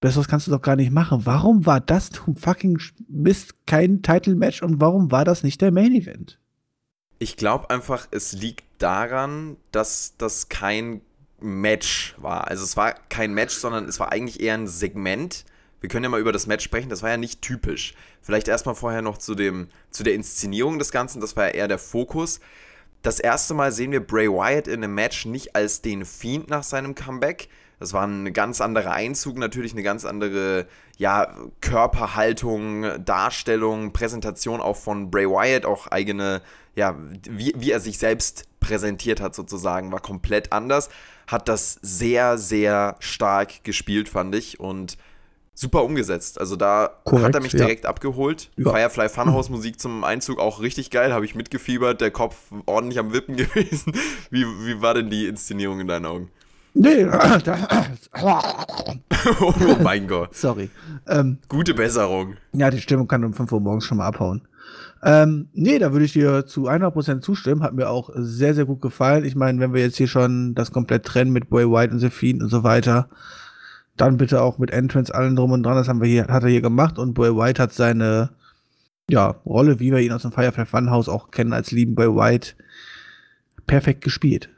Besseres 0.00 0.28
kannst 0.28 0.46
du 0.46 0.52
doch 0.52 0.62
gar 0.62 0.76
nicht 0.76 0.92
machen. 0.92 1.26
Warum 1.26 1.66
war 1.66 1.80
das 1.80 2.10
du 2.10 2.34
fucking 2.34 2.80
Mist 3.08 3.54
kein 3.66 4.02
Title-Match 4.02 4.62
und 4.62 4.80
warum 4.80 5.10
war 5.10 5.24
das 5.24 5.42
nicht 5.42 5.60
der 5.60 5.72
Main-Event? 5.72 6.38
Ich 7.18 7.36
glaube 7.36 7.70
einfach, 7.70 8.06
es 8.12 8.32
liegt 8.32 8.64
daran, 8.78 9.56
dass 9.72 10.14
das 10.18 10.48
kein 10.48 11.00
Match 11.40 12.14
war. 12.18 12.46
Also 12.46 12.62
es 12.64 12.76
war 12.76 12.94
kein 13.08 13.34
Match, 13.34 13.54
sondern 13.54 13.86
es 13.86 13.98
war 13.98 14.12
eigentlich 14.12 14.40
eher 14.40 14.54
ein 14.54 14.68
Segment. 14.68 15.44
Wir 15.80 15.88
können 15.88 16.04
ja 16.04 16.10
mal 16.10 16.20
über 16.20 16.32
das 16.32 16.46
Match 16.46 16.64
sprechen, 16.64 16.88
das 16.88 17.02
war 17.02 17.10
ja 17.10 17.16
nicht 17.16 17.42
typisch. 17.42 17.94
Vielleicht 18.22 18.48
erstmal 18.48 18.74
vorher 18.74 19.02
noch 19.02 19.18
zu, 19.18 19.34
dem, 19.34 19.68
zu 19.90 20.02
der 20.02 20.14
Inszenierung 20.14 20.78
des 20.78 20.90
Ganzen, 20.90 21.20
das 21.20 21.36
war 21.36 21.48
ja 21.48 21.54
eher 21.54 21.68
der 21.68 21.78
Fokus. 21.78 22.40
Das 23.02 23.20
erste 23.20 23.54
Mal 23.54 23.70
sehen 23.70 23.92
wir 23.92 24.04
Bray 24.04 24.28
Wyatt 24.28 24.66
in 24.66 24.82
einem 24.82 24.94
Match 24.94 25.24
nicht 25.24 25.54
als 25.54 25.82
den 25.82 26.04
Fiend 26.04 26.50
nach 26.50 26.64
seinem 26.64 26.94
Comeback. 26.94 27.48
Das 27.78 27.92
war 27.92 28.06
ein 28.06 28.32
ganz 28.32 28.60
anderer 28.60 28.92
Einzug, 28.92 29.38
natürlich 29.38 29.72
eine 29.72 29.82
ganz 29.82 30.04
andere 30.04 30.66
ja, 30.96 31.34
Körperhaltung, 31.60 32.86
Darstellung, 33.04 33.92
Präsentation 33.92 34.60
auch 34.60 34.76
von 34.76 35.10
Bray 35.10 35.26
Wyatt, 35.26 35.64
auch 35.64 35.86
eigene, 35.86 36.42
ja, 36.74 36.96
wie, 37.28 37.54
wie 37.56 37.70
er 37.70 37.80
sich 37.80 37.98
selbst 37.98 38.44
präsentiert 38.58 39.20
hat 39.20 39.34
sozusagen, 39.34 39.92
war 39.92 40.00
komplett 40.00 40.52
anders. 40.52 40.88
Hat 41.28 41.48
das 41.48 41.78
sehr, 41.82 42.36
sehr 42.38 42.96
stark 42.98 43.62
gespielt, 43.62 44.08
fand 44.08 44.34
ich. 44.34 44.58
Und 44.58 44.98
super 45.58 45.82
umgesetzt. 45.82 46.40
Also 46.40 46.54
da 46.54 47.00
Korrekt, 47.04 47.26
hat 47.26 47.34
er 47.34 47.40
mich 47.40 47.52
direkt 47.52 47.84
ja. 47.84 47.90
abgeholt. 47.90 48.50
Ja. 48.56 48.70
Firefly 48.70 49.08
Funhouse 49.08 49.50
Musik 49.50 49.80
zum 49.80 50.04
Einzug 50.04 50.38
auch 50.38 50.60
richtig 50.60 50.90
geil, 50.90 51.12
habe 51.12 51.24
ich 51.24 51.34
mitgefiebert, 51.34 52.00
der 52.00 52.12
Kopf 52.12 52.36
ordentlich 52.66 52.98
am 52.98 53.12
Wippen 53.12 53.36
gewesen. 53.36 53.92
Wie, 54.30 54.44
wie 54.44 54.80
war 54.80 54.94
denn 54.94 55.10
die 55.10 55.26
Inszenierung 55.26 55.80
in 55.80 55.88
deinen 55.88 56.06
Augen? 56.06 56.30
Nee, 56.80 57.04
oh 59.40 59.52
mein 59.82 60.06
Gott. 60.06 60.36
Sorry. 60.36 60.70
Ähm, 61.08 61.38
Gute 61.48 61.74
Besserung. 61.74 62.36
Ja, 62.52 62.70
die 62.70 62.80
Stimmung 62.80 63.08
kann 63.08 63.24
um 63.24 63.34
5 63.34 63.50
Uhr 63.50 63.60
morgens 63.60 63.84
schon 63.84 63.98
mal 63.98 64.06
abhauen. 64.06 64.42
Ähm, 65.02 65.48
nee, 65.52 65.80
da 65.80 65.90
würde 65.90 66.04
ich 66.04 66.12
dir 66.12 66.46
zu 66.46 66.68
100% 66.68 67.20
zustimmen. 67.20 67.64
Hat 67.64 67.74
mir 67.74 67.88
auch 67.88 68.10
sehr, 68.14 68.54
sehr 68.54 68.64
gut 68.64 68.80
gefallen. 68.80 69.24
Ich 69.24 69.34
meine, 69.34 69.58
wenn 69.58 69.74
wir 69.74 69.82
jetzt 69.82 69.96
hier 69.96 70.06
schon 70.06 70.54
das 70.54 70.70
komplett 70.70 71.04
trennen 71.04 71.32
mit 71.32 71.50
Boy 71.50 71.68
White 71.68 71.92
und 71.92 71.98
The 71.98 72.10
Fiend 72.10 72.44
und 72.44 72.48
so 72.48 72.62
weiter, 72.62 73.08
dann 73.96 74.16
bitte 74.16 74.40
auch 74.40 74.58
mit 74.58 74.70
Entrance 74.70 75.12
allen 75.12 75.34
drum 75.34 75.50
und 75.50 75.64
dran. 75.64 75.74
Das 75.74 75.88
haben 75.88 76.00
wir 76.00 76.08
hier, 76.08 76.28
hat 76.28 76.44
er 76.44 76.48
hier 76.48 76.62
gemacht 76.62 77.00
und 77.00 77.14
Boy 77.14 77.34
White 77.34 77.60
hat 77.60 77.72
seine 77.72 78.30
ja, 79.10 79.34
Rolle, 79.44 79.80
wie 79.80 79.90
wir 79.90 79.98
ihn 79.98 80.12
aus 80.12 80.22
dem 80.22 80.30
Firefly 80.30 80.66
Funhouse 80.66 81.08
auch 81.08 81.32
kennen, 81.32 81.52
als 81.52 81.72
lieben 81.72 81.96
Boy 81.96 82.14
White, 82.14 82.52
perfekt 83.66 84.04
gespielt. 84.04 84.48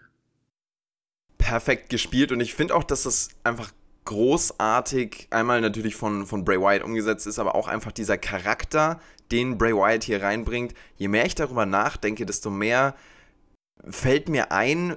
Perfekt 1.40 1.88
gespielt 1.88 2.32
und 2.32 2.40
ich 2.40 2.54
finde 2.54 2.74
auch, 2.74 2.84
dass 2.84 3.02
das 3.02 3.30
einfach 3.42 3.72
großartig 4.04 5.28
einmal 5.30 5.60
natürlich 5.60 5.96
von, 5.96 6.26
von 6.26 6.44
Bray 6.44 6.60
Wyatt 6.60 6.84
umgesetzt 6.84 7.26
ist, 7.26 7.38
aber 7.38 7.54
auch 7.54 7.68
einfach 7.68 7.92
dieser 7.92 8.18
Charakter, 8.18 9.00
den 9.30 9.58
Bray 9.58 9.74
Wyatt 9.74 10.04
hier 10.04 10.22
reinbringt. 10.22 10.74
Je 10.96 11.08
mehr 11.08 11.26
ich 11.26 11.34
darüber 11.34 11.66
nachdenke, 11.66 12.26
desto 12.26 12.50
mehr 12.50 12.94
fällt 13.88 14.28
mir 14.28 14.52
ein, 14.52 14.96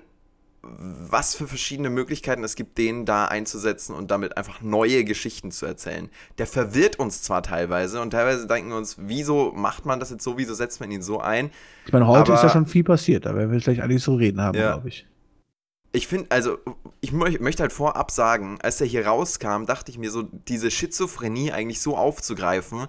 was 0.64 1.36
für 1.36 1.46
verschiedene 1.46 1.90
Möglichkeiten 1.90 2.44
es 2.44 2.56
gibt, 2.56 2.78
den 2.78 3.06
da 3.06 3.26
einzusetzen 3.26 3.94
und 3.94 4.12
damit 4.12 4.38
einfach 4.38 4.62
neue 4.62 5.04
Geschichten 5.04 5.52
zu 5.52 5.66
erzählen. 5.66 6.10
Der 6.38 6.48
verwirrt 6.48 6.98
uns 6.98 7.22
zwar 7.22 7.44
teilweise 7.44 8.02
und 8.02 8.12
teilweise 8.12 8.48
denken 8.48 8.70
wir 8.70 8.78
uns, 8.78 8.96
wieso 9.00 9.52
macht 9.52 9.86
man 9.86 10.00
das 10.00 10.10
jetzt 10.10 10.24
so, 10.24 10.38
wieso 10.38 10.54
setzt 10.54 10.80
man 10.80 10.90
ihn 10.90 11.02
so 11.02 11.20
ein? 11.20 11.52
Ich 11.86 11.92
meine, 11.92 12.08
heute 12.08 12.32
Aber, 12.32 12.36
ist 12.36 12.44
ja 12.44 12.50
schon 12.50 12.66
viel 12.66 12.86
passiert, 12.86 13.26
da 13.26 13.36
werden 13.36 13.52
wir 13.52 13.60
gleich 13.60 13.82
alle 13.82 14.00
so 14.00 14.16
reden 14.16 14.42
haben, 14.42 14.58
ja. 14.58 14.72
glaube 14.72 14.88
ich. 14.88 15.06
Ich 15.96 16.08
finde, 16.08 16.32
also, 16.32 16.58
ich 17.02 17.12
möchte 17.12 17.62
halt 17.62 17.72
vorab 17.72 18.10
sagen, 18.10 18.58
als 18.62 18.82
er 18.82 18.88
hier 18.88 19.06
rauskam, 19.06 19.66
dachte 19.66 19.92
ich 19.92 20.00
mir 20.00 20.10
so, 20.10 20.24
diese 20.24 20.72
Schizophrenie 20.72 21.52
eigentlich 21.52 21.82
so 21.82 21.96
aufzugreifen 21.96 22.88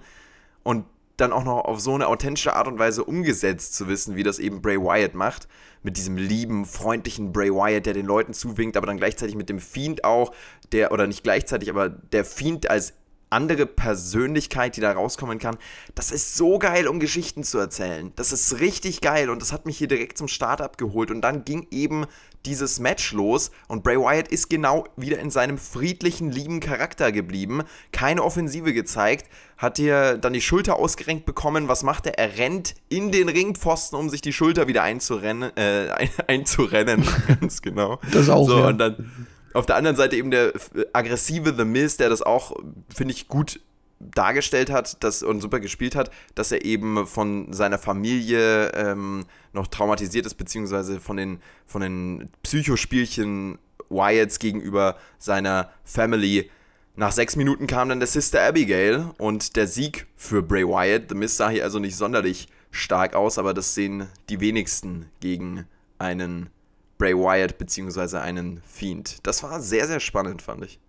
und 0.63 0.85
dann 1.17 1.31
auch 1.31 1.43
noch 1.43 1.65
auf 1.65 1.79
so 1.79 1.93
eine 1.93 2.07
authentische 2.07 2.55
Art 2.55 2.67
und 2.67 2.79
Weise 2.79 3.03
umgesetzt 3.03 3.75
zu 3.75 3.87
wissen, 3.87 4.15
wie 4.15 4.23
das 4.23 4.39
eben 4.39 4.61
Bray 4.61 4.79
Wyatt 4.79 5.13
macht. 5.13 5.47
Mit 5.83 5.97
diesem 5.97 6.17
lieben, 6.17 6.65
freundlichen 6.65 7.31
Bray 7.31 7.51
Wyatt, 7.51 7.85
der 7.85 7.93
den 7.93 8.07
Leuten 8.07 8.33
zuwinkt, 8.33 8.75
aber 8.75 8.87
dann 8.87 8.97
gleichzeitig 8.97 9.35
mit 9.35 9.49
dem 9.49 9.59
Fiend 9.59 10.03
auch, 10.03 10.33
der, 10.71 10.91
oder 10.91 11.07
nicht 11.07 11.23
gleichzeitig, 11.23 11.69
aber 11.69 11.89
der 11.89 12.25
Fiend 12.25 12.69
als 12.69 12.93
andere 13.29 13.65
Persönlichkeit, 13.65 14.77
die 14.77 14.81
da 14.81 14.91
rauskommen 14.91 15.39
kann. 15.39 15.57
Das 15.93 16.11
ist 16.11 16.35
so 16.35 16.59
geil, 16.59 16.87
um 16.87 16.99
Geschichten 16.99 17.43
zu 17.43 17.57
erzählen. 17.57 18.11
Das 18.15 18.31
ist 18.31 18.59
richtig 18.59 19.01
geil 19.01 19.29
und 19.29 19.41
das 19.41 19.51
hat 19.51 19.65
mich 19.65 19.77
hier 19.77 19.87
direkt 19.87 20.17
zum 20.17 20.27
Start 20.27 20.61
abgeholt. 20.61 21.11
Und 21.11 21.21
dann 21.21 21.45
ging 21.45 21.67
eben 21.71 22.05
dieses 22.45 22.79
Match 22.79 23.11
los 23.11 23.51
und 23.67 23.83
Bray 23.83 23.97
Wyatt 23.97 24.27
ist 24.27 24.49
genau 24.49 24.85
wieder 24.95 25.19
in 25.19 25.31
seinem 25.31 25.57
friedlichen, 25.57 26.31
lieben 26.31 26.59
Charakter 26.59 27.11
geblieben. 27.11 27.63
Keine 27.91 28.23
Offensive 28.23 28.73
gezeigt, 28.73 29.29
hat 29.57 29.77
hier 29.77 30.17
dann 30.17 30.33
die 30.33 30.41
Schulter 30.41 30.77
ausgerenkt 30.77 31.25
bekommen. 31.25 31.67
Was 31.67 31.83
macht 31.83 32.05
er? 32.05 32.19
Er 32.19 32.37
rennt 32.37 32.75
in 32.89 33.11
den 33.11 33.29
Ringpfosten, 33.29 33.97
um 33.97 34.09
sich 34.09 34.21
die 34.21 34.33
Schulter 34.33 34.67
wieder 34.67 34.83
einzurennen. 34.83 35.55
Äh, 35.57 35.89
ein, 35.95 36.09
einzurennen, 36.27 37.03
ganz 37.39 37.61
genau. 37.61 37.99
Das 38.11 38.23
ist 38.23 38.29
auch. 38.29 38.47
So, 38.47 38.59
ja. 38.59 38.67
und 38.67 38.77
dann 38.77 39.27
auf 39.55 39.65
der 39.65 39.75
anderen 39.75 39.95
Seite 39.95 40.15
eben 40.15 40.31
der 40.31 40.53
aggressive 40.93 41.55
The 41.55 41.65
Miz, 41.65 41.97
der 41.97 42.09
das 42.09 42.21
auch, 42.21 42.55
finde 42.93 43.13
ich, 43.13 43.27
gut 43.27 43.59
dargestellt 43.99 44.69
hat 44.69 45.03
dass, 45.03 45.23
und 45.23 45.39
super 45.41 45.59
gespielt 45.59 45.95
hat, 45.95 46.11
dass 46.35 46.51
er 46.51 46.65
eben 46.65 47.07
von 47.07 47.53
seiner 47.53 47.77
Familie 47.77 48.71
ähm, 48.73 49.25
noch 49.53 49.67
traumatisiert 49.67 50.25
ist, 50.25 50.35
beziehungsweise 50.35 50.99
von 50.99 51.17
den, 51.17 51.39
von 51.65 51.81
den 51.81 52.29
Psychospielchen 52.43 53.57
Wyatts 53.89 54.39
gegenüber 54.39 54.97
seiner 55.17 55.71
Family. 55.85 56.49
Nach 56.97 57.11
sechs 57.11 57.35
Minuten 57.35 57.67
kam 57.67 57.89
dann 57.89 57.99
der 57.99 58.07
Sister 58.07 58.41
Abigail 58.43 59.11
und 59.17 59.55
der 59.55 59.67
Sieg 59.67 60.07
für 60.15 60.41
Bray 60.41 60.67
Wyatt. 60.67 61.09
The 61.09 61.15
Miz 61.15 61.37
sah 61.37 61.49
hier 61.49 61.63
also 61.63 61.79
nicht 61.79 61.95
sonderlich 61.95 62.47
stark 62.71 63.15
aus, 63.15 63.37
aber 63.37 63.53
das 63.53 63.73
sehen 63.73 64.07
die 64.29 64.39
wenigsten 64.41 65.09
gegen 65.21 65.65
einen 65.97 66.49
Bray 66.97 67.15
Wyatt 67.15 67.57
beziehungsweise 67.57 68.21
einen 68.21 68.61
Fiend. 68.65 69.25
Das 69.27 69.43
war 69.43 69.59
sehr, 69.59 69.87
sehr 69.87 69.99
spannend, 69.99 70.41
fand 70.41 70.63
ich. 70.65 70.79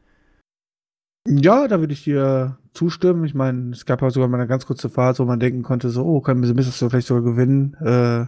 Ja, 1.29 1.67
da 1.67 1.81
würde 1.81 1.93
ich 1.93 2.05
dir 2.05 2.59
zustimmen. 2.73 3.25
Ich 3.25 3.35
meine, 3.35 3.73
es 3.73 3.85
gab 3.85 4.01
ja 4.01 4.11
sogar 4.11 4.29
mal 4.29 4.39
eine 4.39 4.47
ganz 4.47 4.67
kurze 4.67 4.89
Phase, 4.89 5.23
wo 5.23 5.27
man 5.27 5.41
denken 5.41 5.63
konnte, 5.63 5.91
so, 5.91 6.05
oh, 6.05 6.21
können 6.21 6.43
wir 6.43 6.55
das 6.55 6.79
vielleicht 6.79 7.09
sogar 7.09 7.25
gewinnen, 7.25 7.77
äh, 7.81 8.27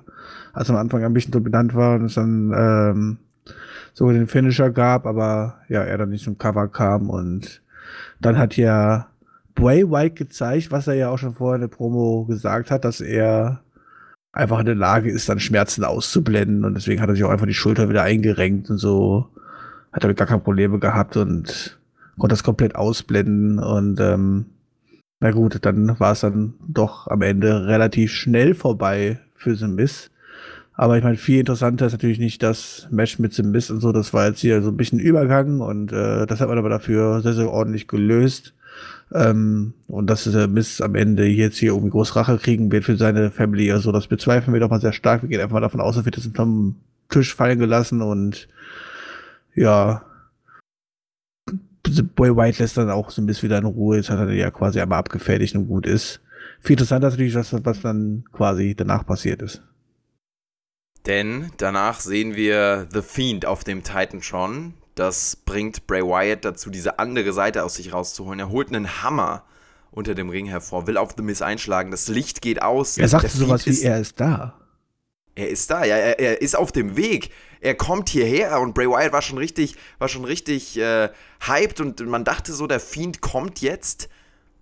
als 0.52 0.70
am 0.70 0.76
Anfang 0.76 1.04
ein 1.04 1.12
bisschen 1.12 1.32
dominant 1.32 1.74
war 1.74 1.94
und 1.94 2.06
es 2.06 2.14
dann 2.14 2.52
ähm, 2.56 3.18
sogar 3.92 4.14
den 4.14 4.26
Finisher 4.26 4.70
gab, 4.70 5.06
aber 5.06 5.58
ja, 5.68 5.82
er 5.82 5.98
dann 5.98 6.08
nicht 6.08 6.24
zum 6.24 6.38
Cover 6.38 6.68
kam 6.68 7.08
und 7.08 7.62
dann 8.20 8.36
hat 8.36 8.56
ja 8.56 9.08
Bray 9.54 9.88
White 9.88 10.14
gezeigt, 10.14 10.70
was 10.70 10.86
er 10.86 10.94
ja 10.94 11.10
auch 11.10 11.18
schon 11.18 11.34
vorher 11.34 11.56
in 11.56 11.62
der 11.62 11.68
Promo 11.68 12.24
gesagt 12.24 12.70
hat, 12.70 12.84
dass 12.84 13.00
er 13.00 13.60
einfach 14.38 14.60
in 14.60 14.66
der 14.66 14.74
Lage 14.74 15.10
ist, 15.10 15.28
dann 15.28 15.40
Schmerzen 15.40 15.84
auszublenden 15.84 16.64
und 16.64 16.74
deswegen 16.74 17.00
hat 17.00 17.08
er 17.08 17.14
sich 17.16 17.24
auch 17.24 17.30
einfach 17.30 17.46
die 17.46 17.54
Schulter 17.54 17.88
wieder 17.88 18.02
eingerenkt 18.02 18.70
und 18.70 18.78
so 18.78 19.26
hat 19.92 20.04
damit 20.04 20.16
gar 20.16 20.28
keine 20.28 20.40
Probleme 20.40 20.78
gehabt 20.78 21.16
und 21.16 21.78
konnte 22.18 22.34
das 22.34 22.44
komplett 22.44 22.76
ausblenden 22.76 23.58
und 23.58 24.00
ähm, 24.00 24.46
na 25.20 25.32
gut, 25.32 25.58
dann 25.62 25.98
war 25.98 26.12
es 26.12 26.20
dann 26.20 26.54
doch 26.68 27.08
am 27.08 27.22
Ende 27.22 27.66
relativ 27.66 28.12
schnell 28.12 28.54
vorbei 28.54 29.18
für 29.34 29.56
The 29.56 29.66
Miss. 29.66 30.10
Aber 30.74 30.96
ich 30.96 31.02
meine, 31.02 31.16
viel 31.16 31.40
interessanter 31.40 31.86
ist 31.86 31.92
natürlich 31.92 32.20
nicht 32.20 32.40
das 32.40 32.86
Match 32.92 33.18
mit 33.18 33.34
The 33.34 33.42
Miss 33.42 33.68
und 33.72 33.80
so. 33.80 33.90
Das 33.90 34.14
war 34.14 34.28
jetzt 34.28 34.38
hier 34.38 34.62
so 34.62 34.68
ein 34.68 34.76
bisschen 34.76 35.00
Übergang 35.00 35.60
und 35.60 35.90
äh, 35.92 36.24
das 36.26 36.40
hat 36.40 36.48
man 36.48 36.58
aber 36.58 36.68
dafür 36.68 37.20
sehr, 37.20 37.32
sehr 37.32 37.50
ordentlich 37.50 37.88
gelöst. 37.88 38.54
Ähm, 39.12 39.74
und 39.86 40.08
dass 40.08 40.24
der 40.24 40.48
Miss 40.48 40.80
am 40.80 40.94
Ende 40.94 41.26
jetzt 41.26 41.56
hier 41.56 41.70
irgendwie 41.70 41.90
groß 41.90 42.16
Rache 42.16 42.38
kriegen 42.38 42.70
wird 42.70 42.84
für 42.84 42.96
seine 42.96 43.30
Family. 43.30 43.72
Also 43.72 43.90
das 43.92 44.06
bezweifeln 44.06 44.52
wir 44.52 44.60
doch 44.60 44.70
mal 44.70 44.80
sehr 44.80 44.92
stark. 44.92 45.22
Wir 45.22 45.28
gehen 45.28 45.40
einfach 45.40 45.54
mal 45.54 45.60
davon 45.60 45.80
aus, 45.80 45.96
er 45.96 46.04
wird 46.04 46.16
das 46.16 46.26
unterm 46.26 46.76
Tisch 47.08 47.34
fallen 47.34 47.58
gelassen 47.58 48.02
und 48.02 48.48
ja, 49.54 50.02
Boy 52.14 52.36
White 52.36 52.62
lässt 52.62 52.76
dann 52.76 52.90
auch 52.90 53.10
so 53.10 53.22
ein 53.22 53.26
bisschen 53.26 53.48
wieder 53.48 53.58
in 53.58 53.64
Ruhe. 53.64 53.96
Jetzt 53.96 54.10
hat 54.10 54.18
er 54.18 54.30
ja 54.32 54.50
quasi 54.50 54.80
einmal 54.80 54.98
abgefertigt 54.98 55.54
und 55.54 55.68
gut 55.68 55.86
ist. 55.86 56.20
Viel 56.60 56.74
interessanter 56.74 57.10
natürlich, 57.10 57.34
was, 57.34 57.52
was 57.64 57.80
dann 57.80 58.24
quasi 58.32 58.74
danach 58.74 59.06
passiert 59.06 59.42
ist. 59.42 59.62
Denn 61.06 61.50
danach 61.56 62.00
sehen 62.00 62.34
wir 62.34 62.86
The 62.92 63.02
Fiend 63.02 63.46
auf 63.46 63.64
dem 63.64 63.82
Titan 63.82 64.22
schon. 64.22 64.74
Das 64.98 65.36
bringt 65.36 65.86
Bray 65.86 66.02
Wyatt 66.02 66.44
dazu, 66.44 66.70
diese 66.70 66.98
andere 66.98 67.32
Seite 67.32 67.64
aus 67.64 67.74
sich 67.74 67.92
rauszuholen. 67.92 68.40
Er 68.40 68.48
holt 68.48 68.68
einen 68.68 69.02
Hammer 69.04 69.44
unter 69.92 70.16
dem 70.16 70.28
Ring 70.28 70.46
hervor, 70.46 70.88
will 70.88 70.96
auf 70.96 71.10
The 71.16 71.22
Miz 71.22 71.40
einschlagen. 71.40 71.92
Das 71.92 72.08
Licht 72.08 72.42
geht 72.42 72.62
aus. 72.62 72.98
Er 72.98 73.06
sagt 73.06 73.30
sowas 73.30 73.64
wie, 73.66 73.80
er 73.82 74.00
ist 74.00 74.18
da. 74.18 74.54
Er 75.36 75.50
ist 75.50 75.70
da, 75.70 75.84
ja, 75.84 75.94
er, 75.94 76.18
er, 76.18 76.42
ist 76.42 76.56
auf 76.56 76.72
dem 76.72 76.96
Weg. 76.96 77.30
Er 77.60 77.76
kommt 77.76 78.08
hierher 78.08 78.60
und 78.60 78.74
Bray 78.74 78.88
Wyatt 78.88 79.12
war 79.12 79.22
schon 79.22 79.38
richtig, 79.38 79.76
war 80.00 80.08
schon 80.08 80.24
richtig 80.24 80.76
äh, 80.76 81.10
hyped 81.46 81.80
und 81.80 82.04
man 82.04 82.24
dachte 82.24 82.52
so, 82.52 82.66
der 82.66 82.80
Fiend 82.80 83.20
kommt 83.20 83.60
jetzt. 83.60 84.08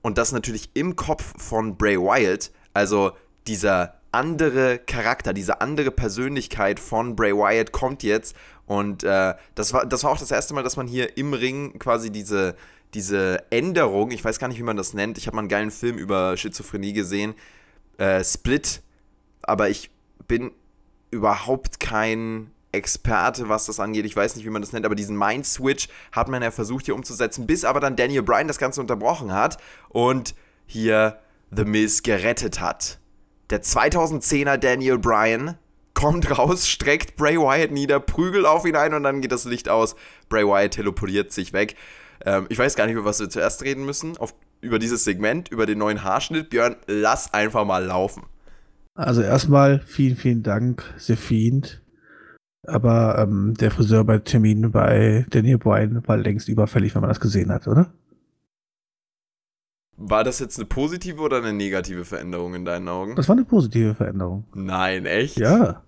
Und 0.02 0.18
das 0.18 0.32
natürlich 0.32 0.68
im 0.74 0.96
Kopf 0.96 1.32
von 1.42 1.78
Bray 1.78 1.96
Wyatt. 1.96 2.50
Also 2.74 3.12
dieser 3.46 3.94
andere 4.16 4.78
Charakter, 4.78 5.32
diese 5.32 5.60
andere 5.60 5.90
Persönlichkeit 5.90 6.80
von 6.80 7.14
Bray 7.14 7.34
Wyatt 7.34 7.70
kommt 7.70 8.02
jetzt. 8.02 8.34
Und 8.64 9.04
äh, 9.04 9.34
das, 9.54 9.72
war, 9.72 9.86
das 9.86 10.02
war 10.04 10.10
auch 10.10 10.18
das 10.18 10.30
erste 10.30 10.54
Mal, 10.54 10.62
dass 10.62 10.76
man 10.76 10.86
hier 10.86 11.16
im 11.18 11.34
Ring 11.34 11.78
quasi 11.78 12.10
diese, 12.10 12.56
diese 12.94 13.44
Änderung, 13.50 14.10
ich 14.10 14.24
weiß 14.24 14.38
gar 14.38 14.48
nicht, 14.48 14.58
wie 14.58 14.64
man 14.64 14.76
das 14.76 14.94
nennt, 14.94 15.18
ich 15.18 15.26
habe 15.26 15.36
mal 15.36 15.42
einen 15.42 15.48
geilen 15.48 15.70
Film 15.70 15.98
über 15.98 16.36
Schizophrenie 16.36 16.94
gesehen, 16.94 17.34
äh, 17.98 18.24
Split, 18.24 18.80
aber 19.42 19.68
ich 19.68 19.90
bin 20.26 20.50
überhaupt 21.10 21.78
kein 21.78 22.50
Experte, 22.72 23.48
was 23.48 23.66
das 23.66 23.80
angeht. 23.80 24.04
Ich 24.04 24.16
weiß 24.16 24.34
nicht, 24.36 24.44
wie 24.44 24.50
man 24.50 24.62
das 24.62 24.72
nennt, 24.72 24.86
aber 24.86 24.94
diesen 24.94 25.16
Mind-Switch 25.16 25.88
hat 26.12 26.28
man 26.28 26.42
ja 26.42 26.50
versucht 26.50 26.86
hier 26.86 26.94
umzusetzen, 26.94 27.46
bis 27.46 27.64
aber 27.64 27.80
dann 27.80 27.96
Daniel 27.96 28.22
Bryan 28.22 28.48
das 28.48 28.58
Ganze 28.58 28.80
unterbrochen 28.80 29.32
hat 29.32 29.58
und 29.90 30.34
hier 30.66 31.20
The 31.54 31.64
Miz 31.64 32.02
gerettet 32.02 32.60
hat. 32.60 32.98
Der 33.50 33.62
2010er 33.62 34.56
Daniel 34.56 34.98
Bryan 34.98 35.56
kommt 35.94 36.30
raus, 36.38 36.68
streckt 36.68 37.16
Bray 37.16 37.36
Wyatt 37.36 37.70
nieder, 37.70 38.00
prügelt 38.00 38.44
auf 38.44 38.66
ihn 38.66 38.76
ein 38.76 38.94
und 38.94 39.02
dann 39.02 39.20
geht 39.20 39.32
das 39.32 39.44
Licht 39.44 39.68
aus. 39.68 39.96
Bray 40.28 40.44
Wyatt 40.44 40.72
teleportiert 40.72 41.32
sich 41.32 41.52
weg. 41.52 41.76
Ähm, 42.24 42.46
ich 42.48 42.58
weiß 42.58 42.74
gar 42.76 42.86
nicht, 42.86 42.94
über 42.94 43.04
was 43.04 43.20
wir 43.20 43.28
zuerst 43.28 43.62
reden 43.62 43.84
müssen. 43.84 44.16
Auf, 44.16 44.34
über 44.60 44.78
dieses 44.78 45.04
Segment, 45.04 45.48
über 45.50 45.66
den 45.66 45.78
neuen 45.78 46.02
Haarschnitt. 46.02 46.50
Björn, 46.50 46.76
lass 46.86 47.32
einfach 47.32 47.64
mal 47.64 47.84
laufen. 47.84 48.24
Also 48.94 49.22
erstmal 49.22 49.80
vielen, 49.80 50.16
vielen 50.16 50.42
Dank, 50.42 50.94
The 50.96 51.16
Fiend. 51.16 51.82
Aber 52.66 53.18
ähm, 53.18 53.54
der 53.54 53.70
Friseur 53.70 54.04
bei 54.04 54.18
Termin 54.18 54.72
bei 54.72 55.24
Daniel 55.30 55.58
Bryan 55.58 56.02
war 56.06 56.16
längst 56.16 56.48
überfällig, 56.48 56.94
wenn 56.94 57.02
man 57.02 57.10
das 57.10 57.20
gesehen 57.20 57.52
hat, 57.52 57.68
oder? 57.68 57.92
War 59.96 60.24
das 60.24 60.40
jetzt 60.40 60.58
eine 60.58 60.66
positive 60.66 61.20
oder 61.20 61.38
eine 61.38 61.52
negative 61.52 62.04
Veränderung 62.04 62.54
in 62.54 62.64
deinen 62.64 62.88
Augen? 62.88 63.14
Das 63.16 63.28
war 63.28 63.36
eine 63.36 63.44
positive 63.44 63.94
Veränderung. 63.94 64.44
Nein, 64.54 65.06
echt? 65.06 65.38
Ja. 65.38 65.82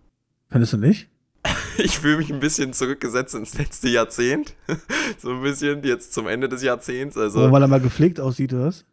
Findest 0.49 0.73
du 0.73 0.79
nicht? 0.79 1.09
Ich 1.81 2.01
fühle 2.01 2.17
mich 2.17 2.33
ein 2.33 2.41
bisschen 2.41 2.73
zurückgesetzt 2.73 3.37
ins 3.37 3.57
letzte 3.57 3.89
Jahrzehnt. 3.89 4.57
so 5.19 5.31
ein 5.31 5.43
bisschen, 5.43 5.85
jetzt 5.85 6.13
zum 6.13 6.27
Ende 6.27 6.49
des 6.49 6.65
Jahrzehnts. 6.65 7.17
Also, 7.17 7.47
oh, 7.47 7.53
weil 7.53 7.63
er 7.63 7.69
mal 7.69 7.81
gepflegt 7.81 8.19
aussieht, 8.19 8.53
oder 8.53 8.65
was? 8.65 8.85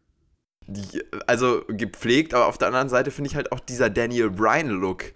Also 1.25 1.63
gepflegt, 1.67 2.36
aber 2.36 2.45
auf 2.45 2.60
der 2.60 2.67
anderen 2.67 2.89
Seite 2.89 3.10
finde 3.10 3.32
ich 3.32 3.36
halt 3.36 3.51
auch 3.51 3.60
dieser 3.60 3.89
Daniel 3.89 4.30
Bryan-Look, 4.30 5.13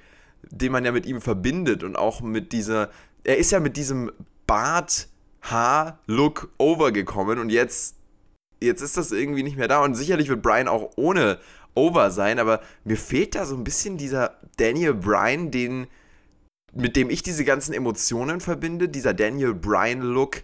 den 0.49 0.71
man 0.71 0.83
ja 0.83 0.91
mit 0.91 1.05
ihm 1.05 1.21
verbindet 1.21 1.83
und 1.83 1.95
auch 1.95 2.21
mit 2.21 2.53
dieser. 2.53 2.89
Er 3.23 3.38
ist 3.38 3.51
ja 3.51 3.59
mit 3.59 3.77
diesem 3.77 4.12
Bart-Haar-Look 4.47 6.51
overgekommen 6.57 7.38
und 7.38 7.51
jetzt, 7.51 7.97
jetzt 8.62 8.82
ist 8.82 8.98
das 8.98 9.12
irgendwie 9.12 9.43
nicht 9.43 9.58
mehr 9.58 9.67
da. 9.67 9.84
Und 9.84 9.95
sicherlich 9.95 10.30
wird 10.30 10.41
Bryan 10.41 10.67
auch 10.67 10.91
ohne 10.95 11.39
over 11.76 12.12
sein, 12.12 12.39
aber 12.39 12.62
mir 12.84 12.98
fehlt 12.98 13.36
da 13.36 13.45
so 13.45 13.56
ein 13.56 13.63
bisschen 13.63 13.98
dieser 13.98 14.38
Daniel 14.58 14.93
Bryan, 14.93 15.52
den, 15.52 15.88
mit 16.74 16.95
dem 16.95 17.10
ich 17.10 17.24
diese 17.24 17.45
ganzen 17.45 17.74
Emotionen 17.74 18.41
verbinde, 18.41 18.89
dieser 18.89 19.13
Daniel 19.13 19.54
Bryan-Look. 19.54 20.43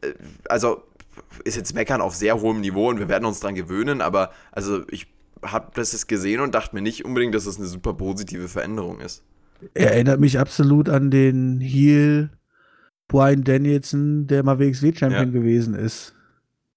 Äh, 0.00 0.14
also 0.48 0.82
ist 1.44 1.56
jetzt 1.56 1.74
Meckern 1.74 2.00
auf 2.00 2.14
sehr 2.14 2.40
hohem 2.40 2.60
Niveau 2.60 2.88
und 2.88 2.98
wir 2.98 3.08
werden 3.08 3.24
uns 3.24 3.40
dran 3.40 3.54
gewöhnen, 3.54 4.00
aber 4.00 4.32
also 4.50 4.82
ich 4.90 5.06
habe 5.42 5.70
das 5.74 5.92
jetzt 5.92 6.08
gesehen 6.08 6.40
und 6.40 6.54
dachte 6.54 6.74
mir 6.74 6.82
nicht 6.82 7.04
unbedingt, 7.04 7.34
dass 7.34 7.44
das 7.44 7.58
eine 7.58 7.66
super 7.66 7.94
positive 7.94 8.48
Veränderung 8.48 9.00
ist. 9.00 9.22
Er 9.74 9.92
erinnert 9.92 10.20
mich 10.20 10.38
absolut 10.38 10.88
an 10.88 11.10
den 11.10 11.60
Heel 11.60 12.30
Brian 13.08 13.44
Danielson, 13.44 14.26
der 14.26 14.42
mal 14.42 14.58
WXW-Champion 14.58 15.32
ja. 15.32 15.38
gewesen 15.40 15.74
ist. 15.74 16.13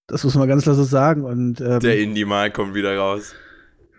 Das 0.08 0.24
muss 0.24 0.36
man 0.36 0.48
ganz 0.48 0.64
klar 0.64 0.76
so 0.76 0.84
sagen. 0.84 1.24
Und, 1.24 1.60
ähm, 1.60 1.80
der 1.80 2.00
Indie-Mal 2.00 2.52
kommt 2.52 2.74
wieder 2.74 2.98
raus. 2.98 3.34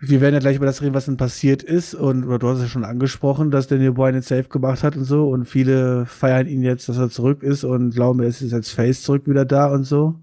Wir 0.01 0.21
werden 0.21 0.33
ja 0.33 0.39
gleich 0.39 0.55
über 0.55 0.65
das 0.65 0.81
reden, 0.81 0.95
was 0.95 1.05
denn 1.05 1.17
passiert 1.17 1.61
ist. 1.61 1.93
Und 1.93 2.23
du 2.23 2.47
hast 2.47 2.57
es 2.57 2.63
ja 2.63 2.69
schon 2.69 2.85
angesprochen, 2.85 3.51
dass 3.51 3.67
Daniel 3.67 3.91
Bryan 3.91 4.15
jetzt 4.15 4.29
safe 4.29 4.47
gemacht 4.49 4.83
hat 4.83 4.95
und 4.95 5.03
so. 5.03 5.29
Und 5.29 5.45
viele 5.45 6.05
feiern 6.05 6.47
ihn 6.47 6.63
jetzt, 6.63 6.89
dass 6.89 6.97
er 6.97 7.09
zurück 7.09 7.43
ist 7.43 7.63
und 7.63 7.91
glauben, 7.91 8.21
er 8.21 8.29
ist 8.29 8.41
jetzt 8.41 8.53
als 8.53 8.71
Face 8.71 9.03
zurück 9.03 9.27
wieder 9.27 9.45
da 9.45 9.67
und 9.67 9.83
so. 9.83 10.15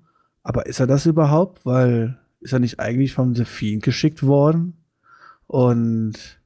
Aber 0.43 0.67
ist 0.67 0.81
er 0.81 0.87
das 0.87 1.07
überhaupt? 1.07 1.65
Weil 1.65 2.19
ist 2.41 2.53
er 2.53 2.59
nicht 2.59 2.81
eigentlich 2.81 3.13
vom 3.13 3.35
The 3.35 3.45
Fiend 3.45 3.83
geschickt 3.83 4.23
worden 4.23 4.77
und 5.47 6.41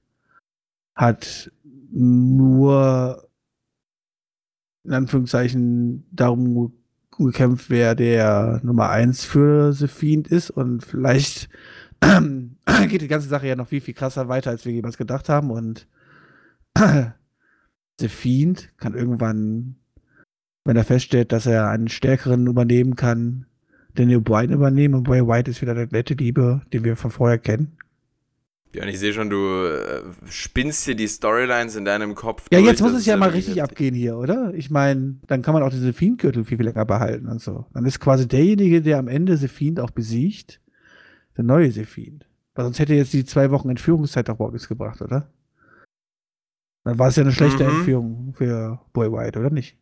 hat 0.95 1.51
nur 1.93 3.29
in 4.85 4.93
Anführungszeichen 4.93 6.07
darum 6.11 6.73
gekämpft, 7.27 7.71
wer 7.71 7.95
der 7.95 8.61
Nummer 8.63 8.91
1 8.91 9.25
für 9.25 9.73
The 9.73 9.89
Fiend 9.89 10.29
ist. 10.29 10.51
Und 10.51 10.85
vielleicht 10.85 11.49
geht 12.89 13.03
die 13.03 13.09
ganze 13.09 13.29
Sache 13.29 13.47
ja 13.47 13.57
noch 13.57 13.69
viel, 13.69 13.81
viel 13.81 13.95
krasser 13.95 14.29
weiter, 14.29 14.51
als 14.51 14.65
wir 14.65 14.73
jemals 14.73 14.97
gedacht 14.97 15.29
haben. 15.29 15.51
Und 15.51 15.87
The 18.01 18.09
Fiend 18.09 18.73
kann 18.79 18.95
irgendwann, 18.95 19.77
wenn 20.65 20.77
er 20.77 20.85
feststellt, 20.85 21.33
dass 21.33 21.47
er 21.47 21.69
einen 21.69 21.89
stärkeren 21.89 22.47
übernehmen 22.47 22.97
kann, 22.97 23.47
Daniel 23.95 24.21
Bryan 24.21 24.53
übernehmen. 24.53 24.95
Und 24.95 25.05
Bray 25.05 25.27
White 25.27 25.51
ist 25.51 25.63
wieder 25.63 25.75
der 25.75 25.89
nette 25.91 26.15
Liebe, 26.15 26.63
den 26.73 26.85
wir 26.85 26.97
von 26.97 27.11
vorher 27.11 27.39
kennen. 27.39 27.77
Ja, 28.73 28.85
und 28.85 28.89
ich 28.89 29.01
sehe 29.01 29.13
schon, 29.13 29.31
du 29.31 29.65
äh, 29.65 30.03
spinnst 30.29 30.87
dir 30.87 30.95
die 30.95 31.09
Storylines 31.09 31.75
in 31.75 31.85
deinem 31.85 32.15
Kopf. 32.15 32.47
Ja, 32.53 32.59
durch, 32.59 32.71
jetzt 32.71 32.83
muss 32.83 32.93
es 32.93 33.05
ja 33.05 33.17
mal 33.17 33.31
richtig 33.31 33.63
abgehen 33.63 33.95
hier, 33.95 34.17
oder? 34.17 34.55
Ich 34.55 34.71
meine, 34.71 35.17
dann 35.27 35.43
kann 35.43 35.55
man 35.55 35.65
auch 35.65 35.71
diese 35.71 35.93
Fiend-Gürtel 35.93 36.45
viel, 36.45 36.57
viel 36.57 36.67
länger 36.67 36.85
behalten 36.85 37.27
und 37.27 37.41
so. 37.41 37.67
Dann 37.75 37.85
ist 37.85 37.99
quasi 37.99 38.29
derjenige, 38.29 38.81
der 38.81 38.99
am 38.99 39.09
Ende 39.09 39.37
The 39.37 39.49
Fiend 39.49 39.81
auch 39.81 39.91
besiegt, 39.91 40.61
der 41.37 41.43
neue 41.43 41.73
The 41.73 41.85
Fiend. 41.85 42.27
Weil 42.55 42.65
sonst 42.65 42.79
hätte 42.79 42.95
jetzt 42.95 43.13
die 43.13 43.25
zwei 43.25 43.51
Wochen 43.51 43.71
Entführungszeit 43.71 44.31
auch 44.31 44.37
überhaupt 44.37 44.53
nichts 44.53 44.69
gebracht, 44.69 45.03
oder? 45.03 45.33
Dann 46.85 46.99
war 46.99 47.09
es 47.09 47.17
ja 47.17 47.25
eine 47.25 47.33
schlechte 47.33 47.65
mhm. 47.65 47.71
Entführung 47.71 48.35
für 48.37 48.81
Boy 48.93 49.11
White, 49.11 49.39
oder 49.39 49.51
nicht? 49.51 49.77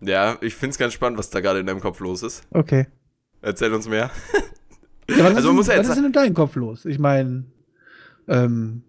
Ja, 0.00 0.36
ich 0.42 0.54
finde 0.54 0.72
es 0.72 0.78
ganz 0.78 0.92
spannend, 0.92 1.18
was 1.18 1.30
da 1.30 1.40
gerade 1.40 1.60
in 1.60 1.66
deinem 1.66 1.80
Kopf 1.80 2.00
los 2.00 2.22
ist. 2.22 2.42
Okay. 2.50 2.86
Erzähl 3.40 3.72
uns 3.72 3.88
mehr. 3.88 4.10
Ja, 5.08 5.24
was, 5.24 5.36
also, 5.36 5.50
ist, 5.50 5.54
muss 5.54 5.68
was 5.68 5.88
ist 5.88 5.96
denn 5.96 6.04
in 6.04 6.12
deinem 6.12 6.34
Kopf 6.34 6.54
los? 6.56 6.84
Ich 6.84 6.98
meine, 6.98 7.44
ähm, 8.28 8.82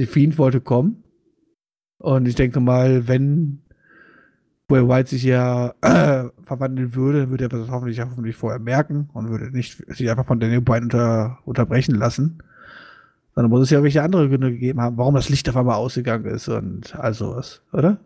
die 0.00 0.06
Fiend 0.06 0.38
wollte 0.38 0.60
kommen. 0.60 1.04
Und 1.98 2.26
ich 2.26 2.34
denke 2.34 2.60
mal, 2.60 3.06
wenn 3.08 3.62
Boy 4.66 4.88
White 4.88 5.10
sich 5.10 5.22
ja 5.24 5.74
äh, 5.82 6.28
verwandeln 6.42 6.94
würde, 6.94 7.30
würde 7.30 7.44
er 7.44 7.48
das 7.48 7.70
hoffentlich, 7.70 8.00
hoffentlich 8.00 8.36
vorher 8.36 8.58
merken 8.58 9.08
und 9.12 9.30
würde 9.30 9.50
nicht 9.50 9.82
sich 9.94 10.10
einfach 10.10 10.26
von 10.26 10.40
Daniel 10.40 10.62
Bryan 10.62 10.84
unter, 10.84 11.38
unterbrechen 11.44 11.94
lassen. 11.94 12.42
Sondern 13.34 13.50
muss 13.50 13.62
es 13.62 13.70
ja 13.70 13.82
welche 13.82 14.02
andere 14.02 14.28
Gründe 14.28 14.52
gegeben 14.52 14.80
haben, 14.80 14.96
warum 14.96 15.14
das 15.14 15.28
Licht 15.28 15.48
auf 15.48 15.56
einmal 15.56 15.76
ausgegangen 15.76 16.26
ist 16.26 16.48
und 16.48 16.94
all 16.94 17.14
sowas, 17.14 17.62
oder? 17.72 17.98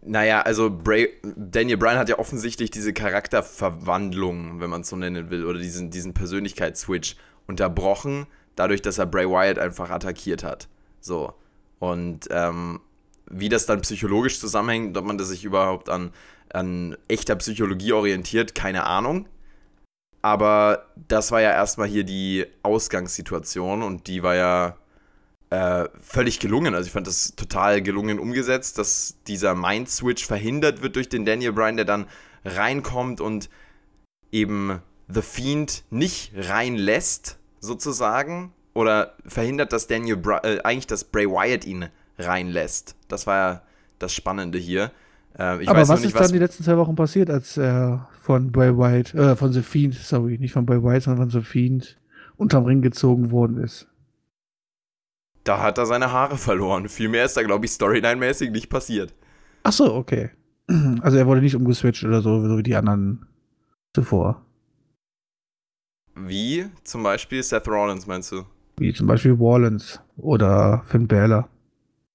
Naja, 0.00 0.40
also 0.40 0.70
Bray, 0.70 1.10
Daniel 1.36 1.76
Bryan 1.76 1.98
hat 1.98 2.08
ja 2.08 2.18
offensichtlich 2.18 2.70
diese 2.70 2.92
Charakterverwandlung, 2.92 4.60
wenn 4.60 4.70
man 4.70 4.80
es 4.80 4.88
so 4.88 4.96
nennen 4.96 5.30
will, 5.30 5.44
oder 5.44 5.58
diesen, 5.58 5.90
diesen 5.90 6.14
Persönlichkeitsswitch 6.14 7.16
unterbrochen, 7.48 8.26
dadurch, 8.54 8.82
dass 8.82 8.98
er 8.98 9.06
Bray 9.06 9.28
Wyatt 9.28 9.58
einfach 9.58 9.90
attackiert 9.90 10.44
hat. 10.44 10.68
So. 11.00 11.34
Und 11.78 12.28
ähm, 12.30 12.80
wie 13.30 13.48
das 13.48 13.66
dann 13.66 13.80
psychologisch 13.80 14.38
zusammenhängt, 14.38 14.96
ob 14.96 15.04
man 15.04 15.18
das 15.18 15.28
sich 15.28 15.44
überhaupt 15.44 15.88
an, 15.88 16.12
an 16.52 16.96
echter 17.08 17.36
Psychologie 17.36 17.92
orientiert, 17.92 18.54
keine 18.54 18.84
Ahnung. 18.84 19.28
Aber 20.22 20.86
das 21.08 21.30
war 21.30 21.40
ja 21.40 21.50
erstmal 21.50 21.88
hier 21.88 22.04
die 22.04 22.46
Ausgangssituation 22.62 23.82
und 23.82 24.08
die 24.08 24.22
war 24.22 24.34
ja 24.34 24.76
äh, 25.50 25.88
völlig 26.00 26.40
gelungen. 26.40 26.74
Also 26.74 26.88
ich 26.88 26.92
fand 26.92 27.06
das 27.06 27.34
total 27.36 27.82
gelungen 27.82 28.18
umgesetzt, 28.18 28.78
dass 28.78 29.16
dieser 29.26 29.54
Mind-Switch 29.54 30.26
verhindert 30.26 30.82
wird 30.82 30.96
durch 30.96 31.08
den 31.08 31.24
Daniel 31.24 31.52
Bryan, 31.52 31.76
der 31.76 31.84
dann 31.84 32.06
reinkommt 32.44 33.20
und 33.20 33.48
eben 34.32 34.82
The 35.08 35.22
Fiend 35.22 35.84
nicht 35.90 36.32
reinlässt, 36.36 37.38
sozusagen. 37.60 38.52
Oder 38.74 39.14
verhindert, 39.26 39.72
dass 39.72 39.86
Daniel 39.86 40.16
Bra 40.16 40.40
äh, 40.44 40.60
eigentlich, 40.62 40.86
dass 40.86 41.04
Bray 41.04 41.26
Wyatt 41.26 41.64
ihn 41.64 41.88
reinlässt. 42.18 42.94
Das 43.08 43.26
war 43.26 43.36
ja 43.36 43.62
das 43.98 44.14
Spannende 44.14 44.58
hier. 44.58 44.92
Ähm, 45.36 45.60
ich 45.60 45.68
Aber 45.68 45.80
weiß 45.80 45.88
was 45.88 46.00
nicht, 46.00 46.14
ist 46.14 46.20
dann 46.20 46.32
die 46.32 46.38
letzten 46.38 46.64
zwei 46.64 46.76
Wochen 46.76 46.94
passiert, 46.94 47.30
als 47.30 47.56
er 47.56 48.08
von 48.20 48.52
Bray 48.52 48.76
Wyatt, 48.76 49.14
äh, 49.14 49.34
von 49.34 49.52
The 49.52 49.62
Fiend, 49.62 49.94
sorry, 49.94 50.38
nicht 50.38 50.52
von 50.52 50.66
Bray 50.66 50.82
Wyatt, 50.82 51.04
sondern 51.04 51.30
von 51.30 51.40
The 51.40 51.46
Fiend 51.46 51.98
unterm 52.36 52.64
Ring 52.64 52.82
gezogen 52.82 53.30
worden 53.30 53.58
ist? 53.58 53.88
Da 55.44 55.62
hat 55.62 55.78
er 55.78 55.86
seine 55.86 56.12
Haare 56.12 56.36
verloren. 56.36 56.88
Viel 56.88 57.08
mehr 57.08 57.24
ist 57.24 57.36
da, 57.36 57.42
glaube 57.42 57.64
ich, 57.64 57.72
storyline-mäßig 57.72 58.50
nicht 58.50 58.68
passiert. 58.68 59.14
Ach 59.62 59.72
so, 59.72 59.94
okay. 59.94 60.30
Also 61.00 61.16
er 61.16 61.26
wurde 61.26 61.40
nicht 61.40 61.56
umgeswitcht 61.56 62.04
oder 62.04 62.20
so, 62.20 62.46
so 62.46 62.58
wie 62.58 62.62
die 62.62 62.76
anderen 62.76 63.26
zuvor. 63.94 64.44
Wie 66.26 66.66
zum 66.84 67.02
Beispiel 67.02 67.42
Seth 67.42 67.68
Rollins, 67.68 68.06
meinst 68.06 68.32
du? 68.32 68.44
Wie 68.76 68.92
zum 68.94 69.06
Beispiel 69.06 69.38
Wallens 69.38 70.00
oder 70.16 70.82
Finn 70.88 71.06
Balor. 71.08 71.48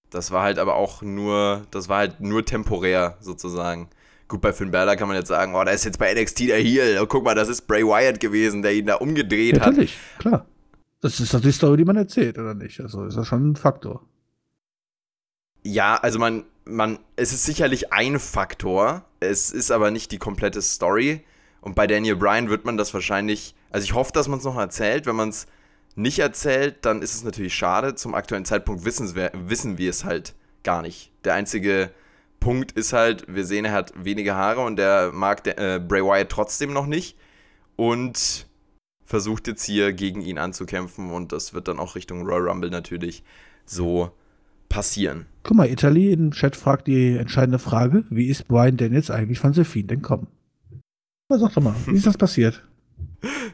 Das 0.10 0.32
war 0.32 0.44
halt 0.44 0.60
aber 0.60 0.76
auch 0.76 1.02
nur, 1.02 1.66
das 1.72 1.90
war 1.90 1.98
halt 2.00 2.20
nur 2.22 2.46
temporär 2.46 3.18
sozusagen. 3.20 3.90
Gut, 4.28 4.42
bei 4.42 4.54
Finn 4.54 4.72
Balor 4.72 4.96
kann 4.96 5.08
man 5.08 5.18
jetzt 5.18 5.28
sagen, 5.28 5.54
oh, 5.56 5.64
da 5.64 5.72
ist 5.72 5.86
jetzt 5.86 6.00
bei 6.00 6.14
NXT 6.14 6.48
der 6.48 6.58
Heel. 6.60 7.00
Oh, 7.02 7.06
guck 7.06 7.24
mal, 7.24 7.36
das 7.36 7.50
ist 7.50 7.68
Bray 7.68 7.84
Wyatt 7.84 8.20
gewesen, 8.20 8.62
der 8.62 8.74
ihn 8.74 8.86
da 8.86 8.96
umgedreht 8.96 9.58
Ja, 9.58 9.62
hat. 9.62 9.70
natürlich, 9.72 9.98
klar. 10.20 10.46
Das 11.02 11.20
ist 11.20 11.34
doch 11.34 11.42
die 11.42 11.52
Story, 11.52 11.78
die 11.78 11.86
man 11.86 11.98
erzählt, 11.98 12.38
oder 12.38 12.54
nicht? 12.54 12.80
Also 12.80 13.06
ist 13.06 13.18
das 13.18 13.28
schon 13.28 13.52
ein 13.52 13.56
Faktor. 13.58 14.02
Ja, 15.64 15.96
also 15.96 16.20
man, 16.20 16.44
man, 16.66 17.00
es 17.16 17.34
ist 17.34 17.44
sicherlich 17.46 17.92
ein 17.92 18.20
Faktor. 18.20 19.04
Es 19.20 19.52
ist 19.52 19.72
aber 19.72 19.92
nicht 19.92 20.12
die 20.12 20.18
komplette 20.18 20.62
Story. 20.62 21.24
Und 21.62 21.76
bei 21.76 21.88
Daniel 21.88 22.16
Bryan 22.16 22.50
wird 22.50 22.66
man 22.66 22.78
das 22.78 22.94
wahrscheinlich, 22.94 23.56
also 23.74 23.84
ich 23.84 23.94
hoffe, 23.94 24.12
dass 24.14 24.28
man 24.30 24.40
es 24.40 24.46
noch 24.46 24.56
erzählt. 24.56 25.06
Wenn 25.06 25.16
man 25.16 25.30
es 25.30 25.48
nicht 25.96 26.20
erzählt, 26.20 26.86
dann 26.86 27.02
ist 27.02 27.16
es 27.16 27.24
natürlich 27.24 27.56
schade. 27.56 27.96
Zum 27.96 28.14
aktuellen 28.14 28.46
Zeitpunkt 28.46 28.86
wissen 28.86 29.14
wir, 29.16 29.32
wissen 29.34 29.78
wir 29.78 29.90
es 29.90 30.06
halt 30.06 30.36
gar 30.64 30.82
nicht. 30.82 31.12
Der 31.26 31.34
einzige 31.34 31.90
Punkt 32.40 32.72
ist 32.74 32.94
halt, 32.94 33.26
wir 33.28 33.46
sehen, 33.46 33.66
er 33.66 33.74
hat 33.74 33.94
wenige 33.98 34.36
Haare 34.36 34.62
und 34.62 34.78
der 34.78 35.12
mag 35.12 35.44
der, 35.44 35.58
äh, 35.58 35.80
Bray 35.80 36.04
Wyatt 36.04 36.30
trotzdem 36.30 36.72
noch 36.72 36.86
nicht. 36.86 37.18
Und 37.76 38.48
versucht 39.06 39.48
jetzt 39.48 39.64
hier 39.64 39.92
gegen 39.92 40.22
ihn 40.22 40.38
anzukämpfen. 40.38 41.10
Und 41.12 41.32
das 41.32 41.56
wird 41.56 41.68
dann 41.68 41.80
auch 41.80 41.96
Richtung 41.96 42.28
Royal 42.28 42.48
Rumble 42.48 42.70
natürlich 42.70 43.24
so 43.66 44.12
passieren. 44.70 45.26
Guck 45.42 45.58
mal, 45.58 45.68
Italy 45.68 46.14
im 46.14 46.32
Chat 46.32 46.56
fragt 46.56 46.88
die 46.88 47.18
entscheidende 47.18 47.60
Frage: 47.60 48.06
Wie 48.12 48.28
ist 48.28 48.48
Brian 48.48 48.78
Daniels 48.78 49.10
eigentlich 49.10 49.40
von 49.40 49.54
Fiend 49.54 49.92
entkommen? 49.92 50.28
Na, 51.30 51.40
sag 51.40 51.54
doch 51.54 51.64
mal, 51.64 51.76
wie 51.88 51.96
ist 51.96 52.06
das 52.06 52.18
passiert? 52.18 52.64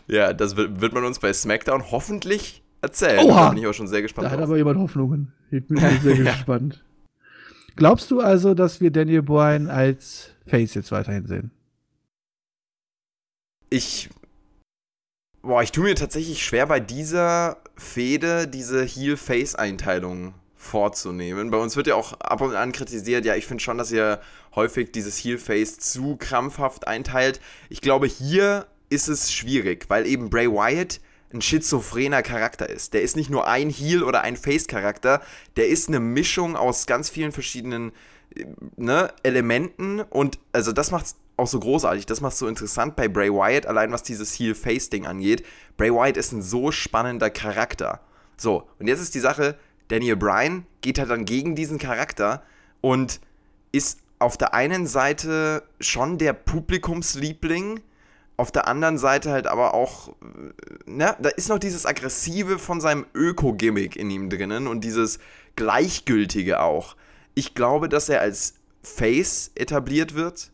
Ja, 0.07 0.33
das 0.33 0.55
wird, 0.55 0.81
wird 0.81 0.93
man 0.93 1.03
uns 1.05 1.19
bei 1.19 1.31
SmackDown 1.33 1.91
hoffentlich 1.91 2.63
erzählen. 2.81 3.19
Oha! 3.25 3.45
Da 3.45 3.49
bin 3.49 3.59
ich 3.59 3.67
auch 3.67 3.73
schon 3.73 3.87
sehr 3.87 4.01
gespannt 4.01 4.25
Da 4.27 4.31
hat 4.31 4.39
drauf. 4.39 4.47
aber 4.47 4.57
jemand 4.57 4.79
Hoffnungen. 4.79 5.33
Ich 5.51 5.65
bin 5.67 5.77
sehr 6.03 6.15
Ja. 6.15 6.31
gespannt. 6.33 6.83
Glaubst 7.75 8.09
du 8.11 8.19
also, 8.19 8.53
dass 8.53 8.81
wir 8.81 8.91
Daniel 8.91 9.21
Bryan 9.21 9.67
als 9.69 10.31
Face 10.45 10.73
jetzt 10.73 10.91
weiterhin 10.91 11.27
sehen? 11.27 11.51
Ich. 13.69 14.09
Boah, 15.41 15.63
ich 15.63 15.71
tue 15.71 15.85
mir 15.85 15.95
tatsächlich 15.95 16.43
schwer 16.43 16.65
bei 16.67 16.79
dieser 16.81 17.57
Fehde 17.77 18.47
diese 18.47 18.83
Heel-Face-Einteilung 18.83 20.33
vorzunehmen. 20.55 21.49
Bei 21.51 21.57
uns 21.57 21.77
wird 21.77 21.87
ja 21.87 21.95
auch 21.95 22.19
ab 22.19 22.41
und 22.41 22.53
an 22.55 22.73
kritisiert, 22.73 23.23
ja, 23.23 23.35
ich 23.35 23.45
finde 23.45 23.63
schon, 23.63 23.77
dass 23.77 23.91
ihr 23.91 24.19
häufig 24.55 24.91
dieses 24.91 25.17
Heel-Face 25.17 25.79
zu 25.79 26.17
krampfhaft 26.17 26.87
einteilt. 26.87 27.39
Ich 27.69 27.79
glaube, 27.79 28.07
hier 28.07 28.67
ist 28.89 29.07
es 29.07 29.31
schwierig, 29.31 29.85
weil 29.89 30.05
eben 30.05 30.29
Bray 30.29 30.49
Wyatt 30.49 30.99
ein 31.31 31.41
schizophrener 31.41 32.23
Charakter 32.23 32.69
ist. 32.69 32.93
Der 32.93 33.03
ist 33.03 33.15
nicht 33.15 33.29
nur 33.29 33.47
ein 33.47 33.69
Heel- 33.69 34.03
oder 34.03 34.21
ein 34.21 34.35
Face-Charakter, 34.35 35.21
der 35.57 35.67
ist 35.67 35.87
eine 35.87 35.99
Mischung 35.99 36.55
aus 36.55 36.87
ganz 36.87 37.09
vielen 37.09 37.31
verschiedenen 37.31 37.91
äh, 38.35 38.45
ne, 38.77 39.13
Elementen 39.23 40.01
und 40.01 40.39
also 40.51 40.71
das 40.71 40.91
macht's 40.91 41.15
auch 41.37 41.47
so 41.47 41.59
großartig, 41.59 42.05
das 42.05 42.21
macht's 42.21 42.39
so 42.39 42.47
interessant 42.47 42.95
bei 42.95 43.07
Bray 43.07 43.31
Wyatt, 43.31 43.65
allein 43.65 43.91
was 43.91 44.03
dieses 44.03 44.33
Heel-Face-Ding 44.37 45.05
angeht. 45.05 45.45
Bray 45.77 45.91
Wyatt 45.91 46.17
ist 46.17 46.33
ein 46.33 46.41
so 46.41 46.71
spannender 46.71 47.29
Charakter. 47.29 48.01
So, 48.35 48.67
und 48.79 48.87
jetzt 48.87 49.01
ist 49.01 49.15
die 49.15 49.19
Sache, 49.19 49.57
Daniel 49.87 50.15
Bryan 50.15 50.65
geht 50.81 50.99
halt 50.99 51.09
dann 51.09 51.25
gegen 51.25 51.55
diesen 51.55 51.77
Charakter 51.79 52.43
und 52.81 53.19
ist 53.71 53.99
auf 54.19 54.37
der 54.37 54.53
einen 54.53 54.85
Seite 54.85 55.63
schon 55.79 56.17
der 56.17 56.33
Publikumsliebling, 56.33 57.81
auf 58.39 58.51
der 58.51 58.67
anderen 58.67 58.97
Seite 58.97 59.31
halt 59.31 59.47
aber 59.47 59.73
auch, 59.73 60.15
ne, 60.85 61.15
da 61.19 61.29
ist 61.29 61.49
noch 61.49 61.59
dieses 61.59 61.85
Aggressive 61.85 62.57
von 62.57 62.79
seinem 62.79 63.05
Öko-Gimmick 63.13 63.97
in 63.97 64.09
ihm 64.09 64.29
drinnen 64.29 64.67
und 64.67 64.83
dieses 64.83 65.19
Gleichgültige 65.57 66.61
auch. 66.61 66.95
Ich 67.35 67.53
glaube, 67.53 67.89
dass 67.89 68.07
er 68.07 68.21
als 68.21 68.53
Face 68.81 69.51
etabliert 69.55 70.15
wird 70.15 70.51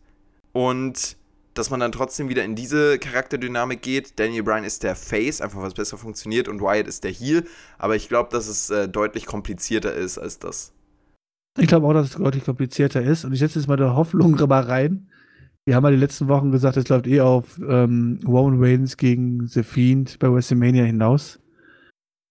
und 0.51 1.15
dass 1.53 1.69
man 1.69 1.79
dann 1.79 1.91
trotzdem 1.91 2.27
wieder 2.27 2.43
in 2.43 2.55
diese 2.55 2.97
Charakterdynamik 2.97 3.83
geht. 3.83 4.19
Daniel 4.19 4.41
Bryan 4.41 4.63
ist 4.63 4.81
der 4.81 4.95
Face, 4.95 5.39
einfach 5.39 5.61
was 5.61 5.75
besser 5.75 5.97
funktioniert 5.97 6.47
und 6.47 6.61
Wyatt 6.61 6.87
ist 6.87 7.03
der 7.03 7.11
Heel, 7.11 7.45
aber 7.77 7.95
ich 7.95 8.09
glaube, 8.09 8.29
dass 8.31 8.47
es 8.47 8.71
äh, 8.71 8.89
deutlich 8.89 9.27
komplizierter 9.27 9.93
ist 9.93 10.17
als 10.17 10.39
das. 10.39 10.73
Ich 11.57 11.67
glaube 11.67 11.87
auch, 11.87 11.93
dass 11.93 12.09
es 12.09 12.17
deutlich 12.17 12.43
komplizierter 12.43 13.01
ist. 13.01 13.23
Und 13.23 13.31
ich 13.31 13.39
setze 13.39 13.59
jetzt 13.59 13.67
mal 13.67 13.77
der 13.77 13.95
Hoffnung 13.95 14.31
mal 14.47 14.63
rein. 14.63 15.07
Wir 15.65 15.75
haben 15.75 15.83
ja 15.85 15.91
die 15.91 15.97
letzten 15.97 16.27
Wochen 16.27 16.51
gesagt, 16.51 16.77
es 16.77 16.89
läuft 16.89 17.07
eh 17.07 17.21
auf 17.21 17.59
ähm, 17.67 18.19
Roman 18.25 18.63
Reigns 18.63 18.97
gegen 18.97 19.47
The 19.47 19.63
Fiend 19.63 20.19
bei 20.19 20.31
WrestleMania 20.31 20.83
hinaus. 20.83 21.39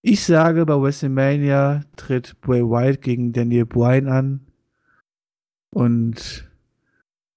Ich 0.02 0.22
sage, 0.22 0.64
bei 0.64 0.80
WrestleMania 0.80 1.82
tritt 1.96 2.40
Bray 2.40 2.62
Wyatt 2.62 3.02
gegen 3.02 3.32
Daniel 3.32 3.66
Bryan 3.66 4.06
an. 4.06 4.46
Und 5.70 6.48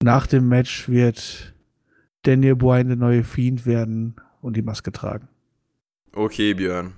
nach 0.03 0.27
dem 0.27 0.47
Match 0.47 0.87
wird 0.87 1.55
Daniel 2.21 2.55
Bryan 2.55 2.89
der 2.89 2.97
neue 2.97 3.23
Fiend 3.23 3.65
werden 3.65 4.17
und 4.41 4.55
die 4.55 4.61
Maske 4.61 4.91
tragen. 4.91 5.27
Okay, 6.13 6.53
Björn. 6.53 6.93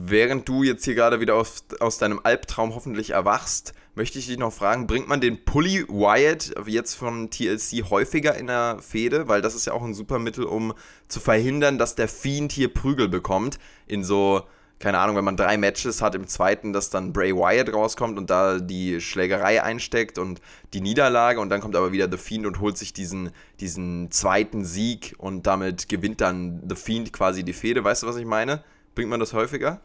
Während 0.00 0.48
du 0.48 0.62
jetzt 0.62 0.84
hier 0.84 0.94
gerade 0.94 1.20
wieder 1.20 1.34
aus, 1.34 1.66
aus 1.80 1.98
deinem 1.98 2.20
Albtraum 2.22 2.74
hoffentlich 2.74 3.10
erwachst, 3.10 3.74
möchte 3.96 4.18
ich 4.18 4.26
dich 4.26 4.38
noch 4.38 4.52
fragen, 4.52 4.86
bringt 4.86 5.08
man 5.08 5.20
den 5.20 5.44
Pulli 5.44 5.84
Wyatt 5.88 6.54
jetzt 6.66 6.94
von 6.94 7.30
TLC 7.30 7.90
häufiger 7.90 8.36
in 8.36 8.46
der 8.46 8.78
Fehde? 8.80 9.26
Weil 9.26 9.42
das 9.42 9.54
ist 9.54 9.66
ja 9.66 9.72
auch 9.72 9.82
ein 9.82 9.94
super 9.94 10.18
Mittel, 10.18 10.44
um 10.44 10.74
zu 11.08 11.18
verhindern, 11.18 11.78
dass 11.78 11.96
der 11.96 12.06
Fiend 12.06 12.52
hier 12.52 12.72
Prügel 12.72 13.08
bekommt. 13.08 13.58
In 13.86 14.04
so, 14.04 14.42
keine 14.78 14.98
Ahnung, 14.98 15.16
wenn 15.16 15.24
man 15.24 15.38
drei 15.38 15.56
Matches 15.56 16.02
hat, 16.02 16.14
im 16.14 16.26
zweiten, 16.26 16.74
dass 16.74 16.90
dann 16.90 17.14
Bray 17.14 17.34
Wyatt 17.34 17.72
rauskommt 17.72 18.18
und 18.18 18.28
da 18.28 18.58
die 18.58 19.00
Schlägerei 19.00 19.62
einsteckt 19.62 20.18
und 20.18 20.42
die 20.74 20.82
Niederlage 20.82 21.40
und 21.40 21.48
dann 21.48 21.62
kommt 21.62 21.74
aber 21.74 21.90
wieder 21.90 22.10
The 22.10 22.18
Fiend 22.18 22.44
und 22.44 22.60
holt 22.60 22.76
sich 22.76 22.92
diesen, 22.92 23.30
diesen 23.60 24.10
zweiten 24.10 24.66
Sieg 24.66 25.14
und 25.16 25.46
damit 25.46 25.88
gewinnt 25.88 26.20
dann 26.20 26.62
The 26.68 26.76
Fiend 26.76 27.14
quasi 27.14 27.44
die 27.44 27.54
Fehde. 27.54 27.82
Weißt 27.82 28.02
du, 28.02 28.06
was 28.06 28.16
ich 28.16 28.26
meine? 28.26 28.62
Bringt 28.94 29.08
man 29.08 29.20
das 29.20 29.32
häufiger? 29.32 29.80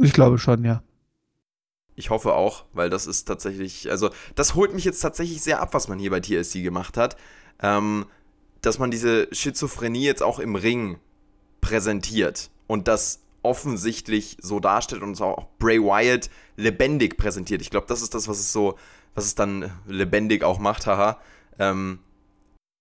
Ich 0.00 0.14
glaube 0.14 0.38
schon, 0.38 0.64
ja. 0.64 0.82
Ich 1.96 2.10
hoffe 2.10 2.34
auch, 2.34 2.64
weil 2.72 2.90
das 2.90 3.06
ist 3.06 3.24
tatsächlich, 3.24 3.90
also 3.90 4.10
das 4.34 4.54
holt 4.54 4.74
mich 4.74 4.84
jetzt 4.84 5.00
tatsächlich 5.00 5.42
sehr 5.42 5.60
ab, 5.60 5.74
was 5.74 5.88
man 5.88 5.98
hier 5.98 6.10
bei 6.10 6.20
TLC 6.20 6.62
gemacht 6.62 6.96
hat. 6.96 7.16
Ähm, 7.62 8.06
dass 8.62 8.78
man 8.78 8.90
diese 8.90 9.28
Schizophrenie 9.30 10.04
jetzt 10.04 10.22
auch 10.22 10.38
im 10.38 10.56
Ring 10.56 10.98
präsentiert 11.60 12.50
und 12.66 12.88
das 12.88 13.20
offensichtlich 13.42 14.38
so 14.40 14.58
darstellt 14.58 15.02
und 15.02 15.20
auch 15.20 15.48
Bray 15.58 15.80
Wyatt 15.80 16.30
lebendig 16.56 17.18
präsentiert. 17.18 17.60
Ich 17.60 17.70
glaube, 17.70 17.86
das 17.86 18.00
ist 18.02 18.14
das, 18.14 18.26
was 18.26 18.38
es 18.38 18.52
so, 18.52 18.76
was 19.14 19.26
es 19.26 19.34
dann 19.34 19.70
lebendig 19.86 20.42
auch 20.42 20.58
macht, 20.58 20.86
haha. 20.86 21.20
Ähm, 21.58 21.98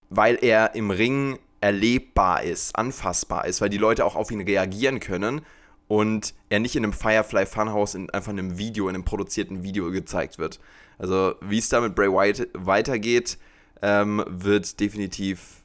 weil 0.09 0.38
er 0.41 0.74
im 0.76 0.89
Ring 0.89 1.38
erlebbar 1.59 2.43
ist, 2.43 2.76
anfassbar 2.76 3.45
ist, 3.45 3.61
weil 3.61 3.70
die 3.70 3.78
Leute 3.78 4.05
auch 4.05 4.16
auf 4.16 4.32
ihn 4.32 4.41
reagieren 4.41 4.99
können 4.99 5.41
und 5.88 6.34
er 6.50 6.60
nicht 6.60 6.76
in 6.76 6.84
einem 6.84 6.94
Firefly 6.94 7.46
Funhouse 7.46 7.96
in 7.96 8.10
einfach 8.10 8.32
einem 8.32 8.58
Video, 8.58 8.90
in 8.90 8.96
einem 8.96 9.06
produzierten 9.06 9.64
Video 9.64 9.92
gezeigt 9.92 10.40
wird. 10.40 10.60
Also 10.98 11.36
wie 11.42 11.58
es 11.58 11.70
da 11.70 11.82
mit 11.82 11.96
Bray 11.96 12.10
Wyatt 12.10 12.48
weitergeht, 12.54 13.38
ähm, 13.82 14.24
wird 14.28 14.80
definitiv 14.80 15.64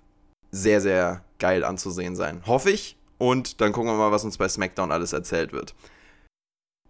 sehr, 0.51 0.81
sehr 0.81 1.25
geil 1.39 1.65
anzusehen 1.65 2.17
sein. 2.17 2.43
Hoffe 2.47 2.71
ich. 2.71 2.97
Und 3.19 3.61
dann 3.61 3.73
gucken 3.73 3.91
wir 3.91 3.97
mal, 3.97 4.13
was 4.13 4.25
uns 4.25 4.39
bei 4.39 4.49
SmackDown 4.49 4.93
alles 4.93 5.13
erzählt 5.13 5.53
wird. 5.53 5.75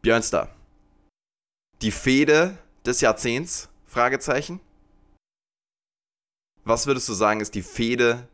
Björnster. 0.03 0.51
Die 1.83 1.91
Fehde 1.91 2.59
des 2.85 3.01
Jahrzehnts? 3.01 3.68
Fragezeichen. 3.87 4.61
Was 6.64 6.87
würdest 6.87 7.09
du 7.09 7.14
sagen, 7.14 7.41
ist 7.41 7.55
die 7.55 7.62
Fehde 7.62 8.29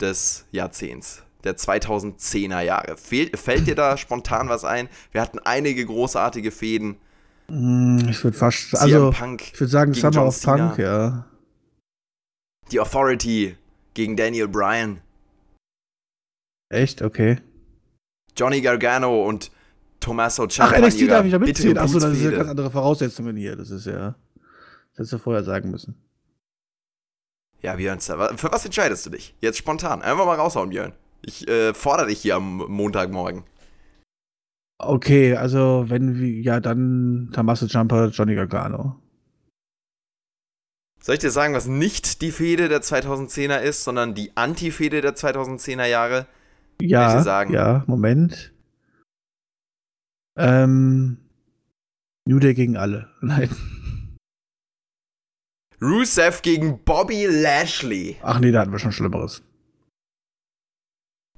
des 0.00 0.44
Jahrzehnts? 0.50 1.22
Der 1.44 1.56
2010er 1.56 2.60
Jahre. 2.60 2.96
Fehl, 2.96 3.30
fällt 3.36 3.66
dir 3.66 3.74
da 3.76 3.96
spontan 3.96 4.48
was 4.48 4.64
ein? 4.64 4.88
Wir 5.12 5.20
hatten 5.20 5.38
einige 5.38 5.86
großartige 5.86 6.50
Fäden. 6.50 6.96
Hm, 7.48 8.06
Ich 8.08 8.22
würde 8.24 8.36
fast, 8.36 8.70
CM 8.70 8.80
also 8.80 9.10
Punk 9.12 9.52
ich 9.52 9.60
würde 9.60 9.70
sagen 9.70 9.94
Summer 9.94 10.12
John 10.12 10.26
of 10.26 10.36
Cena. 10.36 10.66
Punk, 10.68 10.78
ja. 10.78 11.26
Die 12.72 12.80
Authority 12.80 13.56
gegen 13.94 14.16
Daniel 14.16 14.48
Bryan. 14.48 15.00
Echt, 16.70 17.02
okay. 17.02 17.38
Johnny 18.36 18.60
Gargano 18.60 19.24
und 19.26 19.50
Tommaso 20.00 20.44
Ach, 20.44 20.48
Ciampa. 20.48 20.78
NXT 20.80 21.00
ihrer 21.00 21.10
darf 21.16 21.26
ich 21.26 21.32
ja 21.32 21.38
bittere 21.38 21.48
mitzählen. 21.68 21.78
Achso, 21.78 21.98
das 21.98 22.16
sind 22.16 22.30
ja 22.30 22.36
ganz 22.38 22.50
andere 22.50 22.70
Voraussetzungen 22.70 23.36
hier. 23.36 23.56
Das 23.56 23.70
ist 23.70 23.86
ja. 23.86 24.14
Das 24.90 24.98
hättest 24.98 25.12
du 25.14 25.18
vorher 25.18 25.42
sagen 25.44 25.70
müssen. 25.70 25.96
Ja, 27.62 27.74
Björn, 27.76 28.00
für 28.00 28.52
was 28.52 28.64
entscheidest 28.64 29.06
du 29.06 29.10
dich? 29.10 29.34
Jetzt 29.40 29.58
spontan. 29.58 30.02
Einfach 30.02 30.26
mal 30.26 30.36
raushauen, 30.36 30.70
Björn. 30.70 30.92
Ich 31.22 31.48
äh, 31.48 31.74
fordere 31.74 32.08
dich 32.08 32.20
hier 32.20 32.36
am 32.36 32.58
Montagmorgen. 32.68 33.44
Okay, 34.78 35.36
also 35.36 35.86
wenn 35.88 36.18
wir, 36.18 36.40
ja, 36.40 36.60
dann 36.60 37.30
Tommaso 37.32 37.66
Jumper, 37.66 38.08
Johnny 38.08 38.34
Gargano. 38.36 38.96
Soll 41.00 41.14
ich 41.14 41.20
dir 41.20 41.30
sagen, 41.30 41.54
was 41.54 41.66
nicht 41.66 42.22
die 42.22 42.30
Fehde 42.30 42.68
der 42.68 42.82
2010er 42.82 43.60
ist, 43.60 43.82
sondern 43.82 44.14
die 44.14 44.36
Anti-Fehde 44.36 45.00
der 45.00 45.16
2010er 45.16 45.86
Jahre? 45.86 46.26
Ja, 46.80 47.22
sagen? 47.22 47.52
ja, 47.52 47.82
Moment. 47.86 48.52
Ähm, 50.36 51.18
New 52.26 52.38
Day 52.38 52.54
gegen 52.54 52.76
alle. 52.76 53.10
Nein. 53.20 53.50
Rusev 55.80 56.42
gegen 56.42 56.84
Bobby 56.84 57.26
Lashley. 57.26 58.16
Ach 58.22 58.38
nee, 58.38 58.52
da 58.52 58.60
hatten 58.60 58.72
wir 58.72 58.78
schon 58.78 58.92
Schlimmeres. 58.92 59.42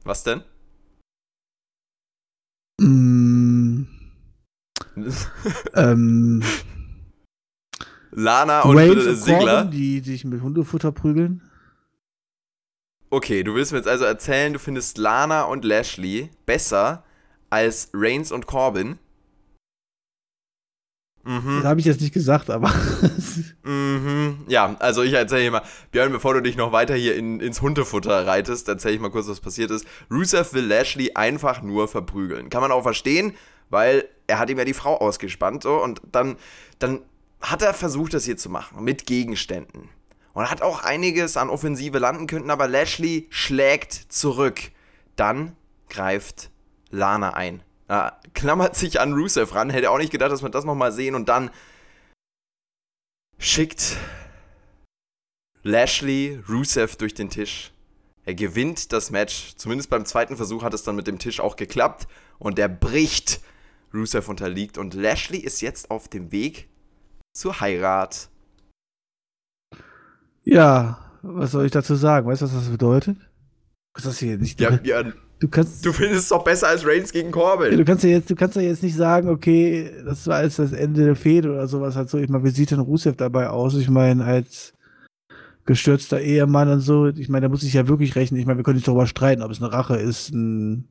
Was 0.05 0.23
denn? 0.25 0.43
Mm. 2.81 3.87
ähm. 5.75 6.43
Lana 8.13 8.63
und 8.63 8.77
Wayne 8.77 9.15
Sigler. 9.15 9.65
die 9.65 10.01
sich 10.01 10.25
mit 10.25 10.43
Hundefutter 10.43 10.93
prügeln. 10.93 11.43
Okay, 13.11 13.43
du 13.43 13.55
willst 13.55 13.73
mir 13.73 13.79
jetzt 13.79 13.89
also 13.89 14.05
erzählen, 14.05 14.53
du 14.53 14.59
findest 14.59 14.99
Lana 14.99 15.45
und 15.45 15.65
Lashley 15.65 16.31
besser 16.47 17.05
als 17.51 17.91
Reigns 17.93 18.33
und 18.33 18.47
Corbin? 18.47 18.99
Mhm. 21.25 21.61
Das 21.61 21.65
habe 21.65 21.81
ich 21.81 21.87
jetzt 21.87 22.01
nicht 22.01 22.15
gesagt, 22.15 22.49
aber. 22.51 22.73
mhm. 23.63 24.39
Ja, 24.49 24.75
also 24.79 25.03
ich 25.03 25.13
erzähle 25.13 25.43
hier 25.43 25.51
mal, 25.51 25.63
Björn, 25.93 26.13
bevor 26.13 26.35
du 26.35 26.41
dich 26.41 26.57
noch 26.57 26.73
weiter 26.73 26.95
hier 26.95 27.15
in, 27.17 27.41
ins 27.41 27.61
Hundefutter 27.61 28.27
reitest, 28.27 28.69
erzähle 28.69 28.95
ich 28.95 29.01
mal 29.01 29.11
kurz, 29.11 29.29
was 29.29 29.41
passiert 29.41 29.71
ist. 29.71 29.87
Rusev 30.11 30.55
will 30.55 30.65
Lashley 30.65 31.13
einfach 31.15 31.63
nur 31.63 31.89
verprügeln. 31.89 32.49
Kann 32.49 32.63
man 32.63 32.73
auch 32.73 32.83
verstehen, 32.83 33.35
weil 33.69 34.05
er 34.27 34.39
hat 34.39 34.49
ihm 34.49 34.59
ja 34.59 34.65
die 34.65 34.75
Frau 34.75 34.97
ausgespannt 34.99 35.63
so 35.63 35.83
und 35.83 36.01
dann, 36.11 36.37
dann 36.79 37.01
hat 37.41 37.63
er 37.63 37.75
versucht, 37.75 38.15
das 38.15 38.25
hier 38.25 38.37
zu 38.37 38.49
machen 38.49 38.83
mit 38.83 39.07
Gegenständen. 39.07 39.89
Und 40.33 40.51
hat 40.51 40.63
auch 40.63 40.85
einiges 40.85 41.37
an 41.37 41.51
Offensive 41.51 41.99
landen 41.99 42.27
können, 42.27 42.51
aber 42.51 42.69
Lashley 42.69 43.27
schlägt 43.31 43.93
zurück. 43.93 44.61
Dann 45.17 45.57
greift 45.89 46.51
Lana 46.91 47.35
ein. 47.35 47.63
Ja, 47.91 48.21
klammert 48.35 48.77
sich 48.77 49.01
an 49.01 49.15
Rusev 49.15 49.53
ran. 49.53 49.69
Hätte 49.69 49.91
auch 49.91 49.99
nicht 49.99 50.13
gedacht, 50.13 50.31
dass 50.31 50.45
wir 50.45 50.49
das 50.49 50.65
nochmal 50.65 50.93
sehen. 50.93 51.17
Und 51.17 51.29
dann 51.29 51.51
schickt 53.37 53.97
Lashley 55.65 56.41
Rusev 56.49 56.95
durch 56.95 57.15
den 57.15 57.31
Tisch. 57.31 57.73
Er 58.25 58.35
gewinnt 58.35 58.93
das 58.93 59.11
Match. 59.11 59.57
Zumindest 59.57 59.91
beim 59.91 60.05
zweiten 60.07 60.37
Versuch 60.37 60.63
hat 60.63 60.73
es 60.73 60.85
dann 60.85 60.95
mit 60.95 61.09
dem 61.09 61.19
Tisch 61.19 61.41
auch 61.41 61.57
geklappt. 61.57 62.07
Und 62.39 62.61
er 62.61 62.69
bricht. 62.69 63.41
Rusev 63.93 64.29
unterliegt. 64.29 64.79
Und 64.79 64.95
Lashley 64.95 65.39
ist 65.39 65.61
jetzt 65.61 65.91
auf 65.91 66.07
dem 66.07 66.31
Weg 66.31 66.69
zur 67.33 67.61
Heirat. 67.61 68.29
Ja, 70.45 71.19
was 71.23 71.51
soll 71.51 71.67
ich 71.67 71.73
dazu 71.73 71.97
sagen? 71.97 72.29
Weißt 72.29 72.43
du, 72.43 72.47
was 72.47 72.55
das 72.55 72.69
bedeutet? 72.69 73.17
Ist 73.97 74.07
das 74.07 74.21
hier 74.21 74.39
nicht? 74.39 74.61
Ja, 74.61 74.79
ja, 74.85 75.13
du 75.41 75.49
kannst. 75.49 75.85
Du 75.85 75.93
findest 75.93 76.23
es 76.23 76.29
doch 76.29 76.45
besser 76.45 76.69
als 76.69 76.87
Reigns 76.87 77.13
gegen 77.13 77.33
Corbin. 77.33 77.73
Ja, 77.73 77.77
du 77.77 77.85
kannst 77.85 78.05
ja 78.05 78.11
jetzt, 78.11 78.31
du 78.31 78.37
kannst 78.37 78.57
ja 78.57 78.63
jetzt 78.63 78.83
nicht 78.83 78.95
sagen, 78.95 79.29
okay, 79.29 79.91
das 80.05 80.27
war 80.29 80.45
jetzt 80.45 80.59
das 80.59 80.73
Ende 80.73 81.05
der 81.05 81.17
Fehde 81.17 81.51
oder 81.51 81.67
sowas 81.67 81.97
halt 81.97 82.09
so. 82.09 82.19
Ich 82.19 82.29
meine, 82.29 82.45
wie 82.45 82.51
sieht 82.51 82.71
denn 82.71 82.81
Rusev 82.81 83.17
dabei 83.17 83.49
aus? 83.49 83.75
Ich 83.75 83.91
meine, 83.91 84.25
als 84.25 84.75
gestürzter 85.65 86.21
Ehemann 86.21 86.69
und 86.69 86.81
so. 86.81 87.09
Ich 87.09 87.29
meine, 87.29 87.47
da 87.47 87.49
muss 87.49 87.63
ich 87.63 87.75
ja 87.75 87.89
wirklich 87.89 88.15
rechnen. 88.17 88.41
Ich 88.41 88.47
meine, 88.47 88.59
wir 88.59 88.65
können 88.65 88.77
nicht 88.77 88.89
darüber 88.89 89.07
streiten, 89.07 89.43
ob 89.43 89.51
es 89.51 89.63
eine 89.63 89.73
Rache 89.73 89.97
ist, 89.97 90.31
ein, 90.31 90.89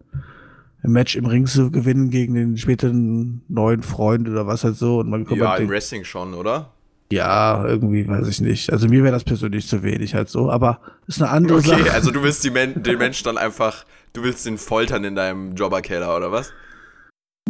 ein 0.83 0.91
Match 0.91 1.15
im 1.15 1.25
Ring 1.25 1.45
zu 1.45 1.71
gewinnen 1.71 2.09
gegen 2.09 2.33
den 2.33 2.57
späteren 2.57 3.41
neuen 3.47 3.83
Freund 3.83 4.27
oder 4.27 4.47
was 4.47 4.63
halt 4.63 4.75
so. 4.75 4.99
Und 4.99 5.09
man 5.09 5.25
kommt 5.25 5.41
ja, 5.41 5.55
im 5.55 5.69
Wrestling 5.69 6.03
schon, 6.03 6.33
oder? 6.33 6.71
Ja, 7.11 7.65
irgendwie 7.65 8.07
weiß 8.07 8.27
ich 8.27 8.39
nicht. 8.39 8.71
Also 8.71 8.87
mir 8.87 9.03
wäre 9.03 9.13
das 9.13 9.23
persönlich 9.23 9.67
zu 9.67 9.81
wenig 9.81 10.13
halt 10.13 10.29
so, 10.29 10.51
aber 10.51 10.79
ist 11.07 11.21
eine 11.21 11.31
andere 11.31 11.57
okay, 11.57 11.69
Sache. 11.69 11.81
Okay, 11.81 11.89
also 11.89 12.11
du 12.11 12.21
willst 12.21 12.49
Men 12.51 12.83
den 12.83 12.99
Menschen 12.99 13.25
dann 13.25 13.37
einfach, 13.37 13.83
du 14.13 14.23
willst 14.23 14.45
den 14.45 14.57
foltern 14.57 15.03
in 15.03 15.15
deinem 15.15 15.55
Jobberkeller 15.55 16.15
oder 16.15 16.31
was? 16.31 16.51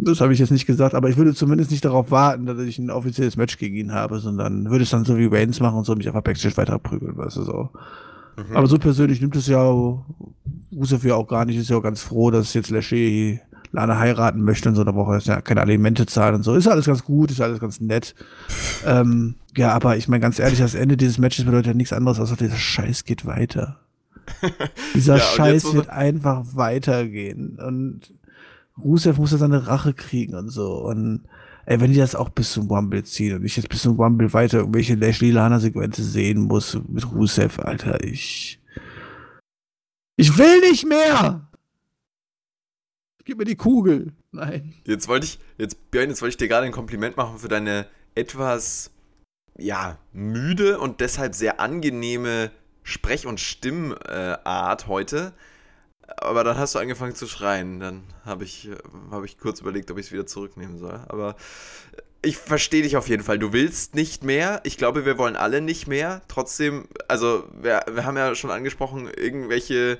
Das 0.01 0.21
habe 0.21 0.31
ich 0.31 0.39
jetzt 0.39 0.51
nicht 0.51 0.65
gesagt, 0.65 0.95
aber 0.95 1.09
ich 1.09 1.17
würde 1.17 1.33
zumindest 1.33 1.71
nicht 1.71 1.83
darauf 1.83 2.09
warten, 2.09 2.45
dass 2.45 2.57
ich 2.59 2.79
ein 2.79 2.89
offizielles 2.89 3.35
Match 3.35 3.57
gegen 3.57 3.75
ihn 3.75 3.93
habe, 3.93 4.19
sondern 4.19 4.69
würde 4.69 4.83
es 4.83 4.89
dann 4.89 5.03
so 5.03 5.17
wie 5.17 5.25
Reigns 5.25 5.59
machen 5.59 5.77
und 5.77 5.85
so 5.85 5.95
mich 5.95 6.07
einfach 6.07 6.21
Backstage 6.21 6.55
weiter 6.55 6.79
prügeln, 6.79 7.17
weißt 7.17 7.37
du 7.37 7.43
so. 7.43 7.69
Mhm. 8.37 8.55
Aber 8.55 8.67
so 8.67 8.77
persönlich 8.77 9.19
nimmt 9.19 9.35
es 9.35 9.47
ja 9.47 9.61
Rusev 10.71 11.03
ja 11.03 11.15
auch 11.15 11.27
gar 11.27 11.45
nicht, 11.45 11.57
ist 11.57 11.69
ja 11.69 11.77
auch 11.77 11.83
ganz 11.83 12.01
froh, 12.01 12.31
dass 12.31 12.53
jetzt 12.53 12.69
Lashley 12.69 13.41
Lana 13.71 13.99
heiraten 13.99 14.41
möchte 14.41 14.69
und 14.69 14.75
so, 14.75 14.83
da 14.83 14.91
braucht 14.91 15.27
er 15.27 15.35
ja 15.35 15.41
keine 15.41 15.61
Alimente 15.61 16.05
zahlen 16.05 16.35
und 16.35 16.43
so. 16.43 16.55
Ist 16.55 16.67
alles 16.67 16.85
ganz 16.85 17.03
gut, 17.03 17.31
ist 17.31 17.41
alles 17.41 17.59
ganz 17.59 17.81
nett. 17.81 18.15
ähm, 18.85 19.35
ja, 19.57 19.73
aber 19.73 19.97
ich 19.97 20.07
meine 20.07 20.21
ganz 20.21 20.39
ehrlich, 20.39 20.59
das 20.59 20.75
Ende 20.75 20.97
dieses 20.97 21.17
Matches 21.17 21.45
bedeutet 21.45 21.67
ja 21.67 21.73
nichts 21.73 21.93
anderes, 21.93 22.19
als 22.19 22.35
dieser 22.35 22.55
Scheiß 22.55 23.03
geht 23.03 23.25
weiter. 23.25 23.79
dieser 24.93 25.17
ja, 25.17 25.23
Scheiß 25.23 25.73
wird 25.73 25.89
einfach 25.89 26.43
weitergehen. 26.55 27.57
Und 27.59 28.13
Rusev 28.77 29.17
muss 29.17 29.31
ja 29.31 29.37
seine 29.37 29.67
Rache 29.67 29.93
kriegen 29.93 30.35
und 30.35 30.49
so. 30.49 30.75
Und 30.75 31.23
ey, 31.65 31.79
wenn 31.79 31.91
die 31.91 31.97
das 31.99 32.15
auch 32.15 32.29
bis 32.29 32.53
zum 32.53 32.67
Rumble 32.67 33.03
ziehen 33.03 33.35
und 33.35 33.45
ich 33.45 33.57
jetzt 33.57 33.69
bis 33.69 33.81
zum 33.81 33.99
Rumble 33.99 34.33
weiter 34.33 34.59
irgendwelche 34.59 34.95
Lashley 34.95 35.31
Lana 35.31 35.59
Sequenzen 35.59 36.05
sehen 36.05 36.41
muss 36.41 36.77
mit 36.87 37.11
Rusev, 37.11 37.59
Alter, 37.59 38.03
ich 38.03 38.59
ich 40.19 40.37
will 40.37 40.59
nicht 40.69 40.85
mehr! 40.85 41.49
Gib 43.23 43.37
mir 43.37 43.45
die 43.45 43.55
Kugel. 43.55 44.11
Nein. 44.33 44.73
Jetzt 44.85 45.07
wollte 45.07 45.27
ich, 45.27 45.39
jetzt, 45.57 45.91
Björn, 45.91 46.09
jetzt 46.09 46.21
wollte 46.21 46.31
ich 46.31 46.37
dir 46.37 46.49
gerade 46.49 46.65
ein 46.65 46.73
Kompliment 46.73 47.15
machen 47.15 47.37
für 47.37 47.47
deine 47.47 47.87
etwas, 48.15 48.91
ja, 49.57 49.97
müde 50.11 50.77
und 50.79 50.99
deshalb 50.99 51.35
sehr 51.35 51.61
angenehme 51.61 52.51
Sprech- 52.89 53.27
und 53.27 53.39
Stimmart 53.39 54.87
heute. 54.87 55.33
Aber 56.17 56.43
dann 56.43 56.57
hast 56.57 56.75
du 56.75 56.79
angefangen 56.79 57.15
zu 57.15 57.27
schreien. 57.27 57.79
Dann 57.79 58.03
habe 58.25 58.43
ich, 58.43 58.69
hab 59.11 59.23
ich 59.23 59.37
kurz 59.37 59.61
überlegt, 59.61 59.91
ob 59.91 59.97
ich 59.97 60.07
es 60.07 60.11
wieder 60.11 60.25
zurücknehmen 60.25 60.77
soll. 60.77 60.99
Aber 61.07 61.35
ich 62.21 62.37
verstehe 62.37 62.81
dich 62.83 62.97
auf 62.97 63.07
jeden 63.07 63.23
Fall. 63.23 63.39
Du 63.39 63.53
willst 63.53 63.95
nicht 63.95 64.23
mehr. 64.23 64.59
Ich 64.63 64.77
glaube, 64.77 65.05
wir 65.05 65.17
wollen 65.17 65.35
alle 65.35 65.61
nicht 65.61 65.87
mehr. 65.87 66.21
Trotzdem, 66.27 66.87
also 67.07 67.47
wir, 67.61 67.85
wir 67.89 68.05
haben 68.05 68.17
ja 68.17 68.35
schon 68.35 68.51
angesprochen, 68.51 69.09
irgendwelche 69.15 69.99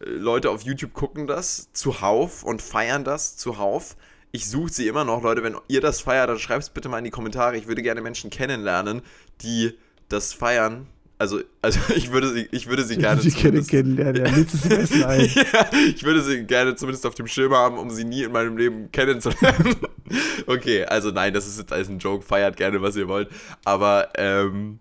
Leute 0.00 0.50
auf 0.50 0.62
YouTube 0.62 0.92
gucken 0.92 1.26
das 1.26 1.72
zuhauf 1.72 2.44
und 2.44 2.62
feiern 2.62 3.04
das 3.04 3.36
zuhauf. 3.36 3.96
Ich 4.30 4.48
suche 4.48 4.72
sie 4.72 4.86
immer 4.86 5.04
noch, 5.04 5.22
Leute. 5.22 5.42
Wenn 5.42 5.56
ihr 5.68 5.80
das 5.80 6.00
feiert, 6.00 6.28
dann 6.28 6.38
schreibt 6.38 6.62
es 6.62 6.70
bitte 6.70 6.88
mal 6.88 6.98
in 6.98 7.04
die 7.04 7.10
Kommentare. 7.10 7.56
Ich 7.56 7.66
würde 7.66 7.82
gerne 7.82 8.00
Menschen 8.00 8.30
kennenlernen, 8.30 9.02
die 9.42 9.76
das 10.08 10.32
feiern. 10.32 10.86
Also, 11.18 11.40
also 11.62 11.80
ich 11.94 12.12
würde 12.12 12.32
sie, 12.32 12.48
ich 12.52 12.68
würde 12.68 12.84
sie 12.84 12.96
gerne 12.96 13.20
ich 13.22 13.36
gerne 13.36 13.62
kennenlernen. 13.62 14.24
Ja, 14.24 14.86
sie 14.86 15.04
ein. 15.04 15.20
ja, 15.20 15.70
ich 15.86 16.02
würde 16.04 16.22
sie 16.22 16.44
gerne 16.44 16.76
zumindest 16.76 17.06
auf 17.06 17.14
dem 17.14 17.26
Schirm 17.26 17.52
haben, 17.52 17.76
um 17.76 17.90
sie 17.90 18.04
nie 18.04 18.22
in 18.22 18.32
meinem 18.32 18.56
Leben 18.56 18.90
kennenzulernen. 18.92 19.76
okay, 20.46 20.84
also 20.84 21.10
nein, 21.10 21.34
das 21.34 21.46
ist 21.46 21.58
jetzt 21.58 21.72
alles 21.72 21.88
ein 21.88 21.98
Joke. 21.98 22.24
Feiert 22.24 22.56
gerne, 22.56 22.80
was 22.80 22.96
ihr 22.96 23.08
wollt. 23.08 23.28
Aber 23.64 24.10
ähm, 24.16 24.78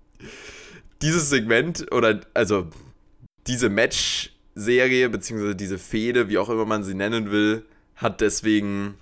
dieses 1.01 1.29
Segment 1.29 1.91
oder 1.91 2.21
also 2.33 2.67
diese 3.47 3.69
Match 3.69 4.31
Serie, 4.53 5.09
beziehungsweise 5.09 5.55
diese 5.55 5.77
Fehde, 5.77 6.29
wie 6.29 6.38
auch 6.38 6.49
immer 6.49 6.65
man 6.65 6.83
sie 6.83 6.95
nennen 6.95 7.31
will, 7.31 7.63
hat 7.95 8.21
deswegen 8.21 8.95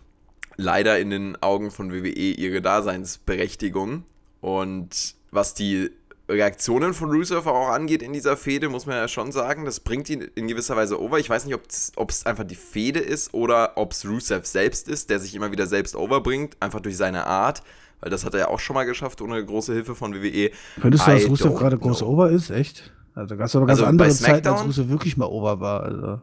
leider 0.57 0.99
in 0.99 1.09
den 1.09 1.41
Augen 1.41 1.71
von 1.71 1.91
WWE 1.91 2.09
ihre 2.09 2.61
Daseinsberechtigung. 2.61 4.03
Und 4.41 5.15
was 5.31 5.53
die 5.53 5.91
Reaktionen 6.27 6.93
von 6.93 7.11
Rusev 7.11 7.47
auch 7.47 7.69
angeht 7.69 8.01
in 8.01 8.13
dieser 8.13 8.35
Fehde, 8.35 8.69
muss 8.69 8.85
man 8.85 8.95
ja 8.95 9.07
schon 9.07 9.31
sagen, 9.31 9.65
das 9.65 9.79
bringt 9.79 10.09
ihn 10.09 10.21
in 10.21 10.47
gewisser 10.47 10.75
Weise 10.75 10.99
over. 10.99 11.19
Ich 11.19 11.29
weiß 11.29 11.45
nicht, 11.45 11.55
ob 11.55 12.09
es 12.09 12.25
einfach 12.25 12.43
die 12.43 12.55
Fehde 12.55 12.99
ist 12.99 13.33
oder 13.33 13.73
ob 13.77 13.91
es 13.91 14.05
Rusev 14.05 14.45
selbst 14.45 14.87
ist, 14.87 15.09
der 15.09 15.19
sich 15.19 15.35
immer 15.35 15.51
wieder 15.51 15.67
selbst 15.67 15.95
overbringt, 15.95 16.57
einfach 16.59 16.79
durch 16.79 16.97
seine 16.97 17.27
Art. 17.27 17.61
Weil 18.01 18.09
das 18.09 18.25
hat 18.25 18.33
er 18.33 18.39
ja 18.41 18.47
auch 18.49 18.59
schon 18.59 18.73
mal 18.73 18.85
geschafft, 18.85 19.21
ohne 19.21 19.43
große 19.43 19.73
Hilfe 19.73 19.95
von 19.95 20.13
WWE. 20.13 20.51
Könntest 20.81 21.07
du, 21.07 21.11
dass 21.11 21.29
Rusev 21.29 21.55
gerade 21.55 21.77
groß 21.77 22.03
over 22.03 22.29
ist? 22.29 22.49
Echt? 22.49 22.91
Also 23.15 23.37
gab 23.37 23.47
es 23.47 23.55
aber 23.55 23.65
ganz 23.65 23.79
also 23.79 23.89
andere 23.89 24.09
Zeiten, 24.09 24.47
als 24.47 24.65
Russo 24.65 24.89
wirklich 24.89 25.15
mal 25.15 25.27
over 25.27 25.61
war. 25.61 25.83
Also. 25.83 26.21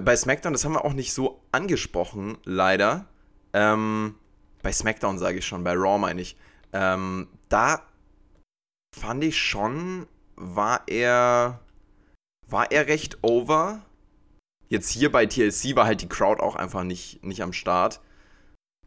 Bei 0.00 0.16
SmackDown, 0.16 0.52
das 0.52 0.64
haben 0.64 0.72
wir 0.72 0.84
auch 0.84 0.92
nicht 0.92 1.14
so 1.14 1.40
angesprochen, 1.52 2.38
leider. 2.44 3.06
Ähm, 3.52 4.16
bei 4.62 4.72
SmackDown 4.72 5.18
sage 5.18 5.38
ich 5.38 5.46
schon, 5.46 5.64
bei 5.64 5.74
Raw 5.74 5.98
meine 5.98 6.20
ich. 6.20 6.36
Ähm, 6.72 7.28
da 7.48 7.82
fand 8.96 9.24
ich 9.24 9.38
schon, 9.38 10.06
war 10.36 10.82
er, 10.86 11.60
war 12.46 12.70
er 12.70 12.86
recht 12.86 13.18
over. 13.22 13.82
Jetzt 14.68 14.90
hier 14.90 15.10
bei 15.10 15.26
TLC 15.26 15.76
war 15.76 15.86
halt 15.86 16.02
die 16.02 16.08
Crowd 16.08 16.42
auch 16.42 16.56
einfach 16.56 16.84
nicht, 16.84 17.24
nicht 17.24 17.42
am 17.42 17.52
Start. 17.52 18.00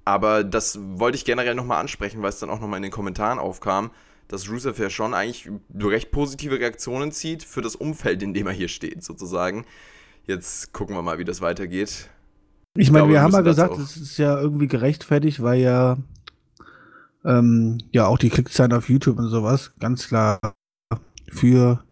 Aber 0.05 0.43
das 0.43 0.79
wollte 0.81 1.15
ich 1.15 1.25
generell 1.25 1.55
nochmal 1.55 1.79
ansprechen, 1.79 2.21
weil 2.21 2.29
es 2.29 2.39
dann 2.39 2.49
auch 2.49 2.59
nochmal 2.59 2.77
in 2.77 2.83
den 2.83 2.91
Kommentaren 2.91 3.39
aufkam 3.39 3.91
dass 4.31 4.49
Rusev 4.49 4.79
ja 4.79 4.89
schon 4.89 5.13
eigentlich 5.13 5.49
recht 5.77 6.11
positive 6.11 6.59
Reaktionen 6.59 7.11
zieht 7.11 7.43
für 7.43 7.61
das 7.61 7.75
Umfeld, 7.75 8.23
in 8.23 8.33
dem 8.33 8.47
er 8.47 8.53
hier 8.53 8.69
steht, 8.69 9.03
sozusagen. 9.03 9.65
Jetzt 10.25 10.71
gucken 10.71 10.95
wir 10.95 11.01
mal, 11.01 11.17
wie 11.17 11.25
das 11.25 11.41
weitergeht. 11.41 12.09
Ich, 12.77 12.87
ich 12.87 12.91
meine, 12.91 13.07
wir, 13.07 13.15
wir 13.15 13.21
haben 13.21 13.33
ja 13.33 13.41
gesagt, 13.41 13.77
es 13.77 13.97
ist 13.97 14.17
ja 14.17 14.39
irgendwie 14.39 14.67
gerechtfertigt, 14.67 15.43
weil 15.43 15.59
ja 15.59 15.97
ähm, 17.25 17.79
ja 17.91 18.07
auch 18.07 18.17
die 18.17 18.29
Klickzahlen 18.29 18.73
auf 18.73 18.89
YouTube 18.89 19.19
und 19.19 19.29
sowas 19.29 19.73
ganz 19.79 20.07
klar 20.07 20.39
für 21.29 21.83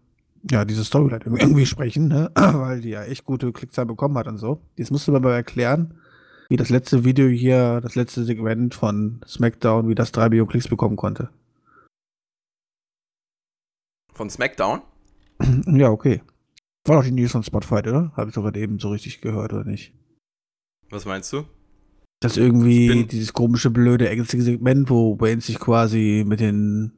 ja 0.50 0.64
diese 0.64 0.84
Storyline 0.84 1.22
irgendwie 1.24 1.66
sprechen, 1.66 2.08
ne? 2.08 2.30
weil 2.34 2.80
die 2.80 2.90
ja 2.90 3.04
echt 3.04 3.24
gute 3.24 3.52
Klickzahlen 3.52 3.88
bekommen 3.88 4.16
hat 4.16 4.28
und 4.28 4.38
so. 4.38 4.60
Jetzt 4.76 4.90
musst 4.90 5.06
du 5.06 5.12
mir 5.12 5.20
mal 5.20 5.34
erklären, 5.34 5.94
wie 6.48 6.56
das 6.56 6.70
letzte 6.70 7.04
Video 7.04 7.28
hier, 7.28 7.80
das 7.80 7.94
letzte 7.94 8.24
Segment 8.24 8.74
von 8.74 9.20
SmackDown, 9.26 9.88
wie 9.88 9.94
das 9.94 10.12
drei 10.12 10.28
Millionen 10.28 10.50
Klicks 10.50 10.68
bekommen 10.68 10.96
konnte. 10.96 11.30
Von 14.12 14.30
SmackDown? 14.30 14.82
Ja, 15.66 15.88
okay. 15.88 16.22
War 16.84 16.96
doch 16.96 17.04
die 17.04 17.12
News 17.12 17.32
von 17.32 17.42
Spotify, 17.42 17.76
oder? 17.76 18.12
Habe 18.16 18.28
ich 18.28 18.34
doch 18.34 18.42
gerade 18.42 18.60
eben 18.60 18.78
so 18.78 18.90
richtig 18.90 19.20
gehört, 19.20 19.52
oder 19.52 19.64
nicht? 19.64 19.94
Was 20.90 21.06
meinst 21.06 21.32
du? 21.32 21.44
Das 22.20 22.36
irgendwie 22.36 23.04
dieses 23.04 23.32
komische, 23.32 23.70
blöde 23.70 24.06
Segment, 24.24 24.90
wo 24.90 25.18
Wayne 25.18 25.40
sich 25.40 25.58
quasi 25.58 26.22
mit 26.26 26.40
den 26.40 26.92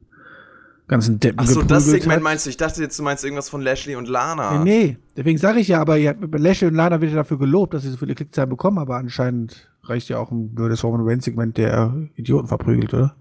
ganzen 0.89 1.21
Deppen 1.21 1.39
Achso, 1.39 1.63
das 1.63 1.87
Segment 1.87 2.17
hat. 2.17 2.23
meinst 2.23 2.47
du? 2.47 2.51
Ich 2.51 2.57
dachte 2.57 2.83
jetzt, 2.83 2.99
du 2.99 3.05
meinst 3.05 3.25
irgendwas 3.25 3.49
von 3.49 3.63
Lashley 3.63 3.95
und 3.95 4.09
Lana. 4.09 4.63
Nee, 4.63 4.85
nee. 4.85 4.97
deswegen 5.17 5.39
sage 5.39 5.61
ich 5.61 5.69
ja, 5.69 5.81
aber 5.81 5.97
ja, 5.97 6.13
Lashley 6.33 6.69
und 6.69 6.75
Lana 6.75 7.01
wird 7.01 7.13
ja 7.13 7.19
dafür 7.19 7.39
gelobt, 7.39 7.73
dass 7.73 7.83
sie 7.83 7.91
so 7.91 7.97
viele 7.97 8.15
Klickzahlen 8.15 8.51
bekommen, 8.51 8.79
aber 8.79 8.97
anscheinend 8.97 9.71
reicht 9.85 10.09
ja 10.09 10.19
auch 10.19 10.31
ein 10.31 10.55
blödes 10.55 10.83
Roman 10.83 11.07
Reigns 11.07 11.25
Segment, 11.25 11.57
der 11.57 11.95
Idioten 12.17 12.49
verprügelt, 12.49 12.93
oder? 12.93 13.17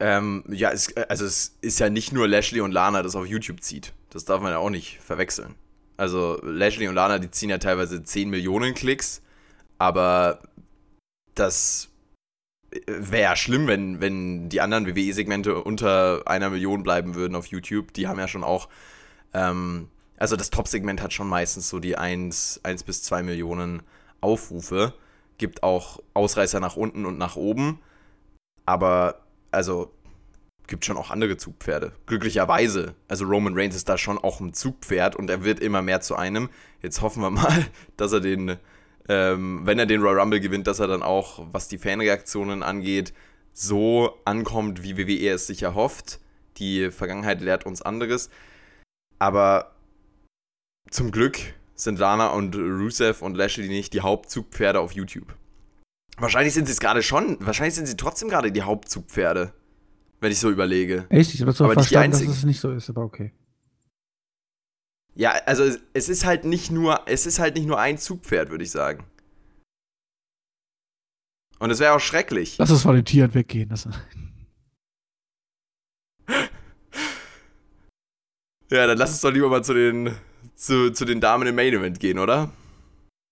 Ähm, 0.00 0.44
ja, 0.48 0.70
es, 0.70 0.96
also 0.96 1.26
es 1.26 1.58
ist 1.60 1.78
ja 1.78 1.90
nicht 1.90 2.12
nur 2.12 2.26
Lashley 2.26 2.62
und 2.62 2.72
Lana, 2.72 3.02
das 3.02 3.14
auf 3.14 3.26
YouTube 3.26 3.60
zieht. 3.62 3.92
Das 4.08 4.24
darf 4.24 4.40
man 4.40 4.52
ja 4.52 4.58
auch 4.58 4.70
nicht 4.70 4.98
verwechseln. 5.00 5.54
Also 5.98 6.40
Lashley 6.42 6.88
und 6.88 6.94
Lana, 6.94 7.18
die 7.18 7.30
ziehen 7.30 7.50
ja 7.50 7.58
teilweise 7.58 8.02
10 8.02 8.30
Millionen 8.30 8.74
Klicks, 8.74 9.20
aber 9.80 10.42
das 11.34 11.88
wäre 12.86 13.34
schlimm, 13.36 13.66
wenn, 13.66 14.00
wenn 14.02 14.50
die 14.50 14.60
anderen 14.60 14.86
WWE-Segmente 14.86 15.64
unter 15.64 16.22
einer 16.26 16.50
Million 16.50 16.82
bleiben 16.82 17.14
würden 17.14 17.34
auf 17.34 17.46
YouTube. 17.46 17.94
Die 17.94 18.06
haben 18.06 18.18
ja 18.18 18.28
schon 18.28 18.44
auch, 18.44 18.68
ähm, 19.32 19.88
also 20.18 20.36
das 20.36 20.50
Top-Segment 20.50 21.00
hat 21.00 21.14
schon 21.14 21.28
meistens 21.28 21.70
so 21.70 21.78
die 21.78 21.96
1, 21.96 22.60
1 22.62 22.84
bis 22.84 23.02
2 23.04 23.22
Millionen 23.22 23.82
Aufrufe. 24.20 24.92
Gibt 25.38 25.62
auch 25.62 26.00
Ausreißer 26.12 26.60
nach 26.60 26.76
unten 26.76 27.06
und 27.06 27.16
nach 27.16 27.36
oben. 27.36 27.80
Aber, 28.66 29.22
also, 29.50 29.94
gibt 30.66 30.84
schon 30.84 30.98
auch 30.98 31.10
andere 31.10 31.38
Zugpferde. 31.38 31.92
Glücklicherweise. 32.04 32.94
Also 33.08 33.24
Roman 33.24 33.54
Reigns 33.56 33.74
ist 33.74 33.88
da 33.88 33.96
schon 33.96 34.18
auch 34.18 34.40
ein 34.40 34.52
Zugpferd 34.52 35.16
und 35.16 35.30
er 35.30 35.42
wird 35.42 35.58
immer 35.58 35.80
mehr 35.80 36.02
zu 36.02 36.16
einem. 36.16 36.50
Jetzt 36.82 37.00
hoffen 37.00 37.22
wir 37.22 37.30
mal, 37.30 37.66
dass 37.96 38.12
er 38.12 38.20
den, 38.20 38.58
ähm, 39.10 39.62
wenn 39.64 39.78
er 39.78 39.86
den 39.86 40.02
Royal 40.02 40.20
Rumble 40.20 40.38
gewinnt, 40.38 40.68
dass 40.68 40.78
er 40.78 40.86
dann 40.86 41.02
auch, 41.02 41.44
was 41.50 41.66
die 41.66 41.78
Fanreaktionen 41.78 42.62
angeht, 42.62 43.12
so 43.52 44.16
ankommt, 44.24 44.84
wie 44.84 44.96
WWE 44.96 45.30
es 45.30 45.48
sich 45.48 45.62
erhofft. 45.64 46.20
Die 46.58 46.92
Vergangenheit 46.92 47.40
lehrt 47.40 47.66
uns 47.66 47.82
anderes. 47.82 48.30
Aber 49.18 49.74
zum 50.90 51.10
Glück 51.10 51.38
sind 51.74 51.98
Lana 51.98 52.28
und 52.28 52.54
Rusev 52.54 53.22
und 53.22 53.36
Lashley 53.36 53.68
nicht 53.68 53.94
die 53.94 54.00
Hauptzugpferde 54.00 54.78
auf 54.78 54.92
YouTube. 54.92 55.34
Wahrscheinlich 56.18 56.54
sind 56.54 56.66
sie 56.66 56.72
es 56.72 56.80
gerade 56.80 57.02
schon. 57.02 57.36
Wahrscheinlich 57.40 57.74
sind 57.74 57.86
sie 57.86 57.96
trotzdem 57.96 58.28
gerade 58.28 58.52
die 58.52 58.62
Hauptzugpferde 58.62 59.52
wenn 60.20 60.32
ich 60.32 60.38
so 60.38 60.50
überlege. 60.50 61.06
Echt? 61.08 61.34
Ich 61.34 61.40
habe 61.40 61.52
so 61.52 61.64
aber 61.64 61.74
verstanden, 61.74 62.12
dass 62.12 62.20
es 62.20 62.44
nicht 62.44 62.60
so 62.60 62.70
ist, 62.72 62.88
aber 62.90 63.02
okay. 63.02 63.32
Ja, 65.14 65.32
also 65.46 65.64
es 65.92 66.08
ist 66.08 66.24
halt 66.24 66.44
nicht 66.44 66.70
nur, 66.70 67.02
es 67.06 67.26
ist 67.26 67.38
halt 67.38 67.56
nicht 67.56 67.66
nur 67.66 67.78
ein 67.78 67.98
Zugpferd, 67.98 68.50
würde 68.50 68.64
ich 68.64 68.70
sagen. 68.70 69.04
Und 71.58 71.70
es 71.70 71.78
wäre 71.78 71.94
auch 71.94 72.00
schrecklich. 72.00 72.56
Lass 72.58 72.70
uns 72.70 72.82
von 72.82 72.94
den 72.94 73.04
Tieren 73.04 73.34
weggehen. 73.34 73.68
Das 73.68 73.86
ja, 78.70 78.86
dann 78.86 78.96
lass 78.96 79.10
uns 79.10 79.20
doch 79.20 79.30
lieber 79.30 79.50
mal 79.50 79.62
zu 79.62 79.74
den, 79.74 80.14
zu, 80.54 80.90
zu 80.90 81.04
den 81.04 81.20
Damen 81.20 81.46
im 81.46 81.54
Main 81.54 81.74
Event 81.74 82.00
gehen, 82.00 82.18
oder? 82.18 82.50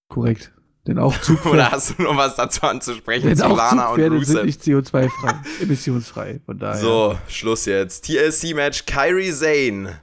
Korrekt. 0.08 0.52
Denn 0.86 0.98
auch 0.98 1.18
Zugpferde. 1.22 1.56
Oder 1.56 1.70
hast 1.70 1.98
du 1.98 2.02
noch 2.02 2.16
was 2.16 2.34
dazu 2.36 2.62
anzusprechen? 2.66 3.28
Denn 3.28 3.42
auch 3.42 3.56
Lana 3.56 3.86
Zugpferde 3.88 4.16
und 4.16 4.24
sind 4.24 4.44
nicht 4.44 4.62
CO2-frei, 4.62 5.34
emissionsfrei. 5.62 6.40
Von 6.44 6.58
daher. 6.58 6.80
So, 6.80 7.18
Schluss 7.28 7.64
jetzt. 7.66 8.04
TLC-Match: 8.06 8.84
Kyrie 8.86 9.32
Zane, 9.32 10.00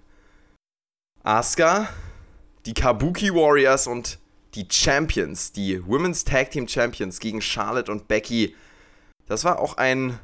Asuka, 1.26 1.90
die 2.68 2.74
Kabuki 2.74 3.34
Warriors 3.34 3.88
und 3.88 4.20
die 4.54 4.68
Champions, 4.70 5.52
die 5.52 5.86
Women's 5.86 6.24
Tag 6.24 6.52
Team 6.52 6.68
Champions 6.68 7.20
gegen 7.20 7.42
Charlotte 7.42 7.92
und 7.92 8.08
Becky. 8.08 8.56
Das 9.26 9.44
war 9.44 9.60
auch 9.60 9.78
ein. 9.78 10.20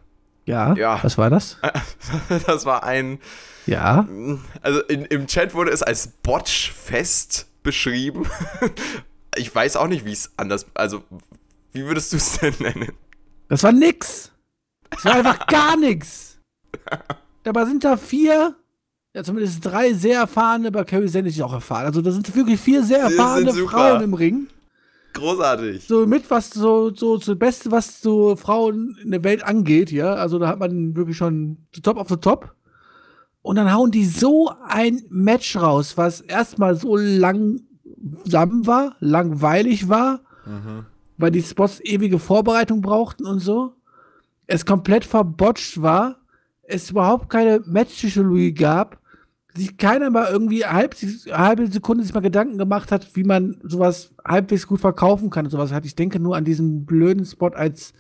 Ja, 0.46 0.74
ja. 0.76 1.00
was 1.04 1.18
war 1.18 1.30
das? 1.30 1.58
das 2.46 2.66
war 2.66 2.84
ein. 2.84 3.20
Ja. 3.66 4.08
Also 4.62 4.82
in, 4.82 5.06
im 5.06 5.28
Chat 5.28 5.54
wurde 5.54 5.72
es 5.72 5.82
als 5.82 6.08
Botch-Fest 6.24 7.48
beschrieben. 7.64 8.28
Ich 9.38 9.56
weiß 9.56 9.78
auch 9.78 9.88
nicht, 9.88 10.04
wie 10.04 10.12
es 10.12 10.30
anders. 10.36 10.66
Also, 10.74 11.06
wie 11.72 11.86
würdest 11.86 12.12
du 12.12 12.18
es 12.18 12.38
denn 12.40 12.54
nennen? 12.60 12.92
Das 13.48 13.64
war 13.64 13.72
nix. 13.72 14.30
Das 14.90 15.06
war 15.06 15.14
einfach 15.14 15.48
gar 15.48 15.78
nix. 15.78 16.38
Dabei 17.44 17.64
sind 17.64 17.86
da 17.86 17.96
vier, 17.96 18.58
ja 19.14 19.24
zumindest 19.24 19.66
drei 19.66 19.94
sehr 19.94 20.20
erfahrene, 20.20 20.72
bei 20.72 20.84
Carrie 20.84 21.08
Sand 21.08 21.28
ist 21.28 21.42
auch 21.42 21.54
erfahren. 21.54 21.86
Also 21.86 22.02
da 22.02 22.12
sind 22.12 22.34
wirklich 22.36 22.60
vier 22.60 22.84
sehr 22.84 23.00
erfahrene 23.00 23.54
Frauen 23.54 24.02
im 24.02 24.14
Ring. 24.14 24.48
Großartig. 25.14 25.86
So 25.86 26.08
mit 26.08 26.30
was 26.32 26.52
so 26.52 26.94
so 26.94 27.18
das 27.18 27.38
Beste, 27.38 27.72
was 27.72 28.02
so 28.02 28.36
Frauen 28.36 28.98
in 29.04 29.12
der 29.12 29.24
Welt 29.24 29.44
angeht, 29.44 29.92
ja. 29.92 30.14
Also 30.14 30.40
da 30.40 30.48
hat 30.48 30.60
man 30.60 30.96
wirklich 30.96 31.18
schon 31.18 31.58
top 31.84 31.98
of 31.98 32.08
the 32.10 32.18
top. 32.18 32.56
Und 33.42 33.56
dann 33.56 33.74
hauen 33.74 33.92
die 33.92 34.06
so 34.06 34.52
ein 34.68 35.02
Match 35.10 35.56
raus, 35.56 35.98
was 35.98 36.22
erstmal 36.22 36.76
so 36.76 36.96
lang 36.96 37.60
langsam 38.24 38.68
war, 38.68 38.96
langweilig 39.00 39.90
war, 39.90 40.22
mhm. 40.46 40.86
weil 41.18 41.32
die 41.32 41.42
Spots 41.42 41.80
ewige 41.82 42.20
Vorbereitung 42.20 42.82
brauchten 42.82 43.26
und 43.26 43.40
so. 43.40 43.76
Es 44.48 44.66
komplett 44.66 45.06
verbotscht 45.06 45.82
war, 45.82 46.18
es 46.72 46.90
überhaupt 46.90 47.30
keine 47.30 47.62
Match-Psychologie 47.66 48.54
gab, 48.54 49.00
sich 49.54 49.78
keiner 49.78 50.10
mal 50.10 50.30
irgendwie 50.32 50.66
halb, 50.66 50.96
halbe 51.32 51.68
Sekunde 51.68 52.04
sich 52.04 52.14
mal 52.14 52.22
Gedanken 52.22 52.58
gemacht 52.58 52.92
hat, 52.92 53.16
wie 53.16 53.24
man 53.24 53.58
sowas 53.64 54.14
halbwegs 54.26 54.66
gut 54.66 54.80
verkaufen 54.80 55.30
kann 55.30 55.46
und 55.46 55.52
sowas 55.52 55.72
hat. 55.72 55.86
Ich 55.86 55.96
denke 55.96 56.20
nur 56.20 56.36
an 56.36 56.46
diesen 56.46 56.86
blöden 56.86 57.26
Spot 57.26 57.50
als 57.50 57.94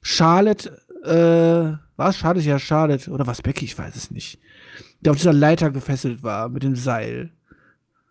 Charlotte, 0.00 0.70
äh, 1.04 1.78
was? 1.96 2.16
Charlotte, 2.16 2.46
ja, 2.46 2.58
Charlotte. 2.58 3.10
Oder 3.10 3.26
was 3.26 3.42
Becky, 3.42 3.64
ich 3.64 3.78
weiß 3.78 3.94
es 3.94 4.10
nicht. 4.10 4.40
Der 5.00 5.12
auf 5.12 5.18
dieser 5.18 5.32
Leiter 5.32 5.70
gefesselt 5.70 6.22
war 6.22 6.48
mit 6.48 6.62
dem 6.62 6.76
Seil. 6.76 7.30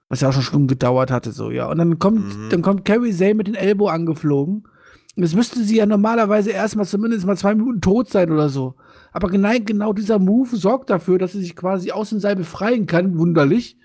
Was 0.07 0.21
ja 0.21 0.29
auch 0.29 0.41
schon 0.41 0.67
gedauert 0.67 1.09
hatte, 1.09 1.31
so, 1.31 1.51
ja. 1.51 1.67
Und 1.67 1.77
dann 1.77 1.99
kommt, 1.99 2.37
mhm. 2.37 2.49
dann 2.49 2.61
kommt 2.61 2.85
Carrie 2.85 3.13
Zay 3.13 3.33
mit 3.33 3.47
den 3.47 3.55
Elbow 3.55 3.87
angeflogen. 3.87 4.67
Jetzt 5.16 5.36
müsste 5.36 5.64
sie 5.64 5.78
ja 5.78 5.86
normalerweise 5.86 6.51
erstmal 6.51 6.86
zumindest 6.86 7.26
mal 7.26 7.38
zwei 7.38 7.53
Minuten 7.53 7.82
tot 7.82 8.09
sein 8.09 8.32
oder 8.32 8.47
so. 8.47 8.76
Aber 9.12 9.28
genau, 9.28 9.51
genau 9.66 9.93
dieser 9.93 10.20
Move 10.20 10.55
sorgt 10.55 10.89
dafür, 10.89 11.18
dass 11.18 11.34
sie 11.34 11.41
sich 11.41 11.55
quasi 11.55 11.91
aus 11.91 12.09
dem 12.09 12.20
Seil 12.20 12.38
befreien 12.38 12.86
kann, 12.86 13.18
wunderlich. 13.18 13.78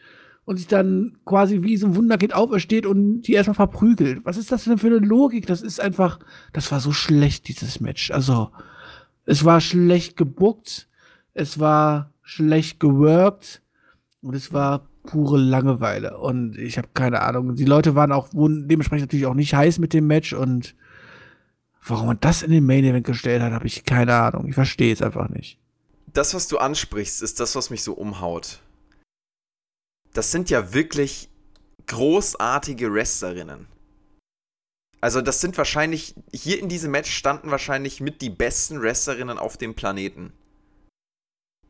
Und 0.44 0.58
sich 0.58 0.68
dann 0.68 1.16
quasi 1.24 1.64
wie 1.64 1.76
so 1.76 1.88
ein 1.88 1.96
Wunderkind 1.96 2.32
aufersteht 2.32 2.86
und 2.86 3.22
die 3.22 3.32
erstmal 3.32 3.56
verprügelt. 3.56 4.24
Was 4.24 4.36
ist 4.36 4.52
das 4.52 4.62
denn 4.62 4.78
für 4.78 4.86
eine 4.86 4.98
Logik? 4.98 5.46
Das 5.46 5.60
ist 5.60 5.80
einfach, 5.80 6.20
das 6.52 6.70
war 6.70 6.78
so 6.78 6.92
schlecht, 6.92 7.48
dieses 7.48 7.80
Match. 7.80 8.12
Also, 8.12 8.52
es 9.24 9.44
war 9.44 9.60
schlecht 9.60 10.16
gebuckt, 10.16 10.88
es 11.34 11.58
war 11.58 12.12
schlecht 12.22 12.78
geworkt 12.78 13.60
und 14.22 14.36
es 14.36 14.52
war 14.52 14.88
pure 15.02 15.38
Langeweile. 15.38 16.16
Und 16.16 16.56
ich 16.56 16.78
habe 16.78 16.88
keine 16.94 17.22
Ahnung. 17.22 17.56
Die 17.56 17.64
Leute 17.64 17.96
waren 17.96 18.12
auch 18.12 18.28
dementsprechend 18.32 19.08
natürlich 19.08 19.26
auch 19.26 19.34
nicht 19.34 19.52
heiß 19.52 19.80
mit 19.80 19.92
dem 19.92 20.06
Match 20.06 20.32
und 20.32 20.76
warum 21.86 22.06
man 22.06 22.20
das 22.20 22.42
in 22.42 22.50
den 22.50 22.66
Main 22.66 22.84
Event 22.84 23.06
gestellt 23.06 23.42
hat, 23.42 23.52
habe 23.52 23.66
ich 23.66 23.84
keine 23.84 24.14
Ahnung. 24.14 24.46
Ich 24.48 24.54
verstehe 24.54 24.92
es 24.92 25.02
einfach 25.02 25.28
nicht. 25.28 25.58
Das, 26.12 26.34
was 26.34 26.48
du 26.48 26.58
ansprichst, 26.58 27.22
ist 27.22 27.40
das, 27.40 27.54
was 27.54 27.70
mich 27.70 27.82
so 27.82 27.94
umhaut. 27.94 28.60
Das 30.12 30.32
sind 30.32 30.50
ja 30.50 30.72
wirklich 30.72 31.28
großartige 31.86 32.92
Wrestlerinnen. 32.92 33.66
Also, 35.00 35.20
das 35.20 35.40
sind 35.40 35.56
wahrscheinlich, 35.58 36.14
hier 36.32 36.58
in 36.58 36.68
diesem 36.68 36.90
Match 36.90 37.14
standen 37.14 37.50
wahrscheinlich 37.50 38.00
mit 38.00 38.22
die 38.22 38.30
besten 38.30 38.80
Wrestlerinnen 38.80 39.38
auf 39.38 39.56
dem 39.56 39.74
Planeten. 39.74 40.32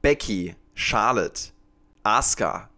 Becky, 0.00 0.54
Charlotte, 0.74 1.50
Asuka, 2.04 2.70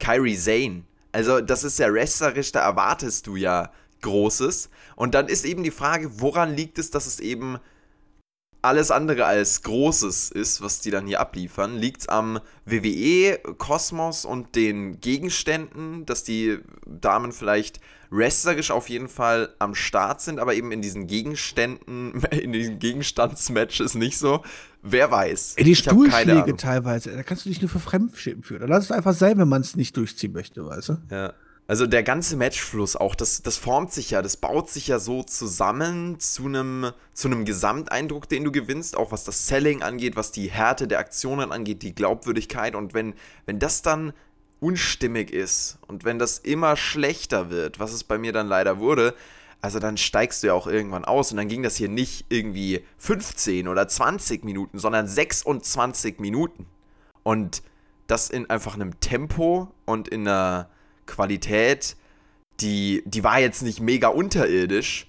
Kyrie 0.00 0.36
Zane. 0.36 0.84
Also, 1.12 1.40
das 1.40 1.62
ist 1.62 1.78
ja 1.78 1.92
wrestlerisch, 1.92 2.52
da 2.52 2.62
erwartest 2.62 3.26
du 3.26 3.36
ja 3.36 3.72
Großes. 4.02 4.68
Und 4.96 5.14
dann 5.14 5.28
ist 5.28 5.44
eben 5.44 5.62
die 5.62 5.70
Frage, 5.70 6.20
woran 6.20 6.54
liegt 6.54 6.78
es, 6.78 6.90
dass 6.90 7.06
es 7.06 7.20
eben 7.20 7.58
alles 8.62 8.92
andere 8.92 9.26
als 9.26 9.62
Großes 9.62 10.30
ist, 10.30 10.62
was 10.62 10.80
die 10.80 10.92
dann 10.92 11.06
hier 11.06 11.20
abliefern, 11.20 11.76
liegt 11.76 12.02
es 12.02 12.08
am 12.08 12.38
WWE-Kosmos 12.64 14.24
und 14.24 14.54
den 14.54 15.00
Gegenständen, 15.00 16.06
dass 16.06 16.22
die 16.22 16.58
Damen 16.86 17.32
vielleicht 17.32 17.80
wrestlerisch 18.10 18.70
auf 18.70 18.88
jeden 18.88 19.08
Fall 19.08 19.54
am 19.58 19.74
Start 19.74 20.20
sind, 20.20 20.38
aber 20.38 20.54
eben 20.54 20.70
in 20.70 20.80
diesen 20.80 21.08
Gegenständen, 21.08 22.22
in 22.30 22.52
diesen 22.52 22.78
Gegenstandsmatches 22.78 23.94
nicht 23.94 24.18
so. 24.18 24.42
Wer 24.82 25.10
weiß. 25.10 25.56
Die 25.58 25.76
Stuhlschläge 25.76 26.56
teilweise, 26.56 27.10
da 27.16 27.22
kannst 27.22 27.44
du 27.44 27.48
dich 27.48 27.60
nur 27.60 27.70
für 27.70 27.80
Fremdschämen 27.80 28.42
führen. 28.42 28.60
Da 28.62 28.66
lass 28.66 28.84
es 28.84 28.92
einfach 28.92 29.14
sein, 29.14 29.38
wenn 29.38 29.48
man 29.48 29.62
es 29.62 29.76
nicht 29.76 29.96
durchziehen 29.96 30.32
möchte, 30.32 30.64
weißt 30.64 30.88
du? 30.90 30.96
Ja. 31.10 31.32
Also 31.68 31.86
der 31.86 32.02
ganze 32.02 32.36
Matchfluss 32.36 32.96
auch, 32.96 33.14
das, 33.14 33.42
das 33.42 33.56
formt 33.56 33.92
sich 33.92 34.10
ja, 34.10 34.20
das 34.20 34.36
baut 34.36 34.68
sich 34.68 34.88
ja 34.88 34.98
so 34.98 35.22
zusammen 35.22 36.18
zu 36.18 36.46
einem 36.46 36.92
zu 37.12 37.30
Gesamteindruck, 37.30 38.28
den 38.28 38.44
du 38.44 38.52
gewinnst, 38.52 38.96
auch 38.96 39.12
was 39.12 39.24
das 39.24 39.46
Selling 39.46 39.82
angeht, 39.82 40.16
was 40.16 40.32
die 40.32 40.50
Härte 40.50 40.88
der 40.88 40.98
Aktionen 40.98 41.52
angeht, 41.52 41.82
die 41.82 41.94
Glaubwürdigkeit. 41.94 42.74
Und 42.74 42.94
wenn, 42.94 43.14
wenn 43.46 43.58
das 43.58 43.82
dann 43.82 44.12
unstimmig 44.60 45.30
ist 45.30 45.78
und 45.86 46.04
wenn 46.04 46.18
das 46.18 46.38
immer 46.38 46.76
schlechter 46.76 47.50
wird, 47.50 47.78
was 47.78 47.92
es 47.92 48.04
bei 48.04 48.18
mir 48.18 48.32
dann 48.32 48.48
leider 48.48 48.80
wurde, 48.80 49.14
also 49.60 49.78
dann 49.78 49.96
steigst 49.96 50.42
du 50.42 50.48
ja 50.48 50.54
auch 50.54 50.66
irgendwann 50.66 51.04
aus 51.04 51.30
und 51.30 51.36
dann 51.36 51.48
ging 51.48 51.62
das 51.62 51.76
hier 51.76 51.88
nicht 51.88 52.26
irgendwie 52.28 52.84
15 52.98 53.68
oder 53.68 53.86
20 53.86 54.44
Minuten, 54.44 54.78
sondern 54.78 55.06
26 55.06 56.18
Minuten. 56.18 56.66
Und 57.22 57.62
das 58.08 58.28
in 58.28 58.50
einfach 58.50 58.74
einem 58.74 58.98
Tempo 58.98 59.72
und 59.84 60.08
in 60.08 60.26
einer 60.26 60.68
Qualität, 61.12 61.96
die, 62.60 63.02
die 63.06 63.22
war 63.22 63.38
jetzt 63.38 63.62
nicht 63.62 63.80
mega 63.80 64.08
unterirdisch, 64.08 65.06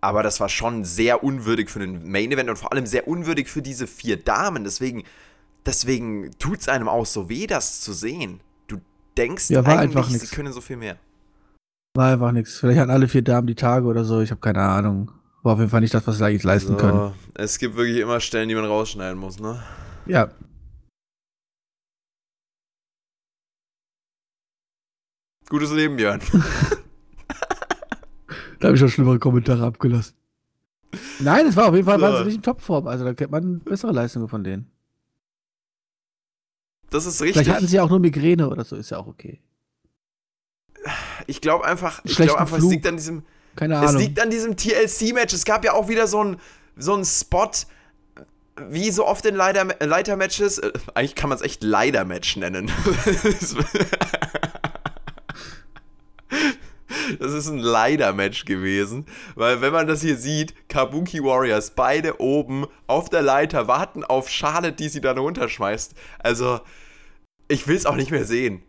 aber 0.00 0.22
das 0.22 0.40
war 0.40 0.48
schon 0.48 0.84
sehr 0.84 1.22
unwürdig 1.22 1.70
für 1.70 1.78
den 1.78 2.10
Main 2.10 2.32
Event 2.32 2.50
und 2.50 2.58
vor 2.58 2.72
allem 2.72 2.86
sehr 2.86 3.06
unwürdig 3.06 3.48
für 3.48 3.62
diese 3.62 3.86
vier 3.86 4.16
Damen. 4.16 4.64
Deswegen, 4.64 5.04
deswegen 5.66 6.30
tut 6.38 6.60
es 6.60 6.68
einem 6.68 6.88
auch 6.88 7.06
so 7.06 7.28
weh, 7.28 7.46
das 7.46 7.80
zu 7.80 7.92
sehen. 7.92 8.40
Du 8.66 8.80
denkst 9.16 9.50
ja, 9.50 9.64
war 9.64 9.78
eigentlich, 9.78 10.06
sie 10.06 10.34
können 10.34 10.52
so 10.52 10.60
viel 10.60 10.76
mehr. 10.76 10.96
War 11.94 12.12
einfach 12.12 12.32
nichts. 12.32 12.58
Vielleicht 12.58 12.80
hatten 12.80 12.90
alle 12.90 13.06
vier 13.06 13.22
Damen 13.22 13.46
die 13.46 13.54
Tage 13.54 13.86
oder 13.86 14.04
so, 14.04 14.20
ich 14.20 14.30
habe 14.30 14.40
keine 14.40 14.62
Ahnung. 14.62 15.12
War 15.42 15.54
auf 15.54 15.58
jeden 15.58 15.70
Fall 15.70 15.80
nicht 15.80 15.92
das, 15.92 16.06
was 16.06 16.18
sie 16.18 16.24
eigentlich 16.24 16.44
leisten 16.44 16.72
so, 16.72 16.76
können. 16.78 17.12
Es 17.34 17.58
gibt 17.58 17.76
wirklich 17.76 17.98
immer 17.98 18.20
Stellen, 18.20 18.48
die 18.48 18.54
man 18.54 18.64
rausschneiden 18.64 19.18
muss, 19.18 19.40
ne? 19.40 19.62
Ja, 20.06 20.30
Gutes 25.52 25.70
Leben, 25.70 25.96
Björn. 25.96 26.20
da 28.58 28.68
habe 28.68 28.74
ich 28.74 28.80
schon 28.80 28.88
schlimmere 28.88 29.18
Kommentare 29.18 29.66
abgelassen. 29.66 30.14
Nein, 31.18 31.46
es 31.46 31.56
war 31.56 31.68
auf 31.68 31.74
jeden 31.74 31.84
Fall 31.84 32.00
so. 32.00 32.06
wahnsinnig 32.06 32.36
in 32.36 32.42
Topform. 32.42 32.86
Also 32.86 33.04
da 33.04 33.12
kennt 33.12 33.32
man 33.32 33.60
bessere 33.60 33.92
Leistungen 33.92 34.28
von 34.28 34.44
denen. 34.44 34.70
Das 36.88 37.04
ist 37.04 37.20
richtig. 37.20 37.42
Vielleicht 37.42 37.54
hatten 37.54 37.66
sie 37.66 37.78
auch 37.80 37.90
nur 37.90 38.00
Migräne 38.00 38.48
oder 38.48 38.64
so, 38.64 38.76
ist 38.76 38.88
ja 38.88 38.96
auch 38.96 39.06
okay. 39.06 39.42
Ich 41.26 41.42
glaube 41.42 41.66
einfach, 41.66 42.00
ich 42.02 42.16
glaube 42.16 42.40
einfach, 42.40 42.56
es 42.56 42.64
liegt 42.64 42.86
an 42.86 42.96
diesem. 42.96 43.22
Keine 43.54 43.76
Ahnung. 43.76 43.94
Es 43.94 44.00
liegt 44.00 44.22
an 44.22 44.30
diesem 44.30 44.56
TLC-Match. 44.56 45.34
Es 45.34 45.44
gab 45.44 45.66
ja 45.66 45.74
auch 45.74 45.90
wieder 45.90 46.06
so 46.06 46.20
einen 46.20 46.38
so 46.76 47.04
Spot, 47.04 47.50
wie 48.70 48.90
so 48.90 49.06
oft 49.06 49.26
in 49.26 49.34
Leiter-Matches. 49.34 50.60
Äh, 50.60 50.72
eigentlich 50.94 51.14
kann 51.14 51.28
man 51.28 51.36
es 51.36 51.44
echt 51.44 51.62
Leider-Match 51.62 52.36
nennen. 52.36 52.70
Das 57.18 57.32
ist 57.32 57.48
ein 57.48 57.58
Leider-Match 57.58 58.44
gewesen, 58.44 59.06
weil 59.34 59.60
wenn 59.60 59.72
man 59.72 59.86
das 59.86 60.02
hier 60.02 60.16
sieht, 60.16 60.54
Kabuki 60.68 61.22
Warriors 61.22 61.72
beide 61.72 62.20
oben 62.20 62.66
auf 62.86 63.08
der 63.08 63.22
Leiter 63.22 63.68
warten 63.68 64.04
auf 64.04 64.28
Charlotte, 64.28 64.72
die 64.72 64.88
sie 64.88 65.00
dann 65.00 65.18
runterschmeißt. 65.18 65.94
Also, 66.18 66.60
ich 67.48 67.66
will 67.66 67.76
es 67.76 67.86
auch 67.86 67.96
nicht 67.96 68.10
mehr 68.10 68.24
sehen. 68.24 68.62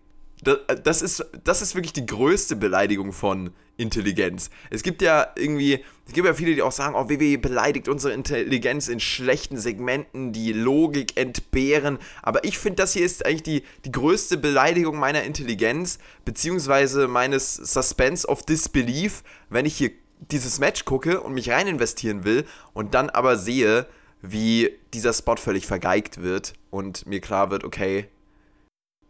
Das, 0.43 0.57
das, 0.83 1.01
ist, 1.01 1.25
das 1.43 1.61
ist 1.61 1.75
wirklich 1.75 1.93
die 1.93 2.05
größte 2.05 2.55
Beleidigung 2.55 3.13
von 3.13 3.51
Intelligenz. 3.77 4.49
Es 4.69 4.83
gibt 4.83 5.01
ja 5.01 5.27
irgendwie, 5.35 5.83
es 6.05 6.13
gibt 6.13 6.27
ja 6.27 6.33
viele, 6.33 6.53
die 6.53 6.61
auch 6.61 6.71
sagen, 6.71 6.95
oh, 6.95 7.09
WWE 7.09 7.37
beleidigt 7.37 7.87
unsere 7.87 8.13
Intelligenz 8.13 8.87
in 8.87 8.99
schlechten 8.99 9.57
Segmenten, 9.57 10.31
die 10.31 10.53
Logik 10.53 11.17
entbehren. 11.17 11.97
Aber 12.21 12.43
ich 12.43 12.59
finde, 12.59 12.77
das 12.77 12.93
hier 12.93 13.05
ist 13.05 13.25
eigentlich 13.25 13.43
die, 13.43 13.63
die 13.85 13.91
größte 13.91 14.37
Beleidigung 14.37 14.97
meiner 14.97 15.23
Intelligenz, 15.23 15.97
beziehungsweise 16.25 17.07
meines 17.07 17.55
Suspense 17.55 18.27
of 18.27 18.43
Disbelief, 18.43 19.23
wenn 19.49 19.65
ich 19.65 19.75
hier 19.75 19.91
dieses 20.31 20.59
Match 20.59 20.85
gucke 20.85 21.21
und 21.21 21.33
mich 21.33 21.49
rein 21.49 21.67
investieren 21.67 22.23
will 22.23 22.45
und 22.73 22.93
dann 22.93 23.09
aber 23.09 23.37
sehe, 23.37 23.87
wie 24.21 24.71
dieser 24.93 25.13
Spot 25.13 25.35
völlig 25.35 25.65
vergeigt 25.65 26.21
wird 26.21 26.53
und 26.69 27.05
mir 27.07 27.19
klar 27.19 27.51
wird, 27.51 27.63
okay, 27.63 28.07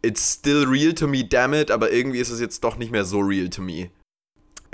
it's 0.04 0.34
still 0.34 0.66
real 0.66 0.92
to 0.94 1.08
me, 1.08 1.24
damn 1.24 1.54
it, 1.54 1.70
aber 1.70 1.92
irgendwie 1.92 2.18
ist 2.18 2.30
es 2.30 2.40
jetzt 2.40 2.62
doch 2.62 2.76
nicht 2.76 2.92
mehr 2.92 3.04
so 3.04 3.20
real 3.20 3.48
to 3.48 3.62
me 3.62 3.90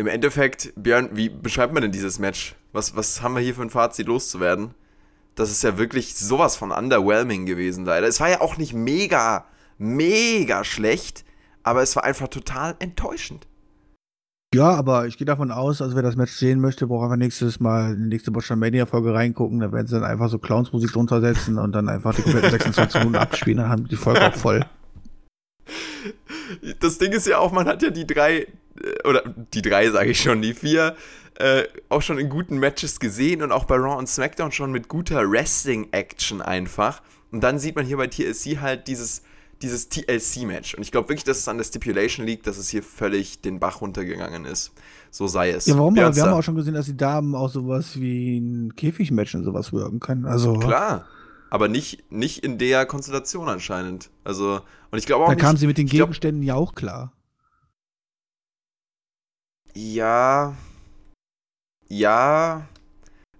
im 0.00 0.06
Endeffekt, 0.06 0.72
Björn, 0.76 1.10
wie 1.12 1.28
beschreibt 1.28 1.74
man 1.74 1.82
denn 1.82 1.92
dieses 1.92 2.18
Match? 2.18 2.56
Was, 2.72 2.96
was 2.96 3.22
haben 3.22 3.34
wir 3.34 3.42
hier 3.42 3.54
für 3.54 3.62
ein 3.62 3.70
Fazit 3.70 4.06
loszuwerden? 4.06 4.74
Das 5.34 5.50
ist 5.50 5.62
ja 5.62 5.78
wirklich 5.78 6.16
sowas 6.16 6.56
von 6.56 6.72
underwhelming 6.72 7.44
gewesen, 7.46 7.84
leider. 7.84 8.08
Es 8.08 8.18
war 8.18 8.30
ja 8.30 8.40
auch 8.40 8.56
nicht 8.56 8.72
mega, 8.72 9.44
mega 9.78 10.64
schlecht, 10.64 11.24
aber 11.62 11.82
es 11.82 11.94
war 11.96 12.04
einfach 12.04 12.28
total 12.28 12.76
enttäuschend. 12.78 13.46
Ja, 14.54 14.70
aber 14.70 15.06
ich 15.06 15.18
gehe 15.18 15.26
davon 15.26 15.52
aus, 15.52 15.80
also 15.80 15.94
wer 15.94 16.02
das 16.02 16.16
Match 16.16 16.32
sehen 16.32 16.60
möchte, 16.60 16.86
braucht 16.86 17.04
einfach 17.04 17.16
nächstes 17.16 17.60
Mal 17.60 17.92
in 17.92 18.04
die 18.04 18.08
nächste 18.08 18.32
Botchamania-Folge 18.32 19.14
reingucken. 19.14 19.60
Da 19.60 19.70
werden 19.70 19.86
sie 19.86 19.94
dann 19.94 20.04
einfach 20.04 20.28
so 20.28 20.38
Clowns-Musik 20.38 20.92
drunter 20.92 21.20
setzen 21.20 21.58
und 21.58 21.72
dann 21.72 21.88
einfach 21.88 22.14
die 22.14 22.22
kompletten 22.22 22.50
26 22.58 23.00
Minuten 23.00 23.16
abspielen. 23.16 23.58
Dann 23.58 23.68
haben 23.68 23.86
die 23.86 23.96
Folge 23.96 24.26
auch 24.26 24.34
voll. 24.34 24.64
Das 26.80 26.98
Ding 26.98 27.12
ist 27.12 27.26
ja 27.26 27.38
auch, 27.38 27.52
man 27.52 27.66
hat 27.66 27.82
ja 27.82 27.90
die 27.90 28.06
drei, 28.06 28.38
äh, 28.38 29.08
oder 29.08 29.22
die 29.54 29.62
drei 29.62 29.90
sage 29.90 30.10
ich 30.10 30.20
schon, 30.20 30.42
die 30.42 30.54
vier, 30.54 30.96
äh, 31.38 31.64
auch 31.88 32.02
schon 32.02 32.18
in 32.18 32.28
guten 32.28 32.58
Matches 32.58 33.00
gesehen 33.00 33.42
und 33.42 33.52
auch 33.52 33.64
bei 33.64 33.76
Raw 33.76 33.96
und 33.96 34.08
SmackDown 34.08 34.52
schon 34.52 34.72
mit 34.72 34.88
guter 34.88 35.30
Wrestling-Action 35.30 36.42
einfach. 36.42 37.02
Und 37.32 37.42
dann 37.42 37.58
sieht 37.58 37.76
man 37.76 37.86
hier 37.86 37.96
bei 37.96 38.08
TLC 38.08 38.60
halt 38.60 38.88
dieses, 38.88 39.22
dieses 39.62 39.88
TLC-Match. 39.88 40.74
Und 40.74 40.82
ich 40.82 40.90
glaube 40.90 41.08
wirklich, 41.08 41.24
dass 41.24 41.38
es 41.38 41.48
an 41.48 41.56
der 41.56 41.64
Stipulation 41.64 42.26
liegt, 42.26 42.46
dass 42.46 42.58
es 42.58 42.68
hier 42.68 42.82
völlig 42.82 43.40
den 43.40 43.60
Bach 43.60 43.80
runtergegangen 43.80 44.44
ist. 44.44 44.72
So 45.10 45.26
sei 45.26 45.50
es. 45.50 45.66
Ja, 45.66 45.76
warum? 45.76 45.98
Aber 45.98 46.14
wir 46.14 46.22
haben 46.22 46.32
auch 46.32 46.42
schon 46.42 46.56
gesehen, 46.56 46.74
dass 46.74 46.86
die 46.86 46.96
Damen 46.96 47.34
auch 47.34 47.48
sowas 47.48 47.98
wie 47.98 48.38
ein 48.38 48.74
Käfigmatch 48.76 49.34
und 49.34 49.44
sowas 49.44 49.72
wirken 49.72 50.00
können. 50.00 50.26
Also, 50.26 50.54
Klar 50.54 51.06
aber 51.50 51.68
nicht, 51.68 52.10
nicht 52.10 52.44
in 52.44 52.58
der 52.58 52.86
Konstellation 52.86 53.48
anscheinend. 53.48 54.10
Also, 54.24 54.60
und 54.90 54.98
ich 54.98 55.06
glaube 55.06 55.24
auch. 55.24 55.28
Da 55.28 55.34
nicht, 55.34 55.42
kam 55.42 55.56
sie 55.56 55.66
mit 55.66 55.78
den 55.78 55.86
Gegenständen 55.86 56.42
glaub, 56.42 56.56
ja 56.56 56.62
auch 56.62 56.74
klar. 56.74 57.12
Ja. 59.74 60.54
Ja. 61.88 62.66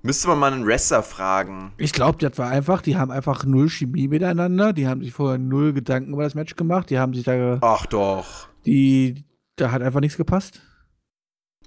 Müsste 0.02 0.28
man 0.28 0.38
mal 0.38 0.52
einen 0.52 0.66
Wrestler 0.66 1.02
fragen. 1.02 1.72
Ich 1.76 1.92
glaube, 1.92 2.18
das 2.18 2.38
war 2.38 2.48
einfach, 2.48 2.82
die 2.82 2.96
haben 2.96 3.11
einfach 3.11 3.44
null 3.44 3.68
Chemie 3.68 4.08
miteinander. 4.08 4.72
Die 4.72 4.88
haben 4.88 5.02
sich 5.02 5.12
vorher 5.12 5.38
null 5.38 5.72
Gedanken 5.72 6.14
über 6.14 6.24
das 6.24 6.34
Match 6.34 6.56
gemacht. 6.56 6.90
Die 6.90 6.98
haben 6.98 7.14
sich 7.14 7.24
da. 7.24 7.58
Ach 7.61 7.86
doch. 7.86 8.48
Die. 8.66 9.24
Da 9.56 9.70
hat 9.70 9.82
einfach 9.82 10.00
nichts 10.00 10.16
gepasst. 10.16 10.62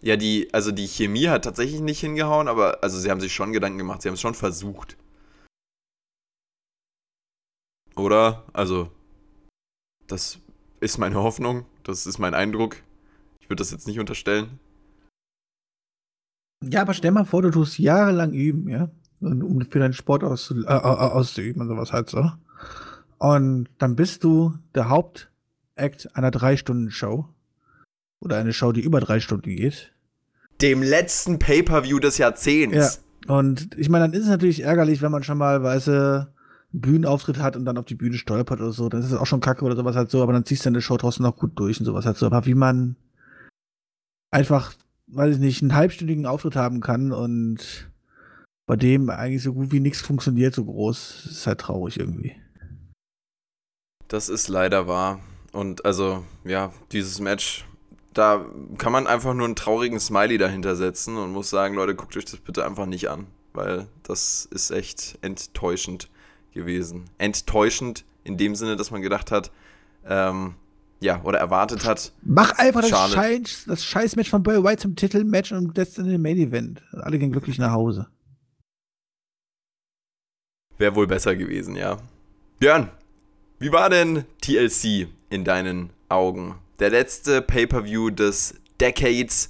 Ja, 0.02 0.18
die, 0.18 0.50
also 0.52 0.72
die 0.72 0.88
Chemie 0.88 1.28
hat 1.30 1.46
tatsächlich 1.46 1.80
nicht 1.80 2.02
hingehauen, 2.02 2.50
aber 2.50 2.84
also 2.84 3.00
sie 3.00 3.10
haben 3.10 3.22
sich 3.22 3.34
schon 3.34 3.54
Gedanken 3.54 3.78
gemacht, 3.78 4.02
sie 4.02 4.10
haben 4.10 4.16
es 4.16 4.22
schon 4.22 4.34
versucht. 4.34 4.98
Oder? 7.96 8.44
Also, 8.54 8.90
das 10.08 10.40
ist 10.80 10.98
meine 10.98 11.16
Hoffnung, 11.16 11.66
das 11.84 12.06
ist 12.06 12.20
mein 12.20 12.34
Eindruck. 12.34 12.78
Ich 13.40 13.50
würde 13.50 13.62
das 13.62 13.72
jetzt 13.72 13.88
nicht 13.88 14.00
unterstellen. 14.00 14.60
Ja, 16.64 16.82
aber 16.82 16.94
stell 16.94 17.12
mal 17.12 17.26
vor, 17.26 17.42
du 17.42 17.52
tust 17.52 17.78
jahrelang 17.78 18.32
üben, 18.34 18.70
ja, 18.70 18.90
um 19.20 19.66
für 19.70 19.80
deinen 19.80 19.94
Sport 19.94 20.24
auszu 20.24 20.64
äh, 20.64 20.68
auszuüben 20.68 21.62
und 21.62 21.68
sowas 21.68 21.92
halt 21.92 22.10
so. 22.10 22.32
Und 23.18 23.70
dann 23.78 23.96
bist 23.96 24.24
du 24.24 24.54
der 24.76 24.90
Hauptakt 24.90 26.10
einer 26.14 26.32
Drei-Stunden-Show. 26.32 27.28
Oder 28.20 28.38
eine 28.38 28.54
Show, 28.54 28.72
die 28.72 28.82
über 28.82 29.02
drei 29.02 29.20
Stunden 29.20 29.54
geht. 29.54 29.92
Dem 30.62 30.82
letzten 30.82 31.40
Pay-Per-View 31.40 32.00
des 32.00 32.18
Jahrzehnts. 32.18 33.02
Ja. 33.28 33.34
Und 33.36 33.78
ich 33.78 33.90
meine, 33.90 34.06
dann 34.06 34.14
ist 34.14 34.24
es 34.24 34.30
natürlich 34.30 34.64
ärgerlich, 34.64 35.02
wenn 35.02 35.12
man 35.12 35.24
schon 35.24 35.38
mal, 35.38 35.62
weißt 35.62 35.88
du, 35.88 36.33
Bühnenauftritt 36.74 37.38
hat 37.38 37.56
und 37.56 37.66
dann 37.66 37.78
auf 37.78 37.86
die 37.86 37.96
Bühne 37.96 38.18
stolpert 38.18 38.60
oder 38.60 38.72
so, 38.72 38.90
dann 38.90 39.02
ist 39.02 39.12
das 39.12 39.20
auch 39.20 39.28
schon 39.28 39.42
kacke 39.42 39.64
oder 39.64 39.76
sowas 39.76 39.96
halt 39.96 40.10
so, 40.10 40.22
aber 40.24 40.34
dann 40.34 40.44
ziehst 40.44 40.66
du 40.66 40.70
deine 40.70 40.82
Show 40.82 40.98
trotzdem 40.98 41.24
noch 41.24 41.38
gut 41.38 41.52
durch 41.56 41.80
und 41.80 41.86
sowas 41.86 42.06
halt 42.06 42.18
so. 42.18 42.26
Aber 42.26 42.46
wie 42.46 42.56
man 42.56 42.96
einfach, 44.32 44.74
weiß 45.08 45.36
ich 45.36 45.40
nicht, 45.40 45.62
einen 45.62 45.76
halbstündigen 45.76 46.26
Auftritt 46.26 46.56
haben 46.56 46.82
kann 46.82 47.12
und 47.12 47.92
bei 48.66 48.76
dem 48.76 49.10
eigentlich 49.10 49.44
so 49.44 49.54
gut 49.54 49.72
wie 49.72 49.80
nichts 49.80 50.02
funktioniert, 50.02 50.56
so 50.56 50.66
groß, 50.66 51.28
ist 51.30 51.48
halt 51.48 51.60
traurig 51.60 52.00
irgendwie. 52.00 52.36
Das 54.08 54.30
ist 54.30 54.48
leider 54.48 54.88
wahr. 54.88 55.20
Und 55.52 55.86
also, 55.86 56.26
ja, 56.44 56.74
dieses 56.92 57.20
Match, 57.20 57.66
da 58.14 58.46
kann 58.78 58.92
man 58.92 59.06
einfach 59.06 59.34
nur 59.34 59.46
einen 59.46 59.56
traurigen 59.56 60.00
Smiley 60.00 60.38
dahinter 60.38 60.76
setzen 60.76 61.18
und 61.18 61.32
muss 61.32 61.50
sagen, 61.50 61.76
Leute, 61.76 61.94
guckt 61.94 62.18
euch 62.18 62.26
das 62.26 62.38
bitte 62.38 62.66
einfach 62.66 62.88
nicht 62.88 63.10
an. 63.10 63.28
weil 63.54 63.88
das 64.04 64.46
ist 64.52 64.72
echt 64.72 65.18
enttäuschend 65.22 66.10
gewesen. 66.54 67.06
Enttäuschend 67.18 68.06
in 68.24 68.38
dem 68.38 68.56
Sinne, 68.56 68.76
dass 68.76 68.92
man 68.92 69.02
gedacht 69.02 69.32
hat, 69.32 69.52
ähm, 70.08 70.56
ja, 71.00 71.22
oder 71.24 71.38
erwartet 71.40 71.86
hat. 71.86 72.14
Mach 72.24 72.58
einfach 72.58 72.82
das, 72.82 73.12
Scheiß, 73.12 73.66
das 73.68 73.86
Scheißmatch 73.86 74.30
von 74.30 74.42
Bray 74.42 74.64
White 74.64 74.84
zum 74.84 74.96
Titelmatch 74.96 75.52
und 75.52 75.78
das 75.78 75.98
in 75.98 76.08
den 76.08 76.22
Main 76.22 76.38
Event. 76.38 76.82
Alle 76.94 77.20
gehen 77.20 77.32
glücklich 77.32 77.58
nach 77.58 77.72
Hause. 77.72 78.08
Wäre 80.78 80.96
wohl 80.96 81.08
besser 81.08 81.36
gewesen, 81.36 81.76
ja. 81.76 81.98
Björn, 82.60 82.90
wie 83.60 83.72
war 83.72 83.90
denn 83.90 84.26
TLC 84.42 85.08
in 85.30 85.44
deinen 85.44 85.92
Augen? 86.10 86.56
Der 86.80 86.90
letzte 86.90 87.42
Pay-per-View 87.42 88.10
des 88.10 88.56
Decades 88.80 89.50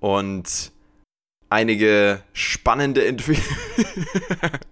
und 0.00 0.72
einige 1.48 2.22
spannende 2.32 3.06
Entwicklungen. 3.06 3.56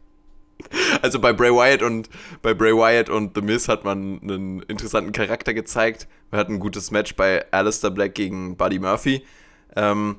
also 1.03 1.19
bei 1.19 1.33
Bray 1.33 1.51
Wyatt 1.51 1.83
und 1.83 2.09
bei 2.43 2.55
Bray 2.55 2.73
Wyatt 2.73 3.09
und 3.09 3.35
The 3.35 3.43
Miz 3.43 3.69
hat 3.69 3.85
man 3.85 4.21
einen 4.23 4.63
interessanten 4.63 5.13
Charakter 5.13 5.55
gezeigt. 5.55 6.09
Wir 6.31 6.39
hatten 6.39 6.55
ein 6.55 6.61
gutes 6.61 6.91
Match 6.91 7.17
bei 7.17 7.45
Alistair 7.53 7.91
Black 7.91 8.15
gegen 8.15 8.57
Buddy 8.57 8.79
Murphy. 8.79 9.25
Ähm, 9.77 10.17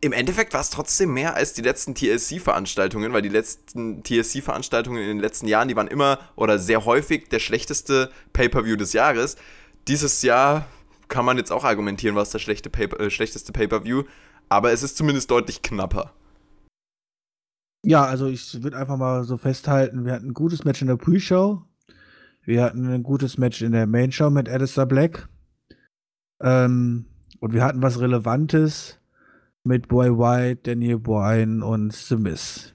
Im 0.00 0.12
Endeffekt 0.12 0.52
war 0.52 0.60
es 0.60 0.70
trotzdem 0.70 1.14
mehr 1.14 1.34
als 1.34 1.52
die 1.52 1.62
letzten 1.62 1.94
TLC-Veranstaltungen, 1.94 3.12
weil 3.12 3.22
die 3.22 3.28
letzten 3.28 4.02
TLC-Veranstaltungen 4.02 5.00
in 5.00 5.08
den 5.08 5.20
letzten 5.20 5.46
Jahren, 5.46 5.68
die 5.68 5.76
waren 5.76 5.88
immer 5.88 6.18
oder 6.36 6.58
sehr 6.58 6.84
häufig 6.84 7.28
der 7.28 7.38
schlechteste 7.38 8.10
Pay-per-View 8.32 8.76
des 8.76 8.92
Jahres. 8.92 9.36
Dieses 9.88 10.22
Jahr 10.22 10.66
kann 11.08 11.24
man 11.24 11.36
jetzt 11.36 11.52
auch 11.52 11.64
argumentieren, 11.64 12.16
was 12.16 12.30
das 12.30 12.42
schlechte 12.42 12.70
Pay 12.70 12.86
äh, 12.86 13.10
schlechteste 13.10 13.52
Pay-per-View, 13.52 14.04
aber 14.48 14.72
es 14.72 14.82
ist 14.82 14.96
zumindest 14.96 15.30
deutlich 15.30 15.62
knapper. 15.62 16.12
Ja, 17.84 18.04
also 18.04 18.28
ich 18.28 18.62
würde 18.62 18.78
einfach 18.78 18.96
mal 18.96 19.24
so 19.24 19.36
festhalten, 19.36 20.04
wir 20.04 20.12
hatten 20.12 20.28
ein 20.28 20.34
gutes 20.34 20.64
Match 20.64 20.82
in 20.82 20.88
der 20.88 20.96
Pre-Show. 20.96 21.62
Wir 22.44 22.62
hatten 22.62 22.88
ein 22.88 23.02
gutes 23.02 23.38
Match 23.38 23.62
in 23.62 23.72
der 23.72 23.86
Main-Show 23.86 24.30
mit 24.30 24.48
Alistair 24.48 24.86
Black. 24.86 25.28
Ähm, 26.40 27.06
und 27.40 27.52
wir 27.52 27.64
hatten 27.64 27.82
was 27.82 28.00
Relevantes 28.00 29.00
mit 29.64 29.88
Boy 29.88 30.10
White, 30.10 30.62
Daniel 30.64 30.98
Bryan 30.98 31.62
und 31.62 31.92
The 31.92 32.16
Miz. 32.16 32.74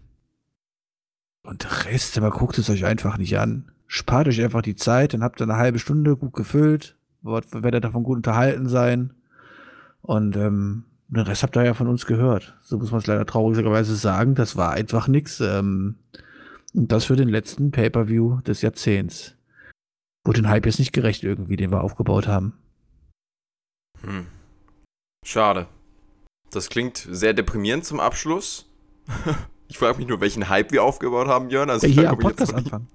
Und 1.43 1.63
der 1.63 1.85
Rest, 1.85 2.17
aber 2.17 2.31
guckt 2.31 2.57
es 2.57 2.69
euch 2.69 2.85
einfach 2.85 3.17
nicht 3.17 3.37
an. 3.39 3.71
Spart 3.87 4.27
euch 4.27 4.41
einfach 4.41 4.61
die 4.61 4.75
Zeit, 4.75 5.13
dann 5.13 5.23
habt 5.23 5.39
ihr 5.39 5.45
eine 5.45 5.55
halbe 5.55 5.79
Stunde 5.79 6.17
gut 6.17 6.33
gefüllt, 6.33 6.97
werdet 7.21 7.85
davon 7.85 8.03
gut 8.03 8.17
unterhalten 8.17 8.67
sein. 8.67 9.13
Und 10.01 10.35
ähm, 10.35 10.83
den 11.09 11.23
Rest 11.23 11.43
habt 11.43 11.55
ihr 11.55 11.63
ja 11.63 11.73
von 11.73 11.87
uns 11.87 12.05
gehört. 12.05 12.57
So 12.61 12.77
muss 12.77 12.91
man 12.91 12.99
es 12.99 13.07
leider 13.07 13.25
traurigerweise 13.25 13.95
sagen. 13.95 14.35
Das 14.35 14.55
war 14.57 14.71
einfach 14.71 15.07
nichts. 15.07 15.39
Ähm, 15.39 15.95
und 16.73 16.91
das 16.91 17.05
für 17.05 17.15
den 17.15 17.29
letzten 17.29 17.71
Pay-Per-View 17.71 18.41
des 18.41 18.61
Jahrzehnts. 18.61 19.35
Wurde 20.25 20.41
den 20.41 20.49
Hype 20.49 20.65
jetzt 20.65 20.79
nicht 20.79 20.91
gerecht 20.91 21.23
irgendwie, 21.23 21.55
den 21.55 21.71
wir 21.71 21.81
aufgebaut 21.81 22.27
haben. 22.27 22.53
Hm. 24.01 24.27
Schade. 25.25 25.67
Das 26.51 26.69
klingt 26.69 26.97
sehr 26.97 27.33
deprimierend 27.33 27.85
zum 27.85 27.99
Abschluss. 27.99 28.69
ich 29.67 29.77
frage 29.77 29.97
mich 29.97 30.07
nur, 30.07 30.19
welchen 30.21 30.49
Hype 30.49 30.71
wir 30.71 30.83
aufgebaut 30.83 31.27
haben, 31.27 31.49
Jörn. 31.49 31.69
Also, 31.69 31.87
ja, 31.87 31.93
hier 31.93 32.09
am 32.09 32.19
Podcast 32.19 32.53
anfangen. 32.53 32.87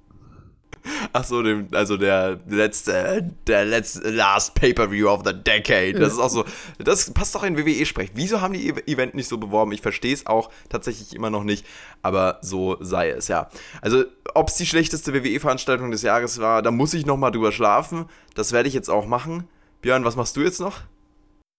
Ach 1.12 1.24
so, 1.24 1.42
dem, 1.42 1.68
also 1.72 1.96
der 1.96 2.38
letzte, 2.48 3.30
der 3.46 3.64
letzte 3.64 4.10
Last 4.10 4.54
Pay-per-View 4.54 5.08
of 5.08 5.22
the 5.24 5.32
Decade. 5.32 5.94
Das 5.94 6.12
ist 6.12 6.18
auch 6.18 6.30
so, 6.30 6.44
das 6.78 7.10
passt 7.12 7.34
doch 7.34 7.44
in 7.44 7.56
WWE-Sprech. 7.56 8.12
Wieso 8.14 8.40
haben 8.40 8.54
die 8.54 8.68
Event 8.86 9.14
nicht 9.14 9.28
so 9.28 9.38
beworben? 9.38 9.72
Ich 9.72 9.80
verstehe 9.80 10.14
es 10.14 10.26
auch 10.26 10.50
tatsächlich 10.68 11.14
immer 11.14 11.30
noch 11.30 11.44
nicht, 11.44 11.66
aber 12.02 12.38
so 12.42 12.76
sei 12.80 13.10
es, 13.10 13.28
ja. 13.28 13.48
Also, 13.80 14.04
ob 14.34 14.48
es 14.48 14.56
die 14.56 14.66
schlechteste 14.66 15.14
WWE-Veranstaltung 15.14 15.90
des 15.90 16.02
Jahres 16.02 16.40
war, 16.40 16.62
da 16.62 16.70
muss 16.70 16.94
ich 16.94 17.06
nochmal 17.06 17.30
drüber 17.30 17.52
schlafen. 17.52 18.06
Das 18.34 18.52
werde 18.52 18.68
ich 18.68 18.74
jetzt 18.74 18.88
auch 18.88 19.06
machen. 19.06 19.44
Björn, 19.82 20.04
was 20.04 20.16
machst 20.16 20.36
du 20.36 20.40
jetzt 20.40 20.60
noch? 20.60 20.80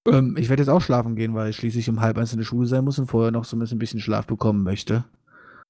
Ähm, 0.08 0.36
ich 0.38 0.50
werde 0.50 0.62
jetzt 0.62 0.70
auch 0.70 0.82
schlafen 0.82 1.16
gehen, 1.16 1.34
weil 1.34 1.50
ich 1.50 1.56
schließlich 1.56 1.90
um 1.90 2.02
halb 2.02 2.18
eins 2.18 2.34
in 2.34 2.40
der 2.40 2.46
Schule 2.46 2.68
sein 2.68 2.84
muss 2.84 3.00
und 3.00 3.08
vorher 3.08 3.32
noch 3.32 3.46
so 3.46 3.56
ein 3.56 3.80
bisschen 3.80 4.00
Schlaf 4.00 4.28
bekommen 4.28 4.64
möchte. 4.64 5.06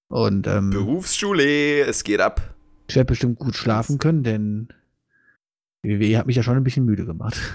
Und, 0.10 0.48
ähm, 0.48 0.70
Berufsschule, 0.70 1.82
es 1.82 2.04
geht 2.04 2.22
ab. 2.22 2.53
Ich 2.88 2.96
werde 2.96 3.08
bestimmt 3.08 3.40
gut 3.40 3.56
schlafen 3.56 3.98
können, 3.98 4.24
denn 4.24 4.68
WWE 5.84 6.18
hat 6.18 6.28
mich 6.28 6.36
ja 6.36 6.44
schon 6.44 6.58
ein 6.58 6.64
bisschen 6.64 6.86
müde 6.86 7.06
gemacht. 7.06 7.40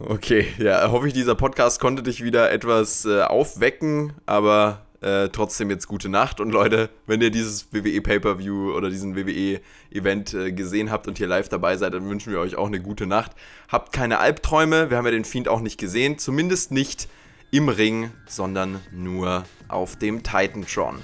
Okay, 0.00 0.48
ja, 0.58 0.90
hoffe 0.90 1.06
ich, 1.06 1.14
dieser 1.14 1.36
Podcast 1.36 1.80
konnte 1.80 2.02
dich 2.02 2.22
wieder 2.22 2.50
etwas 2.50 3.06
äh, 3.06 3.22
aufwecken, 3.22 4.12
aber 4.26 4.84
äh, 5.00 5.28
trotzdem 5.28 5.70
jetzt 5.70 5.86
gute 5.86 6.08
Nacht. 6.08 6.40
Und 6.40 6.50
Leute, 6.50 6.90
wenn 7.06 7.20
ihr 7.20 7.30
dieses 7.30 7.72
WWE 7.72 8.00
Pay-Per-View 8.00 8.72
oder 8.74 8.90
diesen 8.90 9.14
WWE-Event 9.16 10.34
äh, 10.34 10.52
gesehen 10.52 10.90
habt 10.90 11.06
und 11.06 11.18
hier 11.18 11.28
live 11.28 11.48
dabei 11.48 11.76
seid, 11.76 11.94
dann 11.94 12.08
wünschen 12.08 12.32
wir 12.32 12.40
euch 12.40 12.56
auch 12.56 12.66
eine 12.66 12.80
gute 12.80 13.06
Nacht. 13.06 13.32
Habt 13.68 13.92
keine 13.92 14.18
Albträume, 14.18 14.90
wir 14.90 14.96
haben 14.96 15.04
ja 15.04 15.12
den 15.12 15.24
Fiend 15.24 15.48
auch 15.48 15.60
nicht 15.60 15.78
gesehen, 15.78 16.18
zumindest 16.18 16.72
nicht 16.72 17.08
im 17.50 17.68
Ring, 17.68 18.10
sondern 18.26 18.80
nur 18.90 19.44
auf 19.68 19.96
dem 19.96 20.22
Titantron. 20.22 20.96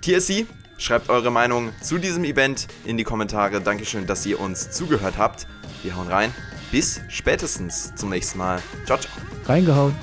TSC, 0.00 0.46
Schreibt 0.78 1.10
eure 1.10 1.30
Meinung 1.32 1.72
zu 1.82 1.98
diesem 1.98 2.24
Event 2.24 2.68
in 2.84 2.96
die 2.96 3.04
Kommentare. 3.04 3.60
Dankeschön, 3.60 4.06
dass 4.06 4.24
ihr 4.24 4.40
uns 4.40 4.70
zugehört 4.70 5.18
habt. 5.18 5.46
Wir 5.82 5.96
hauen 5.96 6.08
rein. 6.08 6.32
Bis 6.70 7.00
spätestens 7.08 7.94
zum 7.96 8.10
nächsten 8.10 8.38
Mal. 8.38 8.62
Ciao, 8.86 8.98
ciao. 8.98 9.12
Reingehauen. 9.44 9.94